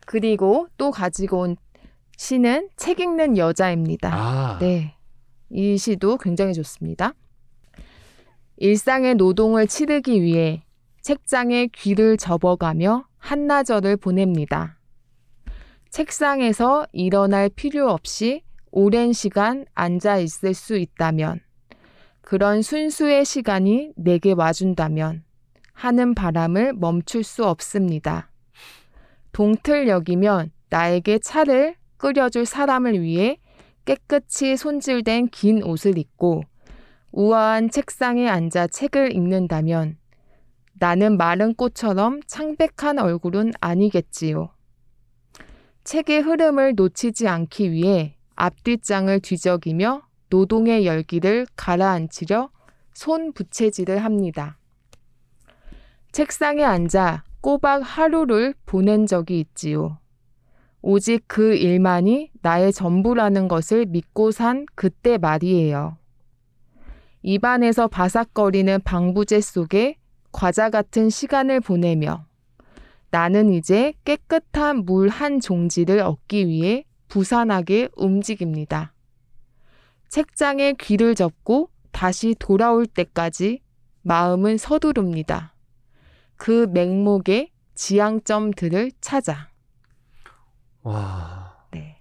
그리고 0.06 0.68
또 0.78 0.92
가지고 0.92 1.42
온 1.42 1.56
시는 2.18 2.70
책 2.76 3.00
읽는 3.00 3.38
여자입니다. 3.38 4.10
아, 4.14 4.58
네. 4.60 4.96
이 5.50 5.78
시도 5.78 6.18
굉장히 6.18 6.54
좋습니다. 6.54 7.14
일상의 8.58 9.16
노동을 9.16 9.68
치르기 9.68 10.22
위해 10.22 10.64
책장에 11.02 11.68
귀를 11.68 12.18
접어가며 12.18 13.06
한나절을 13.18 13.98
보냅니다. 13.98 14.78
책상에서 15.90 16.86
일어날 16.92 17.50
필요 17.50 17.90
없이 17.90 18.44
오랜 18.72 19.14
시간 19.14 19.66
앉아 19.74 20.20
있을 20.20 20.54
수 20.54 20.78
있다면, 20.78 21.40
그런 22.22 22.62
순수의 22.62 23.26
시간이 23.26 23.94
내게 23.96 24.34
와준다면, 24.34 25.24
하는 25.74 26.14
바람을 26.14 26.74
멈출 26.74 27.24
수 27.24 27.46
없습니다. 27.46 28.30
동틀역이면 29.32 30.52
나에게 30.70 31.20
차를 31.20 31.76
끓여줄 31.98 32.46
사람을 32.46 33.02
위해 33.02 33.40
깨끗이 33.90 34.56
손질된 34.56 35.30
긴 35.30 35.64
옷을 35.64 35.98
입고 35.98 36.44
우아한 37.12 37.72
책상에 37.72 38.30
앉아 38.30 38.68
책을 38.68 39.16
읽는다면 39.16 39.98
나는 40.76 41.18
마른 41.18 41.56
꽃처럼 41.56 42.20
창백한 42.28 43.00
얼굴은 43.00 43.54
아니겠지요. 43.60 44.50
책의 45.86 46.22
흐름을 46.22 46.76
놓치지 46.76 47.28
않기 47.28 47.72
위해 47.72 48.16
앞뒷장을 48.36 49.20
뒤적이며 49.22 50.04
노동의 50.30 50.86
열기를 50.86 51.48
가라앉히려 51.56 52.52
손 52.94 53.34
부채질을 53.34 54.06
합니다. 54.06 54.60
책상에 56.12 56.64
앉아 56.64 57.24
꼬박 57.42 57.82
하루를 57.82 58.54
보낸 58.68 59.08
적이 59.08 59.40
있지요. 59.40 59.98
오직 60.82 61.24
그 61.28 61.56
일만이 61.56 62.32
나의 62.42 62.72
전부라는 62.72 63.48
것을 63.48 63.86
믿고 63.86 64.32
산 64.32 64.66
그때 64.76 65.18
말이에요. 65.18 65.98
입안에서 67.22 67.88
바삭거리는 67.88 68.82
방부제 68.84 69.42
속에 69.42 69.98
과자 70.32 70.70
같은 70.70 71.10
시간을 71.10 71.60
보내며 71.60 72.26
나는 73.12 73.52
이제 73.52 73.94
깨끗한 74.06 74.86
물 74.86 75.10
한 75.10 75.40
종지를 75.40 76.00
얻기 76.00 76.48
위해 76.48 76.86
부산하게 77.08 77.90
움직입니다. 77.96 78.94
책장에 80.10 80.74
귀를 80.80 81.16
접고 81.16 81.70
다시 81.92 82.36
돌아올 82.40 82.86
때까지 82.86 83.62
마음은 84.04 84.58
서두릅니다. 84.58 85.56
그 86.38 86.68
맹목의 86.72 87.52
지향점들을 87.76 88.92
찾아. 89.02 89.49
와. 90.84 91.56
네. 91.72 91.98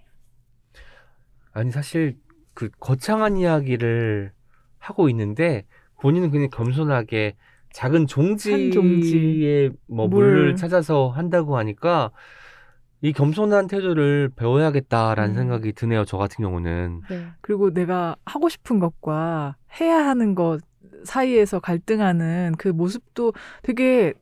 아니 1.53 1.71
사실 1.71 2.17
그 2.53 2.69
거창한 2.79 3.37
이야기를 3.37 4.31
하고 4.77 5.09
있는데 5.09 5.65
본인은 6.01 6.31
그냥 6.31 6.49
겸손하게 6.51 7.35
작은 7.73 8.07
종지에 8.07 8.53
한 8.53 8.71
종지. 8.71 9.69
뭐 9.87 10.07
물. 10.07 10.25
물을 10.25 10.55
찾아서 10.55 11.09
한다고 11.09 11.57
하니까 11.57 12.11
이 13.01 13.13
겸손한 13.13 13.67
태도를 13.67 14.29
배워야겠다라는 14.35 15.31
음. 15.33 15.35
생각이 15.35 15.73
드네요. 15.73 16.03
저 16.05 16.17
같은 16.17 16.43
경우는. 16.43 17.01
네. 17.09 17.27
그리고 17.41 17.71
내가 17.73 18.15
하고 18.25 18.49
싶은 18.49 18.79
것과 18.79 19.55
해야 19.79 19.97
하는 20.05 20.35
것 20.35 20.59
사이에서 21.05 21.59
갈등하는 21.59 22.55
그 22.57 22.67
모습도 22.69 23.33
되게 23.63 24.13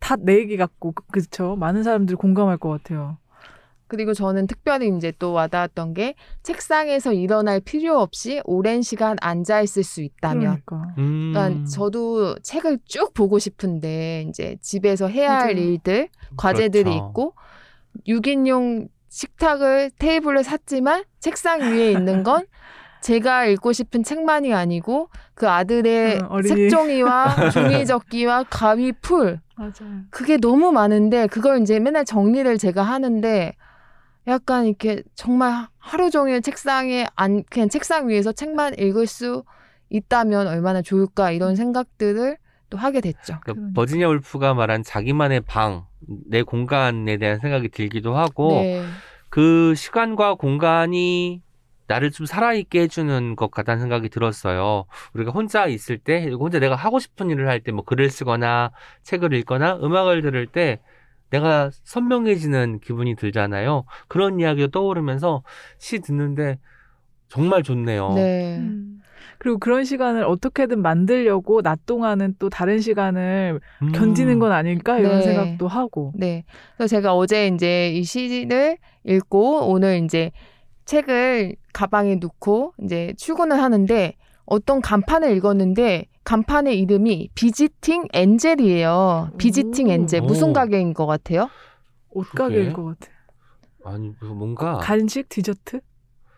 다 0.00 0.16
내 0.16 0.36
얘기 0.38 0.56
같고 0.56 0.92
그- 0.92 1.04
그쵸 1.12 1.56
많은 1.56 1.82
사람들이 1.82 2.16
공감할 2.16 2.58
것 2.58 2.68
같아요. 2.70 3.18
그리고 3.86 4.14
저는 4.14 4.46
특별히 4.46 4.88
이제 4.96 5.12
또 5.18 5.32
와닿았던 5.32 5.94
게 5.94 6.14
책상에서 6.42 7.12
일어날 7.12 7.60
필요 7.60 7.98
없이 8.00 8.40
오랜 8.44 8.82
시간 8.82 9.16
앉아 9.20 9.60
있을 9.62 9.82
수 9.82 10.02
있다면. 10.02 10.62
그러니까 10.64 10.94
음. 10.98 11.32
그러니까 11.34 11.64
저도 11.70 12.36
책을 12.40 12.78
쭉 12.86 13.12
보고 13.14 13.38
싶은데 13.38 14.26
이제 14.28 14.56
집에서 14.60 15.08
해야 15.08 15.32
할 15.38 15.54
맞아요. 15.54 15.66
일들, 15.66 16.08
과제들이 16.36 16.84
그렇죠. 16.84 17.06
있고 17.10 17.34
6인용 18.08 18.88
식탁을 19.08 19.90
테이블을 19.98 20.42
샀지만 20.42 21.04
책상 21.20 21.60
위에 21.60 21.92
있는 21.92 22.22
건 22.24 22.46
제가 23.02 23.44
읽고 23.46 23.72
싶은 23.72 24.02
책만이 24.02 24.54
아니고 24.54 25.10
그 25.34 25.48
아들의 25.48 26.20
응, 26.22 26.26
어린이. 26.30 26.48
색종이와 26.48 27.50
종이접기와 27.52 28.44
가위, 28.48 28.92
풀 28.92 29.40
맞아요. 29.56 29.72
그게 30.10 30.38
너무 30.38 30.72
많은데 30.72 31.26
그걸 31.26 31.60
이제 31.60 31.78
맨날 31.78 32.04
정리를 32.06 32.56
제가 32.58 32.82
하는데 32.82 33.54
약간 34.26 34.66
이렇게 34.66 35.02
정말 35.14 35.66
하루 35.78 36.10
종일 36.10 36.40
책상에 36.40 37.06
안 37.14 37.44
그냥 37.44 37.68
책상 37.68 38.08
위에서 38.08 38.32
책만 38.32 38.78
읽을 38.78 39.06
수 39.06 39.44
있다면 39.90 40.46
얼마나 40.46 40.82
좋을까 40.82 41.30
이런 41.30 41.56
생각들을 41.56 42.38
또 42.70 42.78
하게 42.78 43.00
됐죠. 43.00 43.38
그러니까 43.40 43.52
그러니까. 43.52 43.72
버지니아 43.74 44.08
울프가 44.08 44.54
말한 44.54 44.82
자기만의 44.82 45.42
방, 45.42 45.86
내 46.26 46.42
공간에 46.42 47.16
대한 47.18 47.38
생각이 47.38 47.68
들기도 47.68 48.16
하고 48.16 48.48
네. 48.62 48.84
그 49.28 49.74
시간과 49.74 50.34
공간이 50.36 51.42
나를 51.86 52.10
좀 52.10 52.24
살아있게 52.24 52.80
해주는 52.82 53.36
것 53.36 53.50
같다는 53.50 53.80
생각이 53.80 54.08
들었어요. 54.08 54.86
우리가 55.12 55.32
혼자 55.32 55.66
있을 55.66 55.98
때, 55.98 56.30
혼자 56.30 56.58
내가 56.58 56.76
하고 56.76 56.98
싶은 56.98 57.28
일을 57.30 57.46
할 57.48 57.60
때, 57.60 57.72
뭐 57.72 57.84
글을 57.84 58.08
쓰거나 58.08 58.70
책을 59.02 59.34
읽거나 59.34 59.76
음악을 59.82 60.22
들을 60.22 60.46
때 60.46 60.80
내가 61.30 61.70
선명해지는 61.84 62.80
기분이 62.80 63.16
들잖아요. 63.16 63.84
그런 64.08 64.40
이야기가 64.40 64.68
떠오르면서 64.72 65.42
시 65.78 66.00
듣는데 66.00 66.58
정말 67.28 67.62
좋네요. 67.62 68.12
네. 68.14 68.58
음. 68.58 69.00
그리고 69.38 69.58
그런 69.58 69.84
시간을 69.84 70.24
어떻게든 70.24 70.80
만들려고 70.80 71.60
낮 71.60 71.86
동안은 71.86 72.36
또 72.38 72.48
다른 72.48 72.80
시간을 72.80 73.60
음. 73.82 73.92
견디는 73.92 74.38
건 74.38 74.52
아닐까 74.52 74.98
이런 74.98 75.18
네. 75.18 75.22
생각도 75.22 75.68
하고. 75.68 76.12
네. 76.14 76.44
그래서 76.76 76.88
제가 76.88 77.14
어제 77.14 77.48
이제 77.48 77.90
이 77.90 78.04
시를 78.04 78.78
읽고 79.04 79.70
오늘 79.70 80.02
이제 80.04 80.30
책을 80.84 81.56
가방에 81.72 82.16
넣고 82.16 82.74
이제 82.82 83.12
출근을 83.16 83.60
하는데 83.60 84.14
어떤 84.46 84.80
간판을 84.80 85.36
읽었는데 85.36 86.06
간판의 86.24 86.78
이름이 86.80 87.30
비지팅 87.34 88.08
엔젤이에요. 88.12 89.30
비지팅 89.38 89.88
오. 89.88 89.92
엔젤 89.92 90.22
무슨 90.22 90.50
오. 90.50 90.52
가게인 90.52 90.94
것 90.94 91.06
같아요? 91.06 91.48
옷가게일? 92.10 92.72
것 92.72 92.84
같아. 92.98 93.12
아니, 93.84 94.12
그 94.18 94.24
뭔가. 94.24 94.78
간식 94.78 95.28
디저트? 95.28 95.80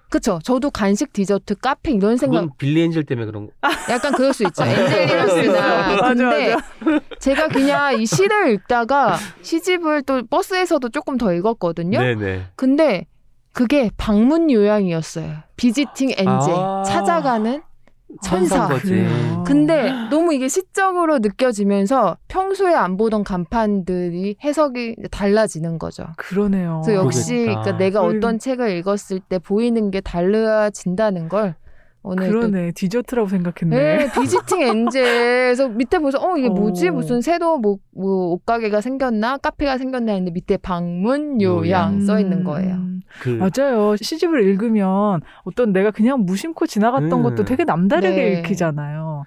그쵸. 0.09 0.39
저도 0.43 0.70
간식, 0.70 1.12
디저트, 1.12 1.57
카페 1.57 1.91
이런 1.93 2.16
생각 2.16 2.41
그건 2.41 2.57
빌리 2.59 2.82
엔젤 2.82 3.05
때문에 3.05 3.26
그런 3.26 3.47
거. 3.47 3.53
약간 3.91 4.12
그럴 4.14 4.32
수 4.32 4.45
있죠. 4.45 4.62
맞아, 4.64 6.14
근데 6.14 6.57
제가 7.18 7.49
그냥 7.49 8.01
이 8.01 8.07
시를 8.07 8.53
읽다가 8.53 9.16
시집을 9.43 10.03
또 10.03 10.24
버스에서도 10.26 10.89
조금 10.91 11.16
더 11.18 11.32
읽었거든요. 11.32 11.99
네네. 11.99 12.47
근데 12.55 13.07
그게 13.53 13.91
방문 13.97 14.51
요양이었어요. 14.51 15.39
비지팅 15.57 16.11
엔젤. 16.11 16.55
아. 16.55 16.82
찾아가는 16.87 17.62
천사. 18.22 18.68
거지. 18.68 18.86
그래요. 18.90 19.44
근데 19.46 19.90
너무 20.10 20.34
이게 20.34 20.48
시적으로 20.48 21.18
느껴지면서 21.18 22.16
평소에 22.28 22.74
안 22.74 22.96
보던 22.96 23.24
간판들이 23.24 24.36
해석이 24.42 24.96
달라지는 25.10 25.78
거죠. 25.78 26.04
그러네요. 26.16 26.82
그래서 26.84 27.02
역시 27.04 27.32
그러겠다. 27.34 27.60
그러니까 27.62 27.78
내가 27.78 28.00
우리- 28.02 28.18
어떤 28.18 28.38
책을 28.38 28.70
읽었을 28.78 29.20
때 29.20 29.38
보이는 29.38 29.90
게 29.90 30.00
달라진다는 30.00 31.28
걸 31.28 31.54
오늘 32.09 32.30
또 32.30 32.38
그러네. 32.38 32.70
디저트라고 32.72 33.28
생각했네. 33.28 33.76
네, 33.76 34.12
비지팅 34.12 34.62
엔젤에서 34.62 35.70
밑에 35.70 35.98
보서 35.98 36.18
어 36.20 36.36
이게 36.36 36.48
뭐지 36.48 36.88
어. 36.88 36.92
무슨 36.92 37.20
새로 37.20 37.59
뭐, 37.59 37.78
뭐 37.90 38.28
옷가게가 38.34 38.80
생겼나 38.80 39.38
카페가 39.38 39.76
생겼나 39.76 40.12
했는데 40.12 40.30
밑에 40.30 40.57
방문 40.57 41.42
요양 41.42 42.00
써 42.02 42.20
있는 42.20 42.44
거예요. 42.44 42.76
음, 42.76 43.00
그 43.20 43.30
맞아요. 43.30 43.96
시집을 43.96 44.44
읽으면 44.44 45.20
어떤 45.42 45.72
내가 45.72 45.90
그냥 45.90 46.24
무심코 46.24 46.68
지나갔던 46.68 47.12
음. 47.12 47.22
것도 47.24 47.44
되게 47.44 47.64
남다르게 47.64 48.16
네. 48.16 48.38
읽히잖아요. 48.38 49.24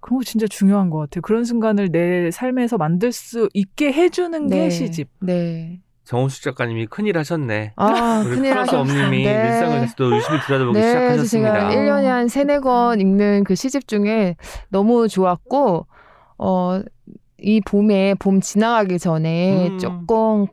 그런 0.00 0.18
거 0.18 0.24
진짜 0.24 0.46
중요한 0.46 0.88
것 0.88 0.98
같아요. 0.98 1.22
그런 1.22 1.42
순간을 1.42 1.90
내 1.90 2.30
삶에서 2.30 2.78
만들 2.78 3.10
수 3.10 3.48
있게 3.54 3.92
해주는 3.92 4.46
게 4.46 4.70
시집. 4.70 5.08
네. 5.18 5.80
정호수 6.10 6.42
작가님이 6.42 6.86
큰일 6.86 7.16
하셨네. 7.18 7.74
아 7.76 8.24
우리 8.26 8.34
큰일 8.34 8.52
플러스 8.52 8.74
하셨 8.74 8.80
엄님이 8.80 9.22
네. 9.22 9.30
일상을 9.30 9.80
다시 9.80 9.94
또 9.94 10.12
유심히 10.16 10.40
들여다보기 10.40 10.76
네, 10.76 10.88
시작하셨습니다. 10.88 11.54
제가 11.54 11.70
1년에 11.70 12.04
한 12.06 12.26
세네 12.26 12.58
권 12.58 13.00
읽는 13.00 13.44
그 13.44 13.54
시집 13.54 13.86
중에 13.86 14.34
너무 14.70 15.06
좋았고, 15.06 15.86
어, 16.38 16.82
이 17.38 17.60
봄에 17.60 18.14
봄 18.18 18.40
지나가기 18.40 18.98
전에 18.98 19.68
음. 19.68 19.78
조금 19.78 20.46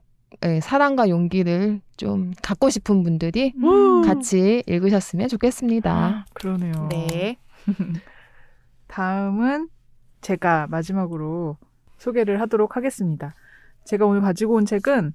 예, 0.45 0.60
사랑과 0.60 1.10
용기를 1.10 1.82
좀 1.97 2.34
갖고 2.43 2.70
싶은 2.70 3.01
분들이 3.01 3.53
음. 3.58 4.03
같이 4.03 4.62
읽으셨으면 4.68 5.28
좋겠습니다. 5.28 6.28
그러네요. 6.36 6.88
네. 6.91 7.38
다음은 8.86 9.70
제가 10.22 10.68
마지막으로 10.70 11.58
소개를 11.97 12.41
하도록 12.41 12.76
하겠습니다. 12.78 13.34
제가 13.86 14.05
오늘 14.05 14.22
가지고 14.22 14.53
온 14.53 14.68
책은 14.68 15.14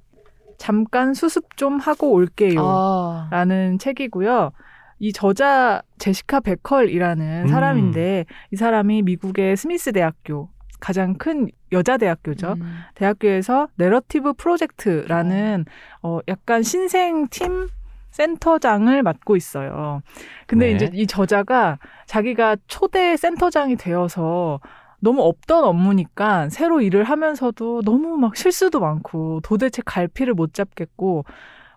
잠깐 0.63 1.13
수습 1.13 1.57
좀 1.57 1.81
하고 1.81 2.13
올게요. 2.13 2.61
아, 2.61 3.27
라는 3.33 3.81
책이고요. 3.81 4.53
이 5.01 5.13
저자 5.13 5.83
제시카 5.99 6.39
베컬이라는 6.39 7.43
음. 7.43 7.49
사람인데 7.49 8.27
이 8.53 8.57
사람이 8.57 9.03
미국의 9.03 9.57
스미스 9.57 9.91
대학교 9.91 10.51
가장 10.79 11.15
큰 11.15 11.49
여자 11.73 11.97
대학교죠. 11.97 12.53
음. 12.53 12.77
대학교에서 12.95 13.67
내러티브 13.75 14.35
프로젝트라는 14.35 15.65
어 16.01 16.21
약간 16.29 16.63
신생 16.63 17.27
팀 17.27 17.67
센터장을 18.13 19.03
맡고 19.03 19.35
있어요. 19.35 20.03
근데 20.47 20.67
네. 20.67 20.73
이제 20.75 20.91
이 20.93 21.09
저자가 21.09 21.81
자기가 22.07 22.57
초대 22.69 23.17
센터장이 23.17 23.75
되어서 23.75 24.61
너무 25.03 25.23
없던 25.23 25.65
업무니까 25.65 26.49
새로 26.49 26.81
일을 26.81 27.03
하면서도 27.03 27.83
너무 27.83 28.17
막 28.19 28.37
실수도 28.37 28.79
많고 28.79 29.41
도대체 29.43 29.83
갈피를 29.85 30.33
못 30.33 30.55
잡겠고 30.55 31.25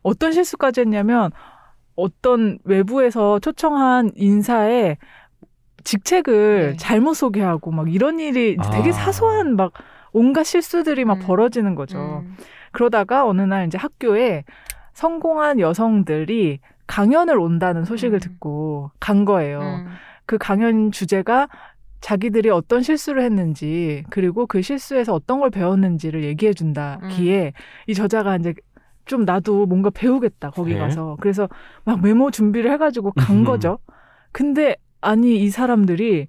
어떤 0.03 0.31
실수까지 0.31 0.81
했냐면 0.81 1.31
어떤 1.95 2.59
외부에서 2.63 3.39
초청한 3.39 4.11
인사의 4.15 4.97
직책을 5.83 6.73
네. 6.73 6.77
잘못 6.77 7.15
소개하고 7.15 7.71
막 7.71 7.91
이런 7.91 8.19
일이 8.19 8.57
되게 8.71 8.89
아. 8.89 8.93
사소한 8.93 9.55
막 9.55 9.73
온갖 10.11 10.43
실수들이 10.43 11.03
막 11.03 11.17
음. 11.17 11.19
벌어지는 11.25 11.73
거죠. 11.73 12.23
음. 12.23 12.37
그러다가 12.71 13.25
어느 13.25 13.41
날 13.41 13.65
이제 13.65 13.79
학교에 13.79 14.43
성공한 14.93 15.59
여성들이 15.59 16.59
강연을 16.85 17.39
온다는 17.39 17.85
소식을 17.85 18.17
음. 18.17 18.19
듣고 18.19 18.91
간 18.99 19.25
거예요. 19.25 19.61
음. 19.61 19.87
그 20.27 20.37
강연 20.37 20.91
주제가 20.91 21.47
자기들이 22.05 22.51
어떤 22.51 22.83
실수를 22.83 23.23
했는지 23.23 24.03
그리고 24.11 24.45
그 24.45 24.61
실수에서 24.61 25.11
어떤 25.15 25.39
걸 25.39 25.49
배웠는지를 25.49 26.23
얘기해 26.23 26.53
준다기에 26.53 27.53
이 27.87 27.93
저자가 27.95 28.35
이제 28.35 28.53
좀 29.05 29.25
나도 29.25 29.65
뭔가 29.65 29.89
배우겠다 29.89 30.51
거기 30.51 30.73
네. 30.73 30.79
가서 30.79 31.17
그래서 31.19 31.49
막 31.83 32.03
메모 32.03 32.29
준비를 32.29 32.71
해가지고 32.73 33.11
간 33.13 33.37
음. 33.37 33.43
거죠. 33.43 33.79
근데 34.31 34.75
아니 35.01 35.37
이 35.37 35.49
사람들이 35.49 36.27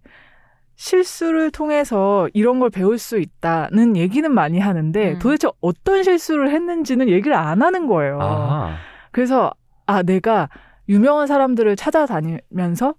실수를 0.77 1.51
통해서 1.51 2.27
이런 2.33 2.59
걸 2.59 2.70
배울 2.70 2.97
수 2.97 3.18
있다는 3.18 3.99
얘기는 3.99 4.33
많이 4.33 4.59
하는데 4.59 5.12
음. 5.12 5.18
도대체 5.18 5.49
어떤 5.61 6.03
실수를 6.03 6.53
했는지는 6.53 7.11
얘기를 7.11 7.37
안 7.37 7.61
하는 7.61 7.87
거예요. 7.87 8.18
아, 8.22 8.77
그래서 9.12 9.53
아 9.85 10.03
내가 10.03 10.49
유명한 10.89 11.27
사람들을 11.27 11.77
찾아다니면서 11.77 12.95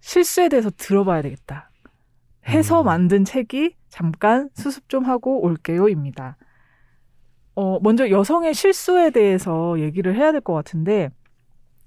실수에 0.00 0.50
대해서 0.50 0.68
들어봐야 0.76 1.22
되겠다. 1.22 1.70
해서 2.48 2.82
음. 2.82 2.86
만든 2.86 3.24
책이 3.24 3.76
잠깐 3.88 4.48
수습 4.54 4.88
좀 4.88 5.04
하고 5.04 5.42
올게요입니다. 5.42 6.36
어, 7.54 7.78
먼저 7.80 8.08
여성의 8.10 8.54
실수에 8.54 9.10
대해서 9.10 9.78
얘기를 9.78 10.16
해야 10.16 10.32
될 10.32 10.40
것 10.40 10.54
같은데 10.54 11.10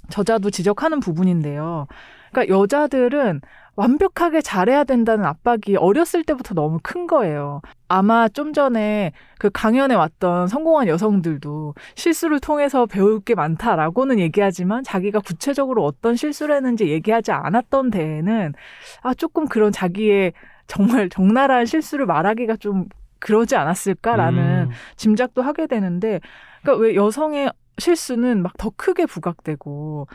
저자도 0.10 0.52
지적하는 0.52 1.00
부분인데요. 1.00 1.88
그러니까 2.36 2.54
여자들은 2.54 3.40
완벽하게 3.78 4.42
잘해야 4.42 4.84
된다는 4.84 5.26
압박이 5.26 5.78
어렸을 5.78 6.24
때부터 6.24 6.54
너무 6.54 6.80
큰 6.84 7.08
거예요. 7.08 7.62
아마 7.88 8.28
좀 8.28 8.54
전에 8.54 9.12
그 9.40 9.50
강연에 9.54 9.96
왔던 9.96 10.48
성공한 10.48 10.88
여성들도 10.88 11.76
실수를 11.96 12.40
통해서 12.40 12.86
배울 12.86 13.20
게 13.22 13.36
많다라고는 13.36 14.20
얘기하지만 14.20 14.84
자기가 14.84 15.20
구체적으로 15.20 15.84
어떤 15.86 16.16
실수를 16.16 16.56
했는지 16.56 16.90
얘기하지 16.90 17.32
않았던 17.32 17.90
데에는 17.92 18.54
아 19.02 19.14
조금 19.14 19.48
그런 19.48 19.72
자기의 19.72 20.34
정말 20.68 21.10
적나라한 21.10 21.66
실수를 21.66 22.06
말하기가 22.06 22.58
좀 22.58 22.86
그러지 23.20 23.56
않았을까라는 23.56 24.42
음. 24.42 24.70
짐작도 24.96 25.42
하게 25.42 25.68
되는데 25.68 26.20
그러니까 26.62 26.82
왜 26.82 26.96
여성의 26.96 27.52
실수는 27.78 28.42
막 28.42 28.54
더 28.58 28.72
크게 28.76 29.06
부각되고 29.06 30.08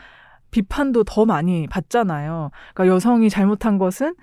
비판도 0.51 1.03
더 1.05 1.25
많이 1.25 1.67
받잖아요. 1.67 2.51
그러니까 2.73 2.93
여성이 2.93 3.29
잘못한 3.29 3.77
것은 3.77 4.15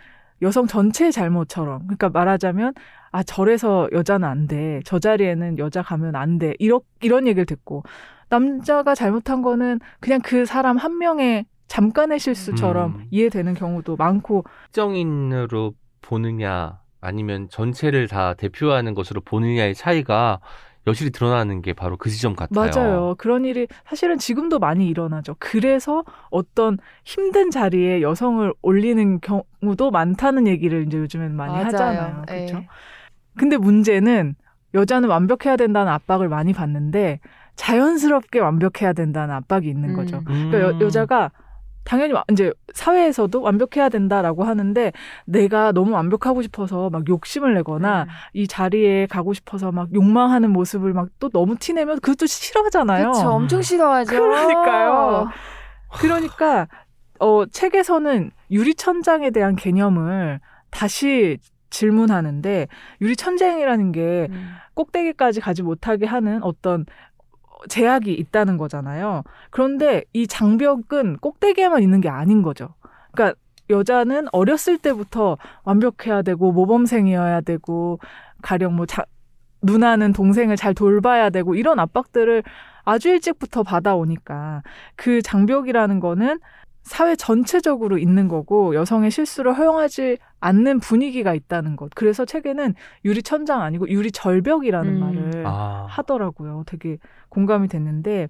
여성 0.42 0.66
전체의 0.66 1.10
잘못처럼 1.10 1.80
그러니까 1.80 2.10
말하자면 2.10 2.74
아 3.10 3.22
저래서 3.22 3.88
여자는 3.92 4.28
안 4.28 4.46
돼. 4.46 4.80
저 4.84 4.98
자리에는 4.98 5.58
여자 5.58 5.82
가면 5.82 6.14
안 6.14 6.38
돼. 6.38 6.54
이런 6.58 6.80
이런 7.00 7.26
얘기를 7.26 7.46
듣고 7.46 7.82
남자가 8.28 8.94
잘못한 8.94 9.42
거는 9.42 9.80
그냥 10.00 10.20
그 10.22 10.44
사람 10.44 10.76
한 10.76 10.98
명의 10.98 11.46
잠깐의 11.66 12.18
실수처럼 12.18 12.94
음. 12.96 13.04
이해되는 13.10 13.54
경우도 13.54 13.96
많고 13.96 14.44
특정인으로 14.66 15.74
보느냐 16.02 16.78
아니면 17.00 17.48
전체를 17.50 18.08
다 18.08 18.34
대표하는 18.34 18.94
것으로 18.94 19.20
보느냐의 19.20 19.74
차이가 19.74 20.40
여실히 20.88 21.10
드러나는 21.10 21.62
게 21.62 21.72
바로 21.72 21.96
그 21.96 22.10
지점 22.10 22.34
같아요. 22.34 22.70
맞아요. 22.72 23.14
그런 23.18 23.44
일이 23.44 23.66
사실은 23.86 24.18
지금도 24.18 24.58
많이 24.58 24.88
일어나죠. 24.88 25.36
그래서 25.38 26.04
어떤 26.30 26.78
힘든 27.04 27.50
자리에 27.50 28.02
여성을 28.02 28.52
올리는 28.62 29.20
경우도 29.20 29.90
많다는 29.90 30.46
얘기를 30.46 30.86
이제 30.86 30.98
요즘엔 30.98 31.34
많이 31.34 31.52
맞아요. 31.52 31.64
하잖아요. 31.66 32.22
예. 32.30 32.46
그렇죠? 32.46 32.64
근데 33.36 33.56
문제는 33.56 34.34
여자는 34.74 35.08
완벽해야 35.08 35.56
된다는 35.56 35.92
압박을 35.92 36.28
많이 36.28 36.52
받는데 36.52 37.20
자연스럽게 37.56 38.40
완벽해야 38.40 38.92
된다는 38.92 39.34
압박이 39.34 39.68
있는 39.68 39.94
거죠. 39.94 40.18
음. 40.28 40.50
그러니까 40.50 40.58
음. 40.58 40.80
여, 40.80 40.86
여자가 40.86 41.30
당연히 41.88 42.12
와- 42.12 42.22
이제 42.30 42.52
사회에서도 42.74 43.40
완벽해야 43.40 43.88
된다라고 43.88 44.44
하는데 44.44 44.92
내가 45.24 45.72
너무 45.72 45.92
완벽하고 45.92 46.42
싶어서 46.42 46.90
막 46.90 47.08
욕심을 47.08 47.54
내거나 47.54 48.02
음. 48.02 48.08
이 48.34 48.46
자리에 48.46 49.06
가고 49.06 49.32
싶어서 49.32 49.72
막 49.72 49.88
욕망하는 49.94 50.50
모습을 50.50 50.92
막 50.92 51.08
또 51.18 51.30
너무 51.30 51.56
티내면 51.56 51.98
그것도 52.00 52.26
싫어하잖아요. 52.26 53.10
그쵸, 53.12 53.28
엄청 53.30 53.62
싫어하죠. 53.62 54.10
그러니까요. 54.10 55.28
그러니까 55.98 56.68
어 57.18 57.46
책에서는 57.46 58.30
유리천장에 58.50 59.30
대한 59.30 59.56
개념을 59.56 60.40
다시 60.70 61.38
질문하는데 61.70 62.68
유리천장이라는 63.00 63.92
게 63.92 64.28
음. 64.30 64.50
꼭대기까지 64.74 65.40
가지 65.40 65.62
못하게 65.62 66.04
하는 66.06 66.42
어떤 66.42 66.84
제약이 67.68 68.12
있다는 68.12 68.56
거잖아요. 68.56 69.22
그런데 69.50 70.04
이 70.12 70.26
장벽은 70.26 71.18
꼭대기에만 71.20 71.82
있는 71.82 72.00
게 72.00 72.08
아닌 72.08 72.42
거죠. 72.42 72.74
그러니까 73.12 73.38
여자는 73.70 74.28
어렸을 74.32 74.78
때부터 74.78 75.36
완벽해야 75.64 76.22
되고 76.22 76.52
모범생이어야 76.52 77.42
되고 77.42 77.98
가령 78.42 78.76
뭐 78.76 78.86
자, 78.86 79.04
누나는 79.62 80.12
동생을 80.12 80.56
잘 80.56 80.74
돌봐야 80.74 81.30
되고 81.30 81.54
이런 81.54 81.78
압박들을 81.80 82.42
아주 82.84 83.08
일찍부터 83.10 83.62
받아오니까 83.62 84.62
그 84.96 85.20
장벽이라는 85.20 86.00
거는 86.00 86.38
사회 86.82 87.16
전체적으로 87.16 87.98
있는 87.98 88.28
거고 88.28 88.74
여성의 88.74 89.10
실수를 89.10 89.58
허용하지 89.58 90.16
않는 90.40 90.80
분위기가 90.80 91.34
있다는 91.34 91.76
것. 91.76 91.90
그래서 91.94 92.24
책에는 92.24 92.74
유리 93.04 93.22
천장 93.22 93.62
아니고 93.62 93.88
유리 93.88 94.10
절벽이라는 94.12 94.94
음. 94.94 95.00
말을 95.00 95.44
아. 95.46 95.86
하더라고요. 95.88 96.64
되게 96.66 96.98
공감이 97.28 97.68
됐는데 97.68 98.28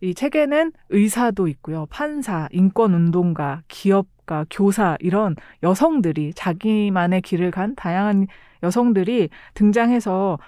이 0.00 0.14
책에는 0.14 0.72
의사도 0.90 1.46
있고요. 1.48 1.86
판사, 1.90 2.48
인권 2.50 2.92
운동가, 2.94 3.62
기업가, 3.68 4.44
교사 4.50 4.96
이런 5.00 5.36
여성들이 5.62 6.32
자기만의 6.34 7.20
길을 7.22 7.50
간 7.50 7.74
다양한 7.76 8.26
여성들이 8.62 9.28
등장해서 9.54 10.38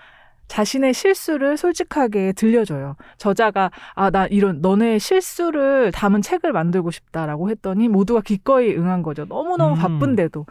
자신의 0.49 0.93
실수를 0.93 1.57
솔직하게 1.57 2.33
들려줘요. 2.33 2.97
저자가 3.17 3.71
아 3.95 4.11
나 4.11 4.27
이런 4.27 4.61
너네 4.61 4.99
실수를 4.99 5.91
담은 5.93 6.21
책을 6.21 6.53
만들고 6.53 6.91
싶다라고 6.91 7.49
했더니 7.51 7.89
모두가 7.89 8.21
기꺼이 8.21 8.77
응한 8.77 9.03
거죠. 9.03 9.25
너무너무 9.25 9.75
음. 9.75 9.79
바쁜데도. 9.79 10.45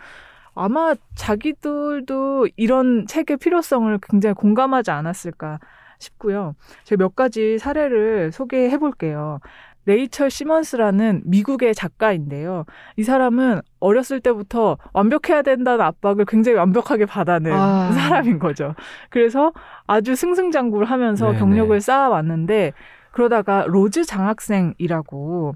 아마 0.55 0.95
자기들도 1.15 2.47
이런 2.55 3.07
책의 3.07 3.37
필요성을 3.37 3.97
굉장히 4.01 4.33
공감하지 4.33 4.91
않았을까 4.91 5.59
싶고요. 5.99 6.55
제가 6.83 7.03
몇 7.03 7.15
가지 7.15 7.57
사례를 7.57 8.31
소개해 8.31 8.77
볼게요. 8.77 9.39
레이철 9.85 10.29
시먼스라는 10.29 11.23
미국의 11.25 11.75
작가인데요. 11.75 12.65
이 12.95 13.03
사람은 13.03 13.61
어렸을 13.79 14.21
때부터 14.21 14.77
완벽해야 14.93 15.41
된다는 15.41 15.81
압박을 15.81 16.25
굉장히 16.25 16.57
완벽하게 16.57 17.05
받아낸 17.05 17.53
아. 17.53 17.91
사람인 17.91 18.39
거죠. 18.39 18.75
그래서 19.09 19.51
아주 19.85 20.15
승승장구를 20.15 20.89
하면서 20.89 21.27
네네. 21.27 21.39
경력을 21.39 21.81
쌓아왔는데 21.81 22.71
그러다가 23.11 23.65
로즈 23.67 24.05
장학생이라고 24.05 25.55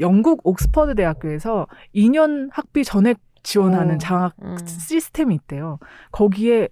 영국 0.00 0.40
옥스퍼드 0.44 0.94
대학교에서 0.94 1.66
2년 1.94 2.50
학비 2.52 2.84
전액 2.84 3.18
지원하는 3.42 3.96
오. 3.96 3.98
장학 3.98 4.34
음. 4.42 4.56
시스템이 4.66 5.34
있대요. 5.34 5.78
거기에 6.12 6.68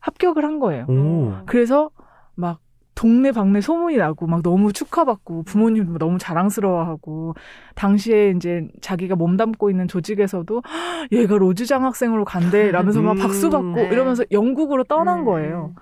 합격을 0.00 0.44
한 0.44 0.58
거예요. 0.58 0.86
오. 0.88 1.32
그래서 1.46 1.90
막 2.34 2.60
동네 2.94 3.32
방네 3.32 3.60
소문이 3.62 3.96
나고 3.96 4.26
막 4.26 4.42
너무 4.42 4.72
축하받고 4.72 5.44
부모님도 5.44 5.98
너무 5.98 6.18
자랑스러워하고 6.18 7.34
당시에 7.74 8.34
이제 8.36 8.68
자기가 8.82 9.16
몸담고 9.16 9.70
있는 9.70 9.88
조직에서도 9.88 10.62
"헉, 10.64 11.08
얘가 11.12 11.38
로즈 11.38 11.64
장학생으로 11.66 12.24
간대 12.24 12.70
라면서 12.70 13.00
막 13.00 13.12
음, 13.12 13.16
박수 13.18 13.48
받고 13.50 13.74
네. 13.74 13.82
이러면서 13.88 14.24
영국으로 14.30 14.84
떠난 14.84 15.20
음. 15.20 15.24
거예요. 15.24 15.74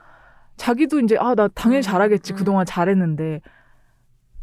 자기도 0.57 1.01
이제 1.01 1.17
아 1.19 1.35
나 1.35 1.49
당연히 1.49 1.81
음, 1.81 1.83
잘하겠지 1.83 2.33
음. 2.35 2.37
그동안 2.37 2.65
잘했는데 2.65 3.41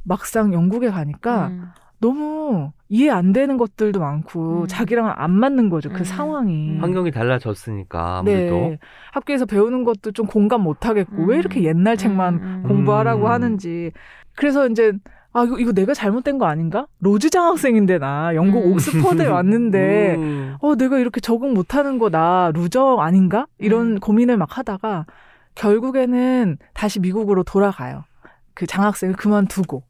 막상 0.03 0.53
영국에 0.53 0.89
가니까 0.89 1.47
음. 1.47 1.69
너무 1.99 2.71
이해 2.89 3.09
안 3.09 3.33
되는 3.33 3.57
것들도 3.57 3.99
많고 3.99 4.61
음. 4.61 4.67
자기랑 4.67 5.13
안 5.17 5.31
맞는 5.31 5.69
거죠 5.69 5.89
그 5.89 5.99
음. 5.99 6.03
상황이 6.03 6.77
음. 6.77 6.77
환경이 6.81 7.11
달라졌으니까 7.11 8.19
아무래도 8.19 8.55
네. 8.55 8.79
학교에서 9.11 9.45
배우는 9.45 9.83
것도 9.83 10.11
좀 10.11 10.27
공감 10.27 10.61
못 10.61 10.85
하겠고 10.85 11.23
왜 11.25 11.37
이렇게 11.37 11.63
옛날 11.63 11.97
책만 11.97 12.33
음, 12.35 12.41
음. 12.41 12.67
공부하라고 12.67 13.25
음. 13.25 13.31
하는지. 13.31 13.91
그래서 14.35 14.67
이제 14.67 14.93
아 15.33 15.43
이거, 15.43 15.59
이거 15.59 15.71
내가 15.71 15.93
잘못된 15.93 16.37
거 16.37 16.45
아닌가? 16.45 16.87
로즈 16.99 17.29
장학생인데 17.29 17.97
나 17.99 18.33
영국 18.35 18.65
음. 18.65 18.73
옥스퍼드에 18.73 19.25
왔는데 19.27 20.15
음. 20.15 20.55
어 20.61 20.75
내가 20.75 20.99
이렇게 20.99 21.19
적응 21.19 21.53
못 21.53 21.75
하는 21.75 21.99
거 21.99 22.09
나 22.09 22.51
loser 22.53 22.97
아닌가? 22.99 23.47
이런 23.57 23.93
음. 23.93 23.99
고민을 23.99 24.37
막 24.37 24.57
하다가 24.57 25.05
결국에는 25.55 26.57
다시 26.73 26.99
미국으로 26.99 27.43
돌아가요. 27.43 28.03
그 28.53 28.65
장학생을 28.67 29.15
그만두고. 29.15 29.83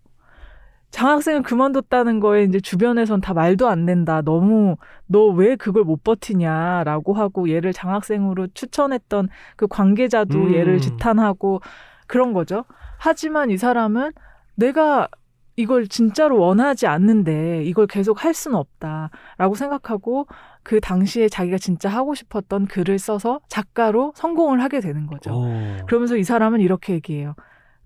장학생을 0.97 1.43
그만뒀다는 1.43 2.19
거에 2.19 2.43
이제 2.43 2.59
주변에선 2.59 3.21
다 3.21 3.35
말도 3.35 3.67
안 3.67 3.85
된다. 3.85 4.23
너무 4.23 4.77
너 5.05 5.27
왜 5.29 5.55
그걸 5.55 5.83
못 5.83 6.03
버티냐라고 6.03 7.13
하고 7.13 7.51
얘를 7.51 7.71
장학생으로 7.71 8.47
추천했던 8.55 9.29
그 9.55 9.67
관계자도 9.67 10.39
음. 10.39 10.53
얘를 10.55 10.79
지탄하고 10.79 11.61
그런 12.07 12.33
거죠. 12.33 12.65
하지만 12.97 13.51
이 13.51 13.57
사람은 13.57 14.11
내가 14.55 15.07
이걸 15.55 15.87
진짜로 15.87 16.39
원하지 16.39 16.87
않는데 16.87 17.63
이걸 17.65 17.85
계속 17.85 18.23
할 18.23 18.33
수는 18.33 18.57
없다라고 18.57 19.53
생각하고 19.53 20.25
그 20.63 20.79
당시에 20.79 21.29
자기가 21.29 21.59
진짜 21.59 21.89
하고 21.89 22.15
싶었던 22.15 22.65
글을 22.65 22.97
써서 22.97 23.39
작가로 23.49 24.13
성공을 24.15 24.63
하게 24.63 24.79
되는 24.79 25.05
거죠. 25.05 25.31
오. 25.31 25.85
그러면서 25.85 26.17
이 26.17 26.23
사람은 26.23 26.59
이렇게 26.59 26.93
얘기해요. 26.93 27.35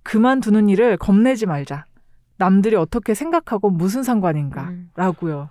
그만두는 0.04 0.70
일을 0.70 0.96
겁내지 0.96 1.46
말자. 1.46 1.84
남들이 2.42 2.76
어떻게 2.76 3.14
생각하고 3.14 3.70
무슨 3.70 4.02
상관인가. 4.02 4.64
음. 4.70 4.90
라고요. 4.96 5.50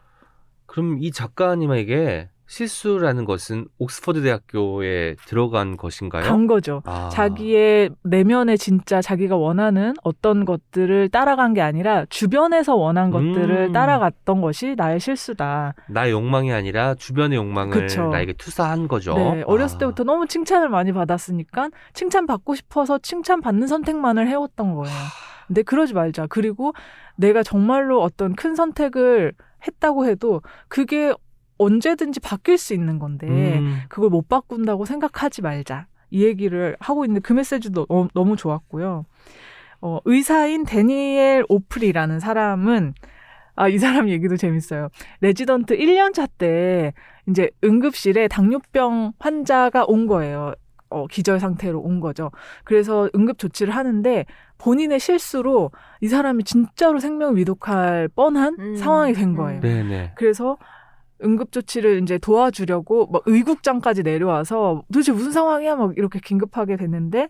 그럼 0.66 0.99
이 1.01 1.12
작가님에게 1.12 2.28
실수라는 2.49 3.26
것은 3.26 3.66
옥스퍼드 3.78 4.22
대학교에 4.22 5.14
들어간 5.28 5.76
것인가요? 5.76 6.24
간 6.24 6.49
거죠. 6.49 6.82
아. 6.84 7.09
자기의 7.12 7.91
내면에 8.03 8.57
진짜 8.57 9.01
자기가 9.01 9.36
원하는 9.36 9.95
어떤 10.03 10.45
것들을 10.45 11.11
따라간 11.11 11.55
게 11.55 11.61
아니라 11.61 12.07
주변에서 12.09 12.74
원한 12.74 13.12
것들을 13.12 13.68
음. 13.68 13.72
따라갔던 13.72 14.41
것이 14.41 14.74
나의 14.76 14.99
실수다. 14.99 15.74
나의 15.88 16.11
욕망이 16.11 16.53
아니라 16.53 16.97
주변의 16.97 17.38
욕망을 17.38 17.82
그쵸. 17.82 18.09
나에게 18.09 18.32
투사한 18.32 18.88
거죠. 18.88 19.14
네, 19.14 19.45
어렸을 19.47 19.76
아. 19.76 19.78
때부터 19.78 20.03
너무 20.03 20.26
칭찬을 20.26 20.68
많이 20.70 20.93
받았으니까 20.93 21.70
칭찬 21.93 22.26
받고 22.26 22.57
싶어서 22.57 22.99
칭찬 22.99 23.41
받는 23.41 23.68
선택만을 23.68 24.26
해왔던 24.26 24.74
거예요. 24.74 24.97
근데 25.51 25.62
그러지 25.62 25.94
말자. 25.94 26.28
그리고 26.28 26.72
내가 27.16 27.42
정말로 27.42 28.01
어떤 28.01 28.36
큰 28.36 28.55
선택을 28.55 29.32
했다고 29.66 30.07
해도 30.07 30.42
그게 30.68 31.12
언제든지 31.59 32.20
바뀔 32.20 32.57
수 32.57 32.72
있는 32.72 33.01
건데 33.01 33.26
음. 33.59 33.80
그걸 33.88 34.11
못 34.11 34.28
바꾼다고 34.28 34.84
생각하지 34.84 35.42
말자. 35.42 35.86
이 36.11 36.22
얘기를 36.24 36.76
하고 36.78 37.05
있는데 37.05 37.20
그 37.20 37.32
메시지도 37.32 37.86
너- 37.86 38.09
너무 38.14 38.36
좋았고요. 38.36 39.07
어, 39.80 39.98
의사인 40.05 40.64
데니엘 40.64 41.44
오프리라는 41.48 42.20
사람은 42.20 42.94
아, 43.57 43.68
이 43.68 43.76
사람 43.78 44.09
얘기도 44.09 44.36
재밌어요. 44.36 44.88
레지던트 45.20 45.76
1년 45.76 46.14
차 46.14 46.26
때 46.28 46.92
이제 47.28 47.51
응급실에 47.64 48.28
당뇨병 48.28 49.12
환자가 49.18 49.84
온 49.88 50.07
거예요. 50.07 50.55
어, 50.91 51.07
기절 51.07 51.41
상태로 51.41 51.80
온 51.80 52.01
거죠. 52.01 52.30
그래서 52.64 53.09
응급 53.14 53.38
조치를 53.38 53.74
하는데 53.74 54.26
본인의 54.59 55.01
실수로 55.01 55.70
이 56.01 56.09
사람이 56.09 56.45
진짜로 56.45 56.99
생명을 56.99 57.36
위독할 57.36 58.09
뻔한 58.09 58.57
음, 58.59 58.76
상황이 58.76 59.12
된 59.12 59.34
거예요. 59.34 59.61
음. 59.61 59.62
네네. 59.62 60.12
그래서 60.16 60.59
응급 61.22 61.53
조치를 61.53 62.03
이제 62.03 62.18
도와주려고 62.18 63.07
막 63.07 63.22
의국장까지 63.26 64.03
내려와서 64.03 64.84
도대체 64.93 65.12
무슨 65.12 65.32
상황이야 65.32 65.76
막 65.76 65.97
이렇게 65.97 66.18
긴급하게 66.18 66.76
됐는데 66.76 67.28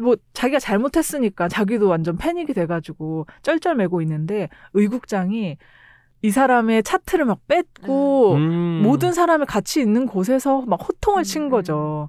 뭐 0.00 0.16
자기가 0.32 0.58
잘못했으니까 0.58 1.48
자기도 1.48 1.88
완전 1.88 2.16
패닉이 2.16 2.54
돼가지고 2.54 3.26
쩔쩔매고 3.42 4.02
있는데 4.02 4.48
의국장이 4.72 5.58
이 6.22 6.30
사람의 6.30 6.82
차트를 6.82 7.24
막 7.24 7.40
뺏고 7.48 8.34
음. 8.34 8.82
모든 8.82 9.12
사람이 9.12 9.46
같이 9.46 9.80
있는 9.80 10.06
곳에서 10.06 10.62
막 10.66 10.76
호통을 10.86 11.24
친 11.24 11.44
음. 11.44 11.50
거죠. 11.50 12.08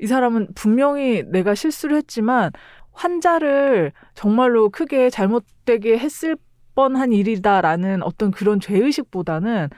이 0.00 0.06
사람은 0.06 0.48
분명히 0.54 1.22
내가 1.26 1.54
실수를 1.54 1.96
했지만 1.96 2.50
환자를 2.92 3.92
정말로 4.14 4.70
크게 4.70 5.10
잘못되게 5.10 5.98
했을 5.98 6.36
뻔한 6.74 7.12
일이다라는 7.12 8.02
어떤 8.02 8.30
그런 8.30 8.60
죄의식보다는 8.60 9.68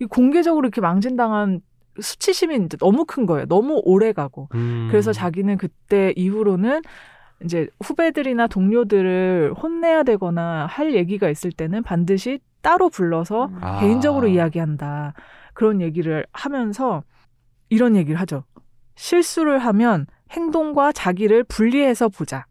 이 0.00 0.04
공개적으로 0.06 0.66
이렇게 0.66 0.80
망신당한 0.80 1.60
수치심이 2.00 2.56
이제 2.64 2.76
너무 2.78 3.04
큰 3.04 3.26
거예요. 3.26 3.46
너무 3.46 3.80
오래 3.84 4.12
가고. 4.12 4.48
음. 4.54 4.88
그래서 4.90 5.12
자기는 5.12 5.58
그때 5.58 6.12
이후로는 6.16 6.80
이제 7.44 7.68
후배들이나 7.82 8.46
동료들을 8.46 9.54
혼내야 9.60 10.02
되거나 10.04 10.66
할 10.66 10.94
얘기가 10.94 11.28
있을 11.28 11.52
때는 11.52 11.82
반드시 11.82 12.38
따로 12.62 12.88
불러서 12.88 13.46
음. 13.46 13.58
아. 13.60 13.80
개인적으로 13.80 14.28
이야기한다. 14.28 15.14
그런 15.52 15.80
얘기를 15.80 16.24
하면서 16.32 17.02
이런 17.68 17.96
얘기를 17.96 18.18
하죠. 18.20 18.44
실수를 19.00 19.58
하면 19.60 20.06
행동과 20.30 20.92
자기를 20.92 21.44
분리해서 21.44 22.10
보자. 22.10 22.44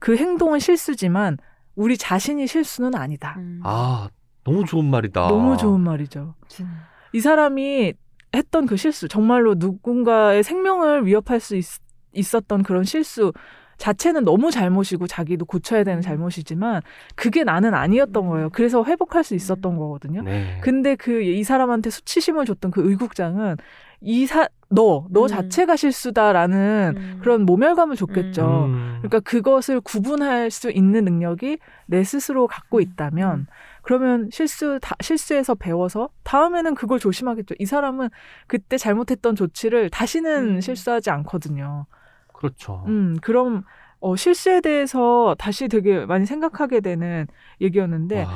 그 0.00 0.16
행동은 0.16 0.58
실수지만 0.58 1.38
우리 1.76 1.96
자신이 1.96 2.46
실수는 2.48 2.96
아니다. 2.96 3.36
음. 3.38 3.60
아 3.62 4.08
너무 4.44 4.64
좋은 4.64 4.84
말이다. 4.84 5.28
너무 5.28 5.56
좋은 5.56 5.80
말이죠. 5.80 6.34
진- 6.48 6.66
이 7.12 7.20
사람이 7.20 7.94
했던 8.34 8.66
그 8.66 8.76
실수, 8.76 9.06
정말로 9.06 9.54
누군가의 9.56 10.42
생명을 10.42 11.06
위협할 11.06 11.38
수 11.38 11.54
있, 11.56 11.64
있었던 12.12 12.64
그런 12.64 12.82
실수 12.84 13.32
자체는 13.78 14.24
너무 14.24 14.50
잘못이고 14.50 15.06
자기도 15.06 15.44
고쳐야 15.44 15.84
되는 15.84 16.00
음. 16.00 16.02
잘못이지만 16.02 16.82
그게 17.14 17.44
나는 17.44 17.74
아니었던 17.74 18.24
음. 18.24 18.28
거예요. 18.30 18.50
그래서 18.50 18.84
회복할 18.84 19.22
수 19.22 19.34
있었던 19.36 19.76
거거든요. 19.76 20.22
네. 20.22 20.58
근데 20.62 20.96
그 20.96 21.22
이 21.22 21.44
사람한테 21.44 21.90
수치심을 21.90 22.44
줬던 22.46 22.70
그 22.72 22.82
의국장은 22.88 23.56
이사 24.00 24.48
너, 24.68 25.06
너 25.10 25.22
음. 25.22 25.28
자체가 25.28 25.76
실수다라는 25.76 26.94
음. 26.96 27.18
그런 27.20 27.42
모멸감을 27.42 27.96
줬겠죠. 27.96 28.64
음. 28.66 28.98
그러니까 28.98 29.20
그것을 29.20 29.80
구분할 29.80 30.50
수 30.50 30.70
있는 30.70 31.04
능력이 31.04 31.58
내 31.86 32.02
스스로 32.02 32.46
갖고 32.46 32.80
있다면 32.80 33.46
그러면 33.82 34.28
실수 34.32 34.80
다, 34.82 34.96
실수해서 35.00 35.54
배워서 35.54 36.08
다음에는 36.24 36.74
그걸 36.74 36.98
조심하겠죠. 36.98 37.54
이 37.60 37.66
사람은 37.66 38.10
그때 38.48 38.76
잘못했던 38.76 39.36
조치를 39.36 39.90
다시는 39.90 40.56
음. 40.56 40.60
실수하지 40.60 41.10
않거든요. 41.10 41.86
그렇죠. 42.32 42.82
음, 42.88 43.16
그럼 43.22 43.62
어, 44.00 44.16
실수에 44.16 44.60
대해서 44.60 45.34
다시 45.38 45.68
되게 45.68 46.04
많이 46.04 46.26
생각하게 46.26 46.80
되는 46.80 47.26
얘기였는데 47.60 48.24
와. 48.24 48.30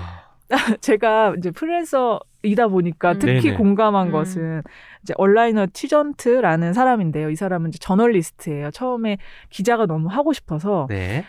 제가 0.81 1.35
이제 1.39 1.51
프리랜서이다 1.51 2.69
보니까 2.69 3.13
음. 3.13 3.19
특히 3.19 3.43
네네. 3.43 3.57
공감한 3.57 4.09
음. 4.09 4.13
것은 4.13 4.63
이제 5.03 5.15
얼라이너 5.17 5.67
티전트라는 5.73 6.73
사람인데요. 6.73 7.31
이 7.31 7.37
사람은 7.37 7.69
이제 7.71 7.79
저널리스트예요. 7.79 8.71
처음에 8.73 9.19
기자가 9.51 9.87
너무 9.87 10.09
하고 10.09 10.33
싶어서 10.33 10.87
네. 10.91 11.25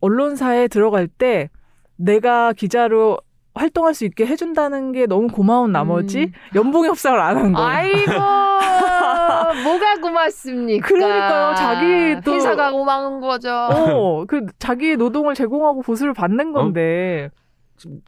언론사에 0.00 0.68
들어갈 0.68 1.06
때 1.08 1.48
내가 1.96 2.52
기자로 2.52 3.18
활동할 3.54 3.94
수 3.94 4.04
있게 4.04 4.26
해준다는 4.26 4.92
게 4.92 5.06
너무 5.06 5.28
고마운 5.28 5.72
나머지 5.72 6.24
음. 6.24 6.32
연봉 6.54 6.84
협상을 6.84 7.18
안 7.18 7.36
한 7.38 7.52
거예요. 7.54 7.66
아이고 7.68 8.12
뭐가 9.64 9.96
고맙습니까? 10.02 10.86
그러니까요. 10.86 11.54
자기 11.54 12.20
또- 12.22 12.34
회사가 12.34 12.70
고마운 12.72 13.20
거죠. 13.20 13.50
어, 13.50 14.24
그 14.26 14.44
자기의 14.58 14.96
노동을 14.96 15.34
제공하고 15.34 15.80
보수를 15.82 16.12
받는 16.12 16.52
건데. 16.52 17.30
지금 17.30 17.45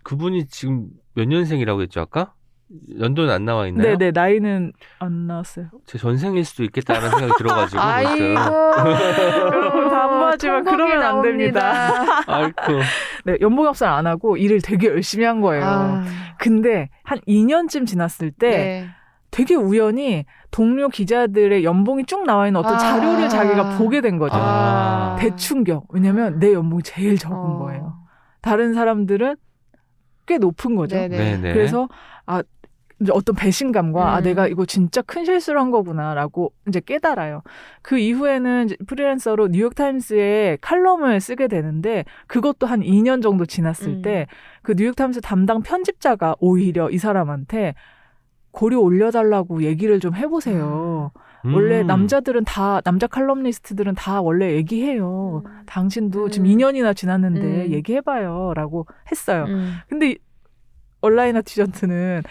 그분이 0.03 0.47
지금 0.47 0.89
몇 1.15 1.27
년생이라고 1.27 1.83
했죠 1.83 2.01
아까? 2.01 2.35
연도는 2.99 3.33
안 3.33 3.45
나와 3.47 3.67
있나요? 3.67 3.97
네네 3.97 4.11
나이는 4.11 4.73
안 4.99 5.27
나왔어요. 5.27 5.69
제 5.87 5.97
전생일 5.97 6.45
수도 6.45 6.65
있겠다는 6.65 7.09
생각이 7.11 7.33
들어가지고 7.39 7.81
아이고 7.81 8.35
통곡이 10.37 10.65
그러면 10.65 11.03
안 11.03 11.23
됩니다. 11.23 12.05
아이고. 12.27 12.61
네, 13.25 13.37
연봉 13.41 13.67
협상 13.67 13.95
안 13.95 14.07
하고 14.07 14.37
일을 14.37 14.61
되게 14.61 14.89
열심히 14.89 15.25
한 15.25 15.41
거예요. 15.41 15.65
아, 15.65 16.05
근데 16.39 16.91
한 17.03 17.19
2년쯤 17.27 17.87
지났을 17.87 18.31
때 18.33 18.51
네. 18.51 18.89
되게 19.31 19.55
우연히 19.55 20.25
동료 20.51 20.89
기자들의 20.89 21.65
연봉이 21.65 22.05
쭉 22.05 22.25
나와 22.25 22.47
있는 22.47 22.61
어떤 22.61 22.75
아. 22.75 22.79
자료를 22.79 23.29
자기가 23.29 23.79
보게 23.79 24.01
된 24.01 24.19
거죠. 24.19 24.37
아. 24.37 25.17
대충격. 25.19 25.87
왜냐면 25.91 26.39
내 26.39 26.53
연봉이 26.53 26.83
제일 26.83 27.19
적은 27.19 27.37
어. 27.37 27.59
거예요. 27.59 27.95
다른 28.41 28.75
사람들은 28.75 29.37
꽤 30.29 30.39
높은 30.39 30.77
거죠. 30.77 30.95
네네. 30.97 31.53
그래서 31.53 31.89
아 32.27 32.43
어떤 33.13 33.35
배신감과 33.35 34.15
아 34.15 34.19
음. 34.19 34.25
내가 34.25 34.47
이거 34.49 34.67
진짜 34.67 35.03
큰 35.03 35.25
실수를 35.25 35.61
한 35.61 35.71
거구나라고 35.71 36.53
이제 36.69 36.81
깨달아요. 36.81 37.43
그 37.81 37.99
이후에는 37.99 38.67
이제 38.67 38.77
프리랜서로 38.87 39.49
뉴욕 39.49 39.75
타임스에 39.75 40.59
칼럼을 40.61 41.21
쓰게 41.21 41.49
되는데 41.49 42.05
그것도 42.27 42.67
한 42.67 42.81
2년 42.81 43.23
정도 43.23 43.47
지났을 43.47 43.89
음. 43.89 44.03
때 44.03 44.44
그 44.44 44.75
뉴욕 44.77 44.95
타임스 44.95 45.21
담당 45.21 45.63
편집자가 45.63 46.37
오히려 46.41 46.91
이 46.91 46.99
사람한테 46.99 47.75
고료 48.51 48.81
올려달라고 48.81 49.63
얘기를 49.63 50.01
좀 50.01 50.15
해보세요. 50.15 51.13
음. 51.17 51.21
원래 51.45 51.83
남자들은 51.83 52.45
다 52.45 52.81
남자 52.83 53.07
칼럼니스트들은 53.07 53.95
다 53.95 54.21
원래 54.21 54.53
얘기해요. 54.55 55.43
음. 55.45 55.63
당신도 55.67 56.31
지금 56.31 56.47
음. 56.47 56.57
2년이나 56.57 56.97
지났는데 56.97 57.67
음. 57.67 57.73
얘기해봐요라고 57.73 58.87
했어요. 59.11 59.45
음, 59.49 59.75
근데 59.89 60.11
이 60.11 60.19
온라인 61.01 61.37
아티전트는 61.37 62.23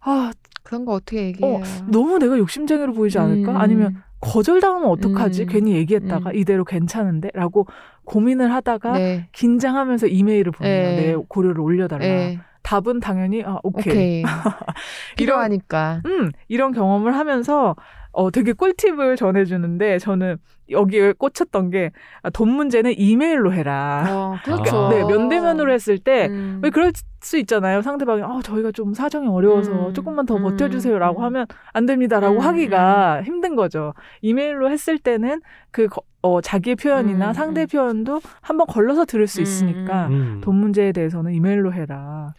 아 0.00 0.30
그런 0.62 0.84
거 0.84 0.92
어떻게 0.92 1.26
얘기해요? 1.26 1.60
너무 1.88 2.18
내가 2.18 2.38
욕심쟁이로 2.38 2.92
보이지 2.92 3.18
않을까? 3.18 3.52
음. 3.52 3.56
아니면 3.56 4.02
거절당하면 4.20 4.88
어떡하지? 4.88 5.42
음. 5.42 5.48
괜히 5.48 5.72
얘기했다가 5.74 6.30
음. 6.30 6.36
이대로 6.36 6.64
괜찮은데? 6.64 7.30
라고 7.34 7.66
고민을 8.04 8.52
하다가 8.52 8.92
네. 8.92 9.28
긴장하면서 9.32 10.06
이메일을 10.06 10.52
보내요. 10.52 10.82
네. 10.82 10.96
내 10.96 11.16
고려를 11.28 11.60
올려달라. 11.60 12.04
네. 12.04 12.38
답은 12.62 13.00
당연히 13.00 13.42
아 13.44 13.58
오케이. 13.64 13.92
오케이. 13.92 14.22
필요하니까. 15.16 16.02
음 16.06 16.30
이런 16.48 16.72
경험을 16.72 17.16
하면서 17.16 17.74
어 18.12 18.30
되게 18.30 18.52
꿀팁을 18.52 19.16
전해주는데 19.16 19.98
저는 19.98 20.36
여기에 20.70 21.14
꽂혔던 21.14 21.70
게 21.70 21.90
아, 22.22 22.30
돈 22.30 22.50
문제는 22.50 22.94
이메일로 22.98 23.52
해라. 23.52 24.06
어, 24.08 24.36
그렇죠. 24.44 24.76
아. 24.86 24.88
네 24.90 25.02
면대면으로 25.04 25.72
했을 25.72 25.98
때 25.98 26.26
음. 26.28 26.60
왜 26.62 26.70
그럴 26.70 26.92
수 27.20 27.38
있잖아요. 27.38 27.80
상대방이 27.82 28.22
아 28.22 28.40
저희가 28.42 28.72
좀 28.72 28.92
사정이 28.94 29.28
어려워서 29.28 29.88
음, 29.88 29.94
조금만 29.94 30.26
더 30.26 30.36
음, 30.36 30.42
버텨주세요라고 30.42 31.20
음. 31.20 31.24
하면 31.24 31.46
안 31.72 31.86
됩니다라고 31.86 32.36
음, 32.36 32.40
하기가 32.40 33.22
힘든 33.22 33.56
거죠. 33.56 33.94
이메일로 34.20 34.70
했을 34.70 34.98
때는 34.98 35.40
그 35.70 35.86
거- 35.88 36.02
어, 36.22 36.40
자기의 36.40 36.76
표현이나 36.76 37.28
음, 37.28 37.32
상대 37.32 37.62
음. 37.62 37.66
표현도 37.66 38.20
한번 38.40 38.66
걸러서 38.66 39.04
들을 39.06 39.26
수 39.26 39.40
음, 39.40 39.42
있으니까 39.42 40.08
음. 40.08 40.40
돈 40.42 40.56
문제에 40.56 40.92
대해서는 40.92 41.32
이메일로 41.34 41.72
해라. 41.72 42.34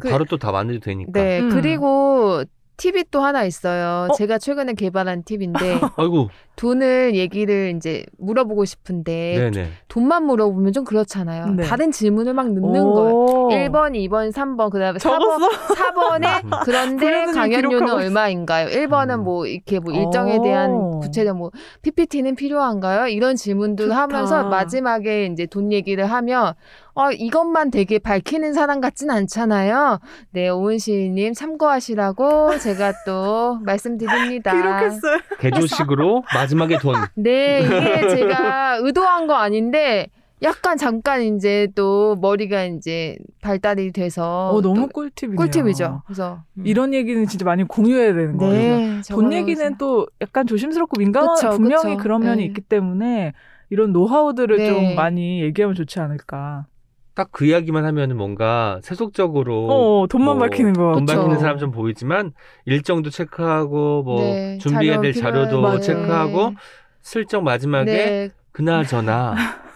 그- 0.00 0.08
바로 0.10 0.24
또 0.24 0.36
다 0.38 0.50
만들도 0.52 0.80
되니까. 0.80 1.10
네. 1.12 1.40
음. 1.40 1.48
그리고 1.50 2.42
팁이 2.78 3.04
또 3.10 3.20
하나 3.20 3.44
있어요. 3.44 4.08
어? 4.08 4.14
제가 4.14 4.38
최근에 4.38 4.72
개발한 4.74 5.24
팁인데 5.24 5.80
아이고. 5.96 6.30
돈을 6.56 7.14
얘기를 7.14 7.72
이제 7.76 8.04
물어보고 8.18 8.64
싶은데 8.64 9.50
네네. 9.52 9.68
돈만 9.88 10.24
물어보면 10.24 10.72
좀 10.72 10.84
그렇잖아요. 10.84 11.46
네. 11.50 11.64
다른 11.64 11.92
질문을 11.92 12.34
막 12.34 12.48
넣는 12.52 12.62
거예요. 12.90 13.14
오. 13.14 13.48
1번, 13.50 13.92
2번, 14.08 14.32
3번, 14.32 14.70
그 14.70 14.78
다음에 14.78 14.98
4번, 14.98 15.00
적었어? 15.00 15.48
4번에 15.74 16.24
음. 16.44 16.50
그런데 16.64 17.26
강연료는. 17.32 17.90
얼마인가요? 17.90 18.68
1번은 18.68 19.20
음. 19.20 19.24
뭐 19.24 19.46
이렇게 19.46 19.78
뭐 19.80 19.92
일정에 19.92 20.40
대한 20.42 20.70
오. 20.72 21.00
구체적 21.00 21.36
뭐 21.36 21.50
PPT는 21.82 22.34
필요한가요? 22.36 23.08
이런 23.08 23.36
질문들 23.36 23.86
좋다. 23.86 24.02
하면서 24.02 24.44
마지막에 24.44 25.26
이제 25.26 25.46
돈 25.46 25.72
얘기를 25.72 26.06
하면 26.06 26.54
어 26.98 27.12
이것만 27.12 27.70
되게 27.70 28.00
밝히는 28.00 28.54
사람 28.54 28.80
같진 28.80 29.08
않잖아요. 29.08 30.00
네, 30.32 30.48
오은 30.48 30.78
시인님 30.78 31.32
참고하시라고 31.32 32.58
제가 32.58 32.92
또 33.06 33.60
말씀드립니다. 33.64 34.52
기록했어요. 34.52 35.18
개조식으로 35.38 36.24
마지막에 36.34 36.76
돈. 36.78 36.96
네, 37.14 37.60
이게 37.60 38.08
제가 38.16 38.78
의도한 38.82 39.28
거 39.28 39.34
아닌데 39.34 40.08
약간 40.42 40.76
잠깐 40.76 41.22
이제 41.22 41.68
또 41.76 42.16
머리가 42.20 42.64
이제 42.64 43.16
발달이 43.42 43.92
돼서 43.92 44.50
어, 44.50 44.60
너무 44.60 44.82
또 44.82 44.88
꿀팁이네요. 44.88 45.36
꿀팁이죠. 45.36 46.02
그래서 46.04 46.42
음. 46.58 46.66
이런 46.66 46.94
얘기는 46.94 47.24
진짜 47.28 47.44
많이 47.44 47.62
공유해야 47.62 48.12
되는 48.12 48.36
거예요. 48.36 48.76
네, 48.76 48.86
돈 48.88 49.02
적어놓으세요. 49.04 49.40
얘기는 49.40 49.76
또 49.78 50.08
약간 50.20 50.48
조심스럽고 50.48 50.98
민감한 50.98 51.36
그쵸, 51.36 51.50
분명히 51.50 51.94
그쵸. 51.94 52.02
그런 52.02 52.22
면이 52.22 52.38
네. 52.38 52.44
있기 52.46 52.60
때문에 52.62 53.34
이런 53.70 53.92
노하우들을 53.92 54.56
네. 54.56 54.66
좀 54.66 54.94
많이 54.96 55.42
얘기하면 55.42 55.76
좋지 55.76 56.00
않을까. 56.00 56.66
딱 57.18 57.28
그 57.32 57.46
이야기만 57.46 57.84
하면은 57.84 58.16
뭔가 58.16 58.78
세속적으로 58.84 59.66
어, 59.68 60.06
돈만 60.06 60.38
뭐 60.38 60.48
밝히는 60.48 60.72
거. 60.72 60.92
돈 60.94 61.04
그쵸. 61.04 61.18
밝히는 61.18 61.38
사람 61.40 61.58
좀 61.58 61.72
보이지만 61.72 62.32
일정도 62.64 63.10
체크하고 63.10 64.04
뭐 64.04 64.20
네, 64.22 64.58
준비해야 64.58 65.00
될 65.00 65.12
자료 65.12 65.44
자료도 65.44 65.56
필요해. 65.60 65.80
체크하고 65.80 66.52
슬쩍 67.02 67.42
마지막에 67.42 67.84
네. 67.92 68.30
그나저나 68.52 69.34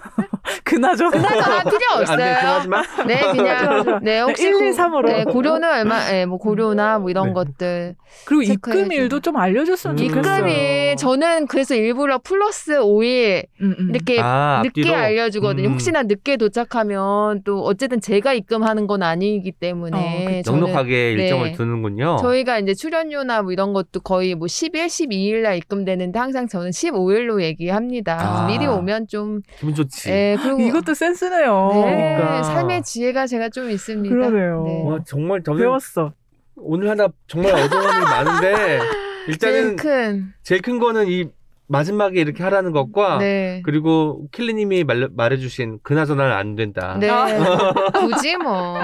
그나저나. 0.64 1.10
그나저나 1.10 1.62
필요 1.64 1.78
안 1.92 1.98
돼, 1.98 2.02
없어요. 2.02 2.62
그나저나 2.62 2.82
네, 3.06 3.20
그냥 3.32 4.00
네 4.02 4.20
혹시 4.20 4.46
1, 4.46 4.54
2, 4.54 4.58
고- 4.72 4.76
3으로. 4.76 5.06
네, 5.06 5.24
고려는 5.24 5.68
얼마? 5.68 6.04
네, 6.10 6.26
뭐 6.26 6.38
고려나 6.38 6.98
뭐 6.98 7.10
이런 7.10 7.28
네. 7.28 7.32
것들. 7.32 7.94
그리고 8.24 8.44
체크해야죠. 8.44 8.80
입금 8.84 8.92
일도 8.92 9.20
좀 9.20 9.36
알려줬으면 9.36 9.98
음. 9.98 10.08
좋겠어요. 10.08 10.36
입금이 10.48 10.96
저는 10.96 11.46
그래서 11.46 11.74
일부러 11.74 12.18
플러스 12.18 12.72
5일 12.78 13.46
음, 13.60 13.74
음. 13.78 13.90
이렇게 13.94 14.20
아, 14.20 14.60
늦게 14.64 14.80
앞뒤로? 14.82 14.94
알려주거든요. 14.94 15.68
음. 15.68 15.72
혹시나 15.72 16.02
늦게 16.02 16.36
도착하면 16.36 17.42
또 17.44 17.62
어쨌든 17.64 18.00
제가 18.00 18.32
입금하는 18.34 18.86
건 18.86 19.02
아니기 19.02 19.50
어, 19.50 19.58
때문에. 19.58 20.42
저는 20.44 20.60
넉넉하게 20.60 21.12
일정을 21.12 21.46
네. 21.50 21.52
두는군요. 21.52 22.16
저희가 22.20 22.58
이제 22.58 22.74
출연료나 22.74 23.42
뭐 23.42 23.52
이런 23.52 23.72
것도 23.72 24.00
거의 24.00 24.34
뭐 24.34 24.46
10일, 24.46 24.86
12일 24.86 25.42
날 25.42 25.56
입금되는데 25.56 26.18
항상 26.18 26.46
저는 26.48 26.70
15일로 26.70 27.42
얘기합니다. 27.42 28.18
아. 28.20 28.46
미리 28.46 28.66
오면 28.66 29.08
좀 29.08 29.40
기분 29.58 29.74
좋지. 29.74 30.10
예, 30.10 30.36
이것도 30.60 30.94
센스네요. 30.94 31.70
네, 31.74 32.16
그러니까. 32.16 32.42
삶의 32.42 32.82
지혜가 32.82 33.26
제가 33.26 33.48
좀 33.48 33.70
있습니다. 33.70 34.14
그러네요. 34.14 34.64
네. 34.66 34.84
와 34.84 34.98
정말 35.06 35.42
저는 35.42 35.58
배웠어. 35.60 36.12
오늘 36.56 36.90
하나 36.90 37.08
정말 37.26 37.52
얻어가는 37.52 38.00
게 38.00 38.04
많은데 38.04 38.78
제일 39.40 39.56
일단은 39.56 39.76
큰 39.76 40.32
제일 40.42 40.62
큰 40.62 40.78
거는 40.78 41.08
이 41.08 41.28
마지막에 41.68 42.20
이렇게 42.20 42.42
하라는 42.42 42.72
것과 42.72 43.18
네. 43.18 43.62
그리고 43.64 44.26
킬리님이 44.32 44.84
말, 44.84 45.08
말해주신 45.10 45.78
그나저나는 45.82 46.32
안 46.32 46.54
된다. 46.54 46.98
네. 47.00 47.08
아. 47.08 47.26
굳이 47.98 48.36
뭐. 48.36 48.78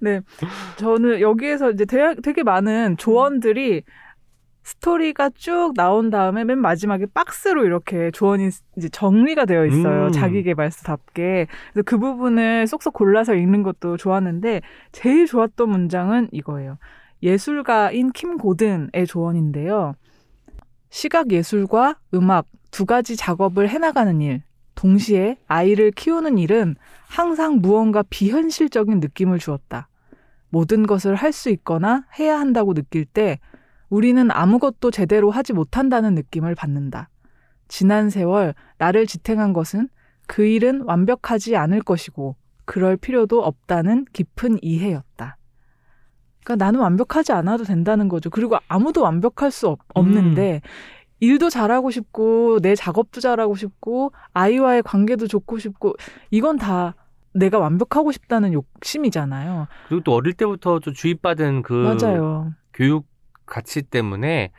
네. 0.00 0.20
저는 0.76 1.20
여기에서 1.20 1.70
이제 1.70 1.86
되, 1.86 2.14
되게 2.22 2.42
많은 2.42 2.96
조언들이 2.98 3.82
스토리가 4.68 5.30
쭉 5.30 5.72
나온 5.74 6.10
다음에 6.10 6.44
맨 6.44 6.58
마지막에 6.58 7.06
박스로 7.14 7.64
이렇게 7.64 8.10
조언이 8.10 8.50
이제 8.76 8.88
정리가 8.90 9.46
되어 9.46 9.64
있어요. 9.64 10.06
음. 10.06 10.12
자기 10.12 10.42
개발서답게. 10.42 11.46
그래서 11.72 11.84
그 11.86 11.96
부분을 11.98 12.66
쏙쏙 12.66 12.92
골라서 12.92 13.34
읽는 13.34 13.62
것도 13.62 13.96
좋았는데 13.96 14.60
제일 14.92 15.26
좋았던 15.26 15.70
문장은 15.70 16.28
이거예요. 16.32 16.76
예술가인 17.22 18.12
킴 18.12 18.36
고든의 18.36 19.06
조언인데요. 19.06 19.94
시각 20.90 21.32
예술과 21.32 21.96
음악 22.12 22.46
두 22.70 22.84
가지 22.84 23.16
작업을 23.16 23.70
해나가는 23.70 24.20
일, 24.20 24.42
동시에 24.74 25.38
아이를 25.46 25.92
키우는 25.92 26.36
일은 26.36 26.76
항상 27.08 27.60
무언가 27.62 28.04
비현실적인 28.10 29.00
느낌을 29.00 29.38
주었다. 29.38 29.88
모든 30.50 30.86
것을 30.86 31.14
할 31.14 31.32
수 31.32 31.48
있거나 31.48 32.04
해야 32.18 32.38
한다고 32.38 32.74
느낄 32.74 33.06
때 33.06 33.38
우리는 33.88 34.30
아무것도 34.30 34.90
제대로 34.90 35.30
하지 35.30 35.52
못한다는 35.52 36.14
느낌을 36.14 36.54
받는다. 36.54 37.08
지난 37.68 38.10
세월 38.10 38.54
나를 38.78 39.06
지탱한 39.06 39.52
것은 39.52 39.88
그 40.26 40.44
일은 40.44 40.82
완벽하지 40.82 41.56
않을 41.56 41.82
것이고 41.82 42.36
그럴 42.64 42.96
필요도 42.96 43.42
없다는 43.42 44.04
깊은 44.12 44.58
이해였다. 44.62 45.36
그러니까 46.44 46.64
나는 46.64 46.80
완벽하지 46.80 47.32
않아도 47.32 47.64
된다는 47.64 48.08
거죠. 48.08 48.30
그리고 48.30 48.56
아무도 48.68 49.02
완벽할 49.02 49.50
수 49.50 49.68
없, 49.68 49.80
없는데 49.94 50.60
일도 51.20 51.50
잘하고 51.50 51.90
싶고 51.90 52.60
내 52.60 52.74
작업도 52.74 53.20
잘하고 53.20 53.54
싶고 53.54 54.12
아이와의 54.32 54.82
관계도 54.82 55.26
좋고 55.26 55.58
싶고 55.58 55.94
이건 56.30 56.56
다 56.56 56.94
내가 57.34 57.58
완벽하고 57.58 58.12
싶다는 58.12 58.52
욕심이잖아요. 58.52 59.66
그리고 59.88 60.04
또 60.04 60.14
어릴 60.14 60.34
때부터 60.34 60.80
좀 60.80 60.94
주입받은 60.94 61.62
그 61.62 61.72
맞아요. 61.72 62.52
교육 62.72 63.06
가치 63.48 63.82
때문에 63.82 64.52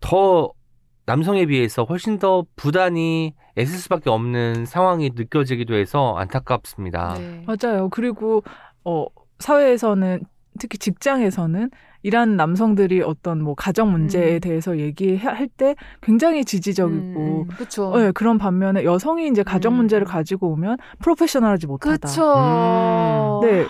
더 0.00 0.52
남성에 1.06 1.46
비해서 1.46 1.84
훨씬 1.84 2.18
더 2.18 2.44
부단히 2.56 3.34
애쓸 3.56 3.78
수밖에 3.78 4.10
없는 4.10 4.64
상황이 4.64 5.10
느껴지기도 5.14 5.74
해서 5.74 6.14
안타깝습니다. 6.16 7.14
네. 7.18 7.44
맞아요. 7.46 7.88
그리고 7.90 8.42
어 8.84 9.06
사회에서는 9.38 10.24
특히 10.58 10.78
직장에서는 10.78 11.70
일하는 12.02 12.36
남성들이 12.36 13.00
어떤 13.00 13.42
뭐 13.42 13.54
가정 13.54 13.90
문제에 13.90 14.34
음. 14.34 14.40
대해서 14.40 14.78
얘기할 14.78 15.48
때 15.48 15.74
굉장히 16.02 16.44
지지적이고 16.44 17.46
그렇죠. 17.46 17.96
네, 17.96 18.12
그런 18.12 18.36
반면에 18.36 18.84
여성이 18.84 19.26
이제 19.28 19.42
가정 19.42 19.72
음. 19.72 19.76
문제를 19.78 20.06
가지고 20.06 20.50
오면 20.52 20.76
프로페셔널하지 21.00 21.66
못하다. 21.66 21.96
그렇죠. 21.96 23.40
네. 23.42 23.64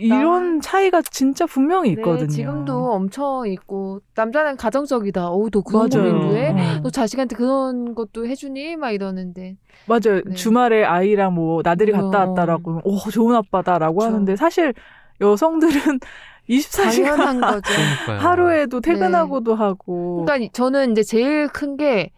이런 0.00 0.60
차이가 0.60 1.02
진짜 1.02 1.46
분명히 1.46 1.90
있거든요. 1.90 2.26
네, 2.26 2.28
지금도 2.28 2.92
엄청 2.92 3.46
있고 3.46 4.00
남자는 4.14 4.56
가정적이다. 4.56 5.28
어우 5.28 5.50
너 5.50 5.60
그런. 5.62 5.88
고민도 5.88 6.36
해? 6.36 6.50
어. 6.50 6.80
너 6.82 6.90
자식한테 6.90 7.36
그런 7.36 7.94
것도 7.94 8.26
해주니? 8.26 8.76
막 8.76 8.90
이러는데 8.90 9.56
맞아요. 9.86 10.22
네. 10.24 10.34
주말에 10.34 10.84
아이랑 10.84 11.34
뭐 11.34 11.60
나들이 11.64 11.92
갔다 11.92 12.24
어. 12.24 12.28
왔다라고 12.28 12.80
오 12.84 12.98
좋은 13.10 13.34
아빠다라고 13.34 13.98
그렇죠. 13.98 14.12
하는데 14.14 14.36
사실 14.36 14.74
여성들은 15.20 16.00
24시간 16.48 17.16
당연한 17.16 17.40
거죠. 17.40 17.72
하루에도 18.20 18.80
퇴근하고도 18.80 19.54
하고 19.54 20.24
그러니까 20.24 20.36
이- 20.46 20.50
저는 20.52 20.92
이제 20.92 21.02
제일 21.02 21.48
큰 21.48 21.76
게 21.76 22.10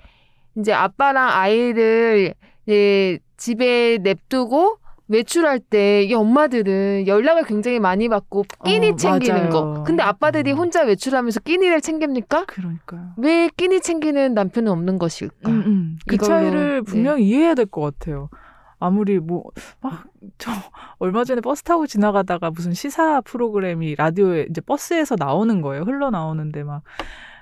이제 0.56 0.72
아빠랑 0.72 1.28
아이를 1.30 2.34
이제 2.66 3.18
집에 3.36 3.98
냅두고 4.02 4.76
외출할 5.10 5.58
때 5.58 6.04
이 6.04 6.14
엄마들은 6.14 7.06
연락을 7.06 7.44
굉장히 7.44 7.78
많이 7.80 8.08
받고 8.08 8.44
끼니 8.64 8.90
어, 8.90 8.96
챙기는 8.96 9.36
맞아요. 9.36 9.50
거. 9.50 9.82
근데 9.84 10.02
아빠들이 10.02 10.52
음. 10.52 10.58
혼자 10.58 10.82
외출하면서 10.84 11.40
끼니를 11.40 11.80
챙깁니까? 11.80 12.46
그러니까요. 12.46 13.12
왜 13.18 13.48
끼니 13.56 13.80
챙기는 13.80 14.32
남편은 14.34 14.70
없는 14.72 14.98
것일까? 14.98 15.50
음, 15.50 15.62
음. 15.66 15.98
그 16.06 16.14
이걸로, 16.14 16.28
차이를 16.28 16.74
네. 16.76 16.80
분명히 16.82 17.28
이해해야 17.28 17.54
될 17.54 17.66
것 17.66 17.80
같아요. 17.82 18.30
아무리 18.78 19.18
뭐 19.18 19.42
막 19.82 20.04
저 20.38 20.50
얼마 20.98 21.24
전에 21.24 21.40
버스 21.42 21.62
타고 21.62 21.86
지나가다가 21.86 22.50
무슨 22.50 22.72
시사 22.72 23.20
프로그램이 23.22 23.94
라디오에 23.96 24.46
이제 24.50 24.60
버스에서 24.60 25.16
나오는 25.18 25.60
거예요. 25.60 25.82
흘러 25.82 26.10
나오는데 26.10 26.62
막 26.62 26.82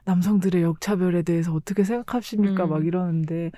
남성들의 0.04 0.62
역차별에 0.62 1.22
대해서 1.22 1.52
어떻게 1.52 1.84
생각하십니까? 1.84 2.64
음. 2.64 2.70
막 2.70 2.86
이러는데 2.86 3.46
이 3.46 3.50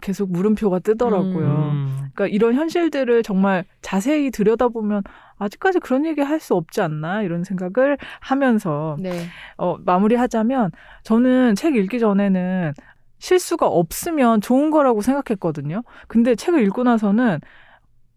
계속 0.00 0.30
물음표가 0.32 0.78
뜨더라고요. 0.80 1.70
음. 1.72 2.08
그러니까 2.14 2.26
이런 2.28 2.54
현실들을 2.54 3.22
정말 3.22 3.64
자세히 3.82 4.30
들여다보면 4.30 5.02
아직까지 5.38 5.80
그런 5.80 6.06
얘기 6.06 6.20
할 6.20 6.40
수 6.40 6.54
없지 6.54 6.80
않나 6.80 7.22
이런 7.22 7.44
생각을 7.44 7.98
하면서 8.20 8.96
네. 9.00 9.26
어, 9.56 9.76
마무리하자면 9.84 10.70
저는 11.02 11.54
책 11.56 11.76
읽기 11.76 11.98
전에는 11.98 12.72
실수가 13.18 13.66
없으면 13.66 14.40
좋은 14.40 14.70
거라고 14.70 15.00
생각했거든요. 15.02 15.82
근데 16.06 16.34
책을 16.34 16.62
읽고 16.66 16.84
나서는 16.84 17.40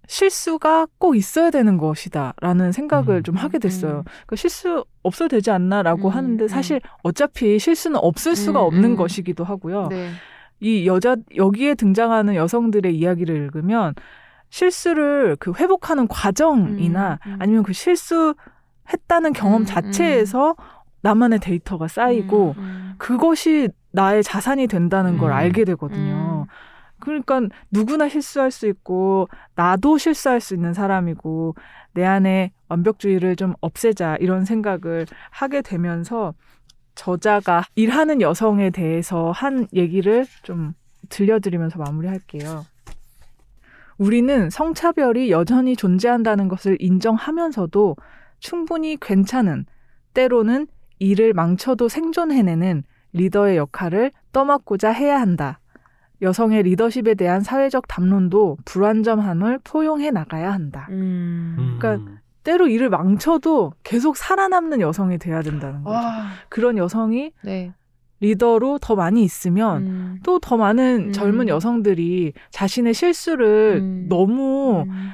실수가 0.08 0.88
꼭 1.00 1.16
있어야 1.16 1.50
되는 1.52 1.78
것이다라는 1.78 2.72
생각을 2.72 3.18
음. 3.18 3.24
좀 3.24 3.36
하게 3.36 3.60
됐어요. 3.60 4.00
음. 4.00 4.04
그러니까 4.04 4.36
실수 4.36 4.86
없어도 5.04 5.30
되지 5.30 5.52
않나라고 5.52 6.10
음, 6.10 6.14
하는데 6.14 6.44
음. 6.44 6.48
사실 6.48 6.82
어차피 7.02 7.58
실수는 7.60 7.98
없을 8.02 8.36
수가 8.36 8.62
음, 8.62 8.66
없는 8.66 8.92
음. 8.92 8.96
것이기도 8.98 9.44
하고요. 9.44 9.88
네. 9.90 10.10
이 10.62 10.86
여자 10.88 11.18
여기에 11.36 11.76
등장하는 11.76 12.36
여성들의 12.36 12.96
이야기를 12.96 13.36
읽으면 13.36 13.94
실수를 14.50 15.36
그 15.40 15.54
회복하는 15.60 16.08
과정이나 16.08 17.20
음, 17.26 17.32
음. 17.32 17.38
아니면 17.40 17.64
그 17.64 17.74
실수했다는 17.74 19.34
경험 19.34 19.64
음, 19.64 19.66
자체에서 19.66 20.56
나만의 21.02 21.40
데이터가 21.40 21.88
쌓이고 21.88 22.54
음, 22.58 22.62
음. 22.62 22.94
그것이 23.00 23.70
나의 23.92 24.24
자산이 24.24 24.68
된다는 24.68 25.18
걸 25.18 25.32
음. 25.32 25.36
알게 25.36 25.66
되거든요. 25.66 26.46
음. 26.48 26.52
그러니까 27.00 27.42
누구나 27.72 28.08
실수할 28.08 28.52
수 28.52 28.68
있고 28.68 29.28
나도 29.56 29.98
실수할 29.98 30.40
수 30.40 30.54
있는 30.54 30.76
사람이고 30.76 31.56
내 31.94 32.06
안에 32.06 32.52
완벽주의를 32.70 33.36
좀 33.36 33.56
없애자 33.62 34.18
이런 34.18 34.46
생각을 34.46 35.08
하게 35.32 35.64
되면서 35.64 36.36
저자가 36.96 37.64
일하는 37.76 38.22
여성에 38.22 38.70
대해서 38.70 39.32
한 39.32 39.68
얘기를 39.74 40.26
좀 40.44 40.74
들려드리면서 41.10 41.80
마무리할게요. 41.80 42.66
우리는 43.98 44.50
성차별이 44.50 45.30
여전히 45.32 45.76
존재한다는 45.76 46.48
것을 46.48 46.78
인정하면서도 46.80 47.96
충분히 48.40 48.98
괜찮은 49.00 49.66
때로는 50.14 50.68
일을 51.00 51.34
망쳐도 51.34 51.88
생존해내는 51.88 52.84
리더의 53.14 53.58
역할을 53.58 54.12
떠맡고자 54.32 54.92
해야 54.92 55.20
한다. 55.20 55.60
여성의 56.22 56.64
리더십에 56.64 57.16
대한 57.16 57.42
사회적 57.42 57.88
담론도 57.88 58.58
불완전함을 58.66 59.60
포용해 59.64 60.12
나가야 60.12 60.52
한다. 60.52 60.88
음. 60.92 61.56
음. 61.58 61.78
그러니까 61.80 62.21
때로 62.44 62.68
일을 62.68 62.90
망쳐도 62.90 63.74
계속 63.84 64.18
살아남는 64.18 64.82
여성이 64.82 65.18
돼야 65.18 65.42
된다는 65.42 65.84
거죠. 65.84 65.98
아, 65.98 66.32
그런 66.50 66.78
여성이 66.78 67.32
네. 67.44 67.74
리더로 68.20 68.80
더 68.80 68.96
많이 68.96 69.24
있으면 69.24 69.82
음. 69.82 70.20
또더 70.24 70.58
많은 70.58 71.08
음. 71.08 71.12
젊은 71.12 71.48
여성들이 71.48 72.34
자신의 72.52 72.94
실수를 72.94 73.80
음. 73.82 74.06
너무 74.10 74.86
음. 74.88 75.10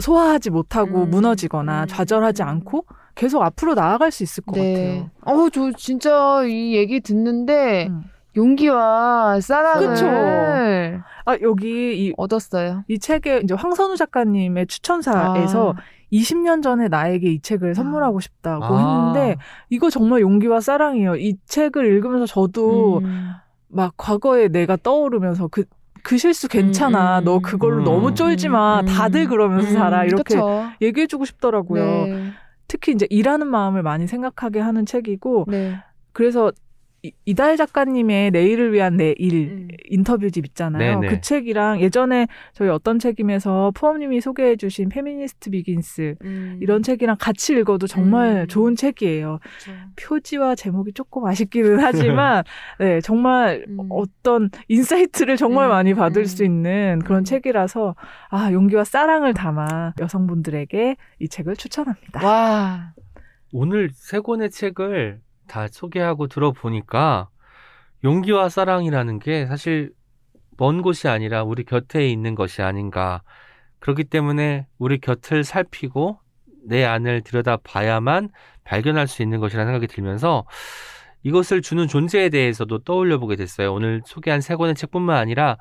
소화하지 0.00 0.50
못하고 0.50 1.04
음. 1.04 1.10
무너지거나 1.10 1.82
음. 1.82 1.86
좌절하지 1.86 2.42
음. 2.42 2.48
않고 2.48 2.86
계속 3.14 3.42
앞으로 3.42 3.74
나아갈 3.74 4.10
수 4.10 4.22
있을 4.22 4.44
것 4.44 4.56
네. 4.56 4.74
같아요. 4.74 5.10
어, 5.22 5.50
저 5.50 5.72
진짜 5.72 6.42
이 6.44 6.74
얘기 6.74 7.00
듣는데 7.00 7.88
음. 7.88 8.04
용기와 8.36 9.40
사랑을 9.40 9.88
그쵸. 9.88 10.06
아 11.24 11.38
여기 11.40 12.06
이, 12.06 12.12
얻었어요. 12.16 12.84
이 12.88 12.98
책에 12.98 13.40
이제 13.42 13.54
황선우 13.54 13.96
작가님의 13.96 14.66
추천사에서 14.66 15.70
아. 15.70 15.80
20년 16.12 16.62
전에 16.62 16.88
나에게 16.88 17.30
이 17.32 17.40
책을 17.40 17.74
선물하고 17.74 18.20
싶다고 18.20 18.64
아. 18.64 19.12
했는데 19.12 19.36
이거 19.70 19.90
정말 19.90 20.20
용기와 20.20 20.60
사랑이에요. 20.60 21.16
이 21.16 21.36
책을 21.46 21.84
읽으면서 21.86 22.26
저도 22.26 22.98
음. 22.98 23.32
막 23.68 23.94
과거에 23.96 24.48
내가 24.48 24.76
떠오르면서 24.76 25.48
그, 25.48 25.64
그 26.02 26.16
실수 26.18 26.48
괜찮아. 26.48 27.18
음, 27.18 27.22
음. 27.22 27.24
너 27.24 27.38
그걸로 27.40 27.78
음. 27.78 27.84
너무 27.84 28.14
쫄지 28.14 28.48
마. 28.48 28.80
음. 28.80 28.86
다들 28.86 29.26
그러면서 29.28 29.70
살아. 29.72 30.04
이렇게 30.04 30.34
그쵸. 30.34 30.66
얘기해주고 30.80 31.24
싶더라고요. 31.24 31.84
네. 31.84 32.30
특히 32.68 32.92
이제 32.92 33.06
일하는 33.10 33.46
마음을 33.48 33.82
많이 33.82 34.06
생각하게 34.06 34.60
하는 34.60 34.86
책이고 34.86 35.46
네. 35.48 35.76
그래서 36.12 36.52
이- 37.06 37.12
이다혜 37.24 37.56
작가님의 37.56 38.30
내일을 38.32 38.72
위한 38.72 38.96
내 38.96 39.27
일 39.27 39.48
음. 39.48 39.68
인터뷰집 39.88 40.44
있잖아요. 40.46 41.00
네네. 41.00 41.14
그 41.14 41.20
책이랑 41.20 41.80
예전에 41.80 42.26
저희 42.52 42.68
어떤 42.68 42.98
책임에서 42.98 43.70
프엄님이 43.74 44.20
소개해 44.20 44.56
주신 44.56 44.88
페미니스트 44.88 45.50
Begins 45.50 46.16
음. 46.22 46.58
이런 46.60 46.82
책이랑 46.82 47.16
같이 47.20 47.52
읽어도 47.54 47.86
정말 47.86 48.42
음. 48.42 48.46
좋은 48.48 48.74
책이에요. 48.74 49.38
그쵸. 49.58 49.72
표지와 49.96 50.54
제목이 50.56 50.92
조금 50.92 51.26
아쉽기는 51.26 51.78
하지만 51.80 52.42
네 52.80 53.00
정말 53.00 53.64
음. 53.68 53.78
어떤 53.90 54.50
인사이트를 54.68 55.36
정말 55.36 55.68
음, 55.68 55.70
많이 55.70 55.94
받을 55.94 56.22
음. 56.22 56.26
수 56.26 56.44
있는 56.44 57.00
그런 57.04 57.20
음. 57.20 57.24
책이라서 57.24 57.94
아 58.30 58.52
용기와 58.52 58.84
사랑을 58.84 59.32
담아 59.34 59.94
여성분들에게 60.00 60.96
이 61.20 61.28
책을 61.28 61.56
추천합니다. 61.56 62.26
와. 62.26 62.92
오늘 63.52 63.90
세 63.92 64.18
권의 64.18 64.50
책을 64.50 65.20
다 65.46 65.68
소개하고 65.68 66.26
들어보니까 66.26 67.28
용기와 68.04 68.48
사랑이라는 68.48 69.18
게 69.18 69.46
사실 69.46 69.92
먼 70.58 70.82
곳이 70.82 71.08
아니라 71.08 71.42
우리 71.42 71.64
곁에 71.64 72.08
있는 72.08 72.34
것이 72.34 72.62
아닌가. 72.62 73.22
그렇기 73.78 74.04
때문에 74.04 74.66
우리 74.78 74.98
곁을 74.98 75.44
살피고 75.44 76.18
내 76.64 76.84
안을 76.84 77.22
들여다 77.22 77.58
봐야만 77.58 78.30
발견할 78.64 79.06
수 79.06 79.22
있는 79.22 79.38
것이라는 79.38 79.72
생각이 79.72 79.86
들면서 79.86 80.44
이것을 81.22 81.62
주는 81.62 81.86
존재에 81.86 82.28
대해서도 82.28 82.80
떠올려 82.80 83.18
보게 83.18 83.36
됐어요. 83.36 83.72
오늘 83.72 84.02
소개한 84.04 84.40
세 84.40 84.56
권의 84.56 84.74
책뿐만 84.74 85.16
아니라 85.16 85.56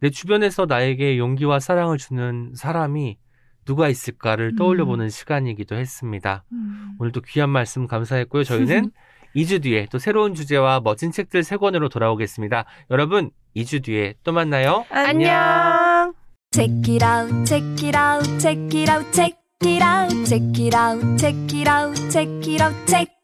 내 0.00 0.10
주변에서 0.10 0.66
나에게 0.66 1.18
용기와 1.18 1.58
사랑을 1.58 1.98
주는 1.98 2.52
사람이 2.54 3.16
누가 3.64 3.88
있을까를 3.88 4.52
음. 4.54 4.56
떠올려 4.56 4.84
보는 4.84 5.08
시간이기도 5.08 5.74
했습니다. 5.74 6.44
음. 6.52 6.96
오늘도 6.98 7.22
귀한 7.22 7.50
말씀 7.50 7.86
감사했고요. 7.86 8.44
저희는 8.44 8.90
2주 9.36 9.62
뒤에 9.62 9.86
또 9.90 9.98
새로운 9.98 10.34
주제와 10.34 10.80
멋진 10.80 11.12
책들 11.12 11.42
세 11.42 11.56
권으로 11.56 11.88
돌아오겠습니다. 11.88 12.64
여러분, 12.90 13.30
2주 13.54 13.84
뒤에 13.84 14.14
또 14.24 14.32
만나요. 14.32 14.86
안녕. 14.90 16.14
Check 16.52 16.94
it 16.94 17.04
out, 17.04 17.44
check 17.44 17.86
it 17.86 17.96
out, 17.96 18.38
check 18.40 18.58
it 18.72 18.90
out, 18.90 19.12
check 19.12 19.36
it 19.62 19.84
out, 19.84 20.24
check 20.24 20.42
it 20.58 20.74
out, 20.74 21.18
check 21.18 21.54
it 21.54 21.68
out, 21.68 22.10
check 22.10 22.48
it 22.48 22.62
out, 22.62 22.86
check. 22.86 23.16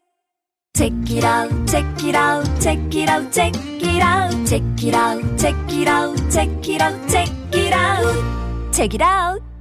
Check 0.75 0.93
it 1.09 1.23
out, 1.23 1.49
check 1.67 1.85
it 2.03 2.15
out, 2.15 2.45
check 2.59 2.79
it 2.95 3.09
out, 3.09 3.31
check 3.31 3.53
it 3.55 4.01
out, 4.01 4.45
check 4.45 4.63
it 4.83 4.93
out, 4.93 5.21
check 5.37 5.55
it 5.71 5.87
out, 5.87 6.29
check 6.29 6.67
it 6.67 6.81
out, 6.81 7.09
check 7.09 7.29
it 7.53 7.73
out, 7.73 8.71
check 8.71 8.93
it 8.93 9.01
out. 9.01 9.52